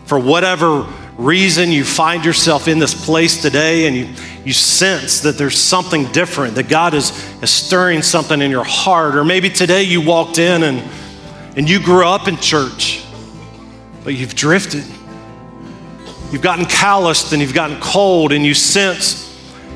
for 0.05 0.19
whatever 0.19 0.87
reason, 1.17 1.71
you 1.71 1.85
find 1.85 2.25
yourself 2.25 2.69
in 2.69 2.79
this 2.79 3.07
place 3.07 3.41
today 3.41 3.87
and 3.87 3.97
you, 3.97 4.09
you 4.45 4.53
sense 4.53 5.21
that 5.21 5.37
there's 5.39 5.59
something 5.59 6.07
different, 6.13 6.55
that 6.55 6.69
God 6.69 6.95
is, 6.95 7.11
is 7.43 7.51
stirring 7.51 8.03
something 8.03 8.41
in 8.41 8.51
your 8.51 8.65
heart. 8.65 9.17
Or 9.17 9.25
maybe 9.25 9.51
today 9.51 9.83
you 9.83 10.01
walked 10.01 10.39
in 10.39 10.63
and, 10.63 10.83
and 11.57 11.69
you 11.69 11.81
grew 11.81 12.07
up 12.07 12.29
in 12.29 12.37
church, 12.39 13.05
but 14.05 14.15
you've 14.15 14.35
drifted. 14.35 14.85
You've 16.33 16.43
gotten 16.43 16.65
calloused 16.65 17.33
and 17.33 17.43
you've 17.43 17.53
gotten 17.53 17.79
cold, 17.79 18.33
and 18.33 18.43
you 18.43 18.55
sense 18.55 19.29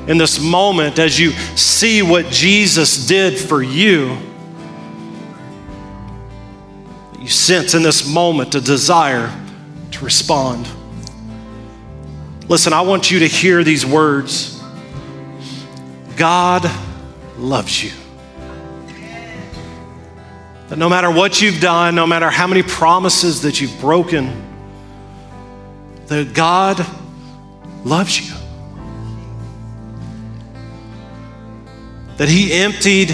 in 0.07 0.17
this 0.17 0.39
moment 0.39 0.97
as 0.97 1.19
you 1.19 1.31
see 1.55 2.01
what 2.01 2.25
Jesus 2.31 3.05
did 3.05 3.37
for 3.37 3.61
you. 3.61 4.17
You 7.19 7.27
sense 7.27 7.75
in 7.75 7.83
this 7.83 8.11
moment 8.11 8.55
a 8.55 8.61
desire 8.61 9.31
to 9.91 10.03
respond. 10.03 10.67
Listen, 12.47 12.73
I 12.73 12.81
want 12.81 13.11
you 13.11 13.19
to 13.19 13.27
hear 13.27 13.63
these 13.63 13.85
words 13.85 14.61
God 16.15 16.69
loves 17.37 17.83
you. 17.83 17.91
That 20.69 20.77
no 20.77 20.89
matter 20.89 21.09
what 21.09 21.41
you've 21.41 21.61
done, 21.61 21.95
no 21.95 22.07
matter 22.07 22.29
how 22.29 22.47
many 22.47 22.63
promises 22.63 23.43
that 23.43 23.61
you've 23.61 23.79
broken, 23.79 24.43
that 26.07 26.33
God 26.33 26.85
loves 27.85 28.19
you. 28.19 28.37
that 32.17 32.27
he 32.27 32.51
emptied 32.51 33.11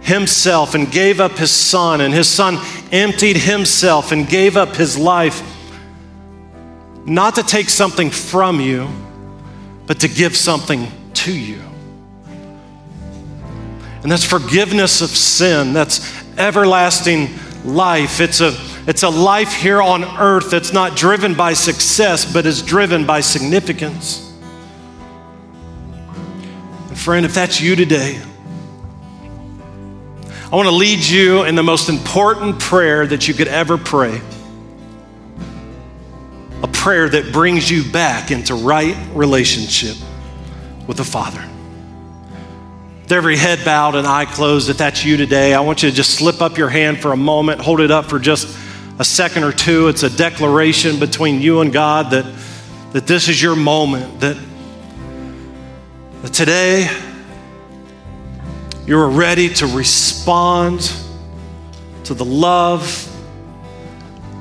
himself 0.00 0.74
and 0.74 0.90
gave 0.90 1.20
up 1.20 1.32
his 1.32 1.50
son, 1.50 2.00
and 2.00 2.14
his 2.14 2.28
son 2.28 2.58
emptied 2.90 3.36
himself 3.36 4.12
and 4.12 4.28
gave 4.28 4.56
up 4.56 4.76
his 4.76 4.96
life, 4.96 5.42
not 7.08 7.34
to 7.36 7.42
take 7.42 7.68
something 7.70 8.10
from 8.10 8.60
you, 8.60 8.88
but 9.86 10.00
to 10.00 10.08
give 10.08 10.36
something 10.36 10.90
to 11.14 11.32
you. 11.32 11.60
And 14.02 14.12
that's 14.12 14.24
forgiveness 14.24 15.00
of 15.00 15.10
sin, 15.10 15.72
that's 15.72 16.14
everlasting 16.36 17.30
life. 17.64 18.20
It's 18.20 18.40
a, 18.40 18.54
it's 18.86 19.02
a 19.02 19.08
life 19.08 19.52
here 19.52 19.82
on 19.82 20.04
earth 20.04 20.50
that's 20.50 20.72
not 20.72 20.96
driven 20.96 21.34
by 21.34 21.54
success, 21.54 22.30
but 22.30 22.46
is 22.46 22.62
driven 22.62 23.06
by 23.06 23.20
significance. 23.20 24.24
And 26.88 26.98
friend, 26.98 27.26
if 27.26 27.34
that's 27.34 27.60
you 27.60 27.74
today, 27.74 28.20
I 30.50 30.56
want 30.56 30.68
to 30.68 30.74
lead 30.74 31.00
you 31.00 31.44
in 31.44 31.56
the 31.56 31.62
most 31.62 31.88
important 31.88 32.58
prayer 32.58 33.06
that 33.06 33.28
you 33.28 33.34
could 33.34 33.48
ever 33.48 33.76
pray. 33.76 34.20
Prayer 36.78 37.08
that 37.08 37.32
brings 37.32 37.70
you 37.70 37.84
back 37.90 38.30
into 38.30 38.54
right 38.54 38.96
relationship 39.12 39.96
with 40.86 40.96
the 40.96 41.04
Father. 41.04 41.44
With 43.02 43.12
every 43.12 43.36
head 43.36 43.64
bowed 43.64 43.94
and 43.96 44.06
eye 44.06 44.24
closed, 44.24 44.70
if 44.70 44.78
that's 44.78 45.04
you 45.04 45.16
today, 45.16 45.54
I 45.54 45.60
want 45.60 45.82
you 45.82 45.90
to 45.90 45.94
just 45.94 46.12
slip 46.12 46.40
up 46.40 46.56
your 46.56 46.68
hand 46.68 47.00
for 47.00 47.12
a 47.12 47.16
moment, 47.16 47.60
hold 47.60 47.80
it 47.80 47.90
up 47.90 48.06
for 48.06 48.18
just 48.18 48.56
a 48.98 49.04
second 49.04 49.42
or 49.44 49.52
two. 49.52 49.88
It's 49.88 50.04
a 50.04 50.08
declaration 50.08 50.98
between 51.00 51.40
you 51.42 51.60
and 51.60 51.72
God 51.72 52.12
that, 52.12 52.24
that 52.92 53.06
this 53.06 53.28
is 53.28 53.42
your 53.42 53.56
moment, 53.56 54.20
that, 54.20 54.36
that 56.22 56.32
today, 56.32 56.88
you're 58.86 59.10
ready 59.10 59.48
to 59.54 59.66
respond 59.66 60.92
to 62.04 62.14
the 62.14 62.24
love, 62.24 63.12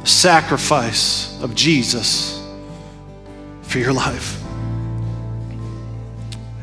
sacrifice 0.07 1.41
of 1.41 1.53
Jesus 1.53 2.41
for 3.63 3.79
your 3.79 3.93
life. 3.93 4.41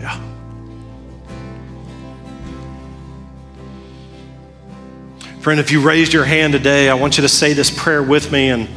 Yeah. 0.01 0.21
Friend, 5.41 5.61
if 5.61 5.71
you 5.71 5.81
raised 5.81 6.13
your 6.13 6.25
hand 6.25 6.55
today, 6.55 6.89
I 6.89 6.95
want 6.95 7.19
you 7.19 7.23
to 7.23 7.29
say 7.29 7.53
this 7.53 7.71
prayer 7.71 8.03
with 8.03 8.33
me. 8.33 8.49
And, 8.49 8.69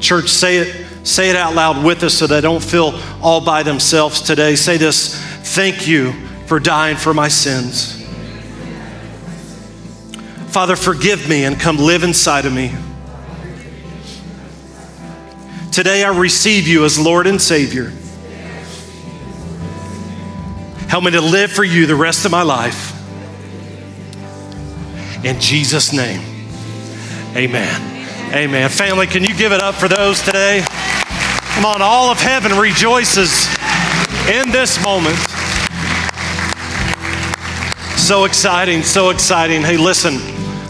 church, 0.00 0.28
say 0.28 0.56
it, 0.56 0.86
say 1.06 1.28
it 1.30 1.36
out 1.36 1.54
loud 1.54 1.84
with 1.84 2.02
us 2.02 2.14
so 2.14 2.26
they 2.26 2.40
don't 2.40 2.62
feel 2.62 2.98
all 3.22 3.42
by 3.42 3.62
themselves 3.62 4.22
today. 4.22 4.56
Say 4.56 4.78
this 4.78 5.22
Thank 5.54 5.86
you 5.86 6.12
for 6.46 6.58
dying 6.58 6.96
for 6.96 7.12
my 7.12 7.28
sins. 7.28 7.94
Father, 10.48 10.76
forgive 10.76 11.28
me 11.28 11.44
and 11.44 11.60
come 11.60 11.76
live 11.76 12.02
inside 12.02 12.46
of 12.46 12.52
me. 12.52 12.72
Today 15.72 16.02
I 16.04 16.16
receive 16.16 16.66
you 16.66 16.84
as 16.84 16.98
Lord 16.98 17.26
and 17.26 17.40
Savior. 17.40 17.92
Help 20.88 21.04
me 21.04 21.10
to 21.10 21.20
live 21.20 21.52
for 21.52 21.64
you 21.64 21.86
the 21.86 21.94
rest 21.94 22.24
of 22.24 22.30
my 22.30 22.42
life. 22.42 22.94
In 25.24 25.38
Jesus' 25.40 25.92
name, 25.92 26.20
amen. 27.36 28.32
Amen. 28.34 28.68
Family, 28.70 29.06
can 29.06 29.22
you 29.22 29.34
give 29.34 29.52
it 29.52 29.62
up 29.62 29.74
for 29.74 29.88
those 29.88 30.22
today? 30.22 30.64
Come 31.54 31.64
on, 31.64 31.82
all 31.82 32.10
of 32.10 32.18
heaven 32.18 32.56
rejoices 32.58 33.48
in 34.28 34.50
this 34.50 34.82
moment. 34.82 35.16
So 37.98 38.24
exciting, 38.24 38.82
so 38.82 39.10
exciting. 39.10 39.62
Hey, 39.62 39.76
listen. 39.76 40.18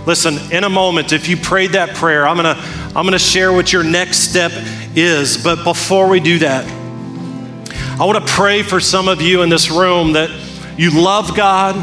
Listen, 0.09 0.39
in 0.51 0.65
a 0.65 0.71
moment, 0.71 1.13
if 1.13 1.29
you 1.29 1.37
prayed 1.37 1.73
that 1.73 1.95
prayer, 1.95 2.27
I'm 2.27 2.37
gonna, 2.37 2.57
I'm 2.97 3.05
gonna 3.05 3.19
share 3.19 3.53
what 3.53 3.75
your 3.75 3.85
next 3.85 4.21
step 4.31 4.51
is. 5.01 5.43
But 5.43 5.65
before 5.65 6.09
we 6.09 6.21
do 6.21 6.39
that, 6.41 6.67
I 8.01 8.05
wanna 8.05 8.21
pray 8.21 8.63
for 8.63 8.81
some 8.81 9.09
of 9.09 9.21
you 9.21 9.43
in 9.43 9.49
this 9.49 9.71
room 9.71 10.13
that 10.13 10.31
you 10.77 10.91
love 10.91 11.37
God, 11.37 11.77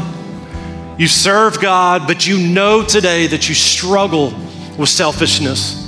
you 0.98 1.06
serve 1.06 1.60
God, 1.60 2.06
but 2.06 2.26
you 2.26 2.38
know 2.38 2.82
today 2.82 3.26
that 3.26 3.48
you 3.48 3.54
struggle 3.54 4.32
with 4.78 4.88
selfishness. 4.88 5.82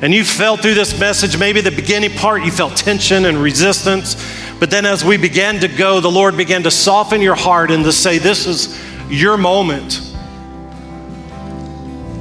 And 0.00 0.12
you 0.12 0.24
felt 0.24 0.60
through 0.60 0.74
this 0.74 0.98
message, 0.98 1.38
maybe 1.38 1.60
the 1.60 1.70
beginning 1.70 2.10
part, 2.10 2.44
you 2.44 2.50
felt 2.50 2.76
tension 2.76 3.26
and 3.26 3.38
resistance. 3.38 4.16
But 4.58 4.70
then 4.70 4.84
as 4.84 5.04
we 5.04 5.16
began 5.16 5.60
to 5.60 5.68
go, 5.68 6.00
the 6.00 6.10
Lord 6.10 6.36
began 6.36 6.64
to 6.64 6.70
soften 6.72 7.20
your 7.20 7.36
heart 7.36 7.70
and 7.70 7.84
to 7.84 7.92
say, 7.92 8.18
This 8.18 8.46
is 8.46 8.80
your 9.08 9.36
moment 9.36 10.00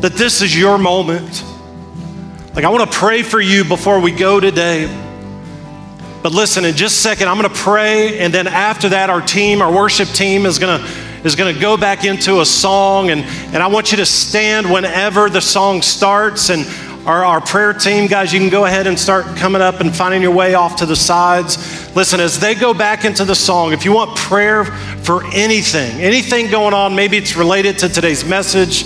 that 0.01 0.13
this 0.13 0.41
is 0.41 0.57
your 0.57 0.77
moment. 0.79 1.43
Like, 2.53 2.65
I 2.65 2.69
want 2.69 2.91
to 2.91 2.97
pray 2.97 3.23
for 3.23 3.39
you 3.39 3.63
before 3.63 4.01
we 4.01 4.11
go 4.11 4.41
today. 4.41 4.87
But 6.21 6.33
listen, 6.33 6.65
in 6.65 6.75
just 6.75 6.97
a 6.97 7.01
second, 7.01 7.29
I'm 7.29 7.37
going 7.37 7.49
to 7.49 7.55
pray, 7.55 8.19
and 8.19 8.33
then 8.33 8.45
after 8.45 8.89
that, 8.89 9.09
our 9.09 9.21
team, 9.21 9.61
our 9.61 9.73
worship 9.73 10.09
team, 10.09 10.45
is 10.45 10.59
going 10.59 10.81
to 10.81 10.87
is 11.23 11.35
going 11.35 11.53
to 11.53 11.61
go 11.61 11.77
back 11.77 12.03
into 12.03 12.41
a 12.41 12.45
song, 12.45 13.11
and, 13.11 13.21
and 13.21 13.57
I 13.57 13.67
want 13.67 13.91
you 13.91 13.97
to 13.97 14.05
stand 14.05 14.69
whenever 14.71 15.29
the 15.29 15.39
song 15.39 15.81
starts. 15.81 16.49
And 16.49 16.65
our, 17.07 17.23
our 17.23 17.39
prayer 17.39 17.73
team, 17.73 18.07
guys, 18.07 18.33
you 18.33 18.39
can 18.39 18.49
go 18.49 18.65
ahead 18.65 18.85
and 18.85 18.99
start 18.99 19.25
coming 19.37 19.61
up 19.61 19.79
and 19.79 19.95
finding 19.95 20.21
your 20.21 20.33
way 20.33 20.55
off 20.55 20.77
to 20.77 20.85
the 20.85 20.95
sides. 20.95 21.95
Listen, 21.95 22.19
as 22.19 22.39
they 22.39 22.53
go 22.53 22.73
back 22.73 23.05
into 23.05 23.23
the 23.23 23.35
song, 23.35 23.71
if 23.71 23.85
you 23.85 23.93
want 23.93 24.17
prayer 24.17 24.65
for 24.65 25.23
anything, 25.27 26.01
anything 26.01 26.49
going 26.49 26.73
on, 26.73 26.95
maybe 26.95 27.17
it's 27.17 27.35
related 27.35 27.77
to 27.79 27.87
today's 27.87 28.25
message 28.25 28.83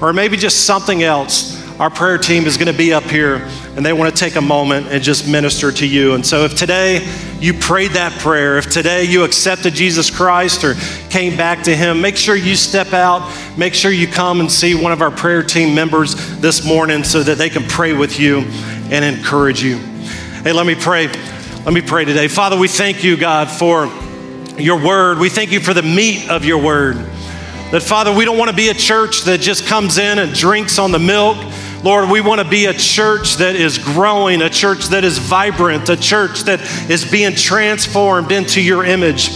or 0.00 0.12
maybe 0.12 0.36
just 0.36 0.64
something 0.66 1.02
else, 1.02 1.57
our 1.78 1.90
prayer 1.90 2.18
team 2.18 2.46
is 2.46 2.56
going 2.56 2.66
to 2.66 2.76
be 2.76 2.92
up 2.92 3.04
here 3.04 3.36
and 3.76 3.86
they 3.86 3.92
want 3.92 4.12
to 4.12 4.18
take 4.18 4.34
a 4.34 4.40
moment 4.40 4.88
and 4.88 5.00
just 5.00 5.28
minister 5.28 5.70
to 5.70 5.86
you. 5.86 6.14
And 6.14 6.26
so, 6.26 6.44
if 6.44 6.56
today 6.56 7.06
you 7.38 7.54
prayed 7.54 7.92
that 7.92 8.12
prayer, 8.18 8.58
if 8.58 8.68
today 8.68 9.04
you 9.04 9.22
accepted 9.22 9.74
Jesus 9.74 10.10
Christ 10.10 10.64
or 10.64 10.74
came 11.08 11.36
back 11.36 11.62
to 11.64 11.76
Him, 11.76 12.00
make 12.00 12.16
sure 12.16 12.34
you 12.34 12.56
step 12.56 12.92
out. 12.92 13.32
Make 13.56 13.74
sure 13.74 13.92
you 13.92 14.08
come 14.08 14.40
and 14.40 14.50
see 14.50 14.74
one 14.74 14.90
of 14.90 15.02
our 15.02 15.12
prayer 15.12 15.44
team 15.44 15.72
members 15.72 16.14
this 16.40 16.64
morning 16.66 17.04
so 17.04 17.22
that 17.22 17.38
they 17.38 17.48
can 17.48 17.62
pray 17.62 17.92
with 17.92 18.18
you 18.18 18.38
and 18.90 19.04
encourage 19.04 19.62
you. 19.62 19.76
Hey, 20.42 20.52
let 20.52 20.66
me 20.66 20.74
pray. 20.74 21.06
Let 21.64 21.72
me 21.72 21.80
pray 21.80 22.04
today. 22.04 22.26
Father, 22.26 22.56
we 22.56 22.66
thank 22.66 23.04
you, 23.04 23.16
God, 23.16 23.48
for 23.48 23.86
your 24.60 24.84
word. 24.84 25.18
We 25.18 25.28
thank 25.28 25.52
you 25.52 25.60
for 25.60 25.74
the 25.74 25.82
meat 25.82 26.28
of 26.28 26.44
your 26.44 26.60
word. 26.60 26.96
That, 27.70 27.82
Father, 27.82 28.12
we 28.12 28.24
don't 28.24 28.38
want 28.38 28.50
to 28.50 28.56
be 28.56 28.70
a 28.70 28.74
church 28.74 29.22
that 29.22 29.40
just 29.40 29.66
comes 29.66 29.98
in 29.98 30.18
and 30.18 30.32
drinks 30.32 30.78
on 30.78 30.90
the 30.90 30.98
milk. 30.98 31.36
Lord, 31.84 32.10
we 32.10 32.20
want 32.20 32.40
to 32.40 32.48
be 32.48 32.66
a 32.66 32.72
church 32.72 33.36
that 33.36 33.54
is 33.54 33.78
growing, 33.78 34.42
a 34.42 34.50
church 34.50 34.86
that 34.86 35.04
is 35.04 35.18
vibrant, 35.18 35.88
a 35.88 35.96
church 35.96 36.40
that 36.42 36.60
is 36.90 37.08
being 37.08 37.36
transformed 37.36 38.32
into 38.32 38.60
your 38.60 38.84
image. 38.84 39.30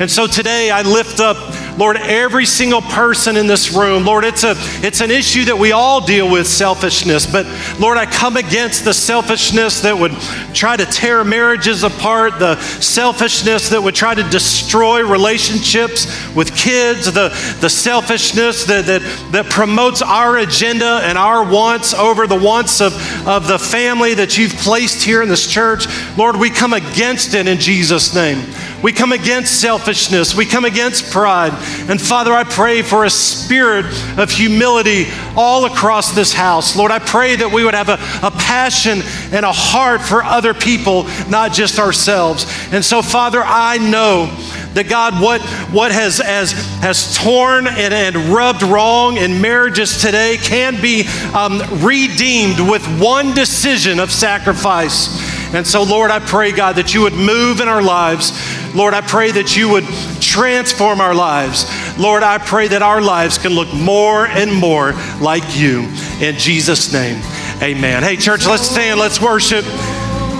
And 0.00 0.10
so 0.10 0.26
today 0.26 0.70
I 0.70 0.82
lift 0.82 1.20
up 1.20 1.36
Lord, 1.76 1.96
every 1.96 2.46
single 2.46 2.82
person 2.82 3.36
in 3.36 3.46
this 3.46 3.72
room, 3.72 4.04
Lord, 4.04 4.24
it's, 4.24 4.44
a, 4.44 4.54
it's 4.84 5.00
an 5.00 5.10
issue 5.10 5.44
that 5.46 5.58
we 5.58 5.72
all 5.72 6.04
deal 6.04 6.30
with 6.30 6.46
selfishness. 6.46 7.30
But 7.30 7.46
Lord, 7.80 7.98
I 7.98 8.06
come 8.06 8.36
against 8.36 8.84
the 8.84 8.94
selfishness 8.94 9.80
that 9.80 9.98
would 9.98 10.12
try 10.54 10.76
to 10.76 10.86
tear 10.86 11.24
marriages 11.24 11.82
apart, 11.82 12.38
the 12.38 12.60
selfishness 12.60 13.70
that 13.70 13.82
would 13.82 13.94
try 13.94 14.14
to 14.14 14.22
destroy 14.30 15.02
relationships 15.02 16.06
with 16.34 16.56
kids, 16.56 17.06
the, 17.12 17.28
the 17.60 17.68
selfishness 17.70 18.64
that, 18.66 18.86
that, 18.86 19.02
that 19.32 19.50
promotes 19.50 20.00
our 20.00 20.38
agenda 20.38 21.00
and 21.02 21.18
our 21.18 21.44
wants 21.50 21.92
over 21.92 22.26
the 22.26 22.38
wants 22.38 22.80
of, 22.80 22.94
of 23.26 23.48
the 23.48 23.58
family 23.58 24.14
that 24.14 24.38
you've 24.38 24.54
placed 24.54 25.02
here 25.02 25.22
in 25.22 25.28
this 25.28 25.50
church. 25.50 25.86
Lord, 26.16 26.36
we 26.36 26.50
come 26.50 26.72
against 26.72 27.34
it 27.34 27.48
in 27.48 27.58
Jesus' 27.58 28.14
name. 28.14 28.38
We 28.84 28.92
come 28.92 29.12
against 29.12 29.62
selfishness. 29.62 30.34
We 30.34 30.44
come 30.44 30.66
against 30.66 31.10
pride. 31.10 31.54
And 31.88 31.98
Father, 31.98 32.34
I 32.34 32.44
pray 32.44 32.82
for 32.82 33.06
a 33.06 33.10
spirit 33.10 33.86
of 34.18 34.30
humility 34.30 35.06
all 35.34 35.64
across 35.64 36.14
this 36.14 36.34
house. 36.34 36.76
Lord, 36.76 36.90
I 36.90 36.98
pray 36.98 37.34
that 37.36 37.50
we 37.50 37.64
would 37.64 37.72
have 37.72 37.88
a, 37.88 37.94
a 38.22 38.30
passion 38.30 39.00
and 39.32 39.46
a 39.46 39.52
heart 39.52 40.02
for 40.02 40.22
other 40.22 40.52
people, 40.52 41.04
not 41.30 41.54
just 41.54 41.78
ourselves. 41.78 42.44
And 42.72 42.84
so, 42.84 43.00
Father, 43.00 43.40
I 43.42 43.78
know 43.78 44.26
that 44.74 44.90
God, 44.90 45.14
what, 45.18 45.40
what 45.72 45.90
has, 45.90 46.18
has, 46.18 46.52
has 46.82 47.16
torn 47.16 47.66
and, 47.66 47.94
and 47.94 48.16
rubbed 48.34 48.62
wrong 48.62 49.16
in 49.16 49.40
marriages 49.40 49.98
today 49.98 50.36
can 50.36 50.78
be 50.82 51.08
um, 51.32 51.62
redeemed 51.82 52.60
with 52.60 52.84
one 53.00 53.32
decision 53.32 53.98
of 53.98 54.12
sacrifice. 54.12 55.33
And 55.54 55.66
so, 55.66 55.84
Lord, 55.84 56.10
I 56.10 56.18
pray, 56.18 56.50
God, 56.50 56.76
that 56.76 56.94
you 56.94 57.02
would 57.02 57.12
move 57.12 57.60
in 57.60 57.68
our 57.68 57.82
lives. 57.82 58.32
Lord, 58.74 58.92
I 58.92 59.00
pray 59.00 59.30
that 59.30 59.56
you 59.56 59.68
would 59.68 59.84
transform 60.20 61.00
our 61.00 61.14
lives. 61.14 61.64
Lord, 61.96 62.24
I 62.24 62.38
pray 62.38 62.66
that 62.68 62.82
our 62.82 63.00
lives 63.00 63.38
can 63.38 63.52
look 63.52 63.72
more 63.72 64.26
and 64.26 64.52
more 64.52 64.94
like 65.20 65.56
you. 65.56 65.88
In 66.20 66.36
Jesus' 66.36 66.92
name, 66.92 67.22
amen. 67.62 68.02
Hey, 68.02 68.16
church, 68.16 68.46
let's 68.46 68.68
stand, 68.68 68.98
let's 68.98 69.20
worship. 69.20 69.64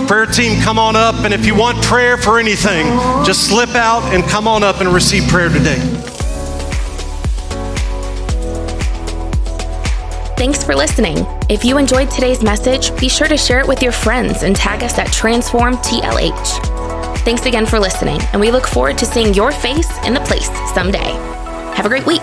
Prayer 0.07 0.25
team, 0.25 0.61
come 0.61 0.77
on 0.77 0.95
up. 0.95 1.15
And 1.23 1.33
if 1.33 1.45
you 1.45 1.55
want 1.55 1.81
prayer 1.81 2.17
for 2.17 2.37
anything, 2.37 2.85
just 3.25 3.47
slip 3.47 3.69
out 3.69 4.03
and 4.13 4.23
come 4.25 4.47
on 4.47 4.63
up 4.63 4.81
and 4.81 4.89
receive 4.89 5.29
prayer 5.29 5.49
today. 5.49 6.14
Thanks 10.45 10.63
for 10.63 10.75
listening. 10.75 11.25
If 11.49 11.65
you 11.65 11.79
enjoyed 11.79 12.11
today's 12.11 12.43
message, 12.43 12.95
be 12.99 13.09
sure 13.09 13.27
to 13.27 13.35
share 13.35 13.61
it 13.61 13.67
with 13.67 13.81
your 13.81 13.91
friends 13.91 14.43
and 14.43 14.55
tag 14.55 14.83
us 14.83 14.95
at 14.99 15.07
TransformTLH. 15.07 17.17
Thanks 17.21 17.47
again 17.47 17.65
for 17.65 17.79
listening, 17.79 18.21
and 18.31 18.39
we 18.39 18.51
look 18.51 18.67
forward 18.67 18.95
to 18.99 19.07
seeing 19.07 19.33
your 19.33 19.51
face 19.51 19.89
in 20.05 20.13
the 20.13 20.19
place 20.19 20.45
someday. 20.75 21.13
Have 21.73 21.87
a 21.87 21.89
great 21.89 22.05
week. 22.05 22.21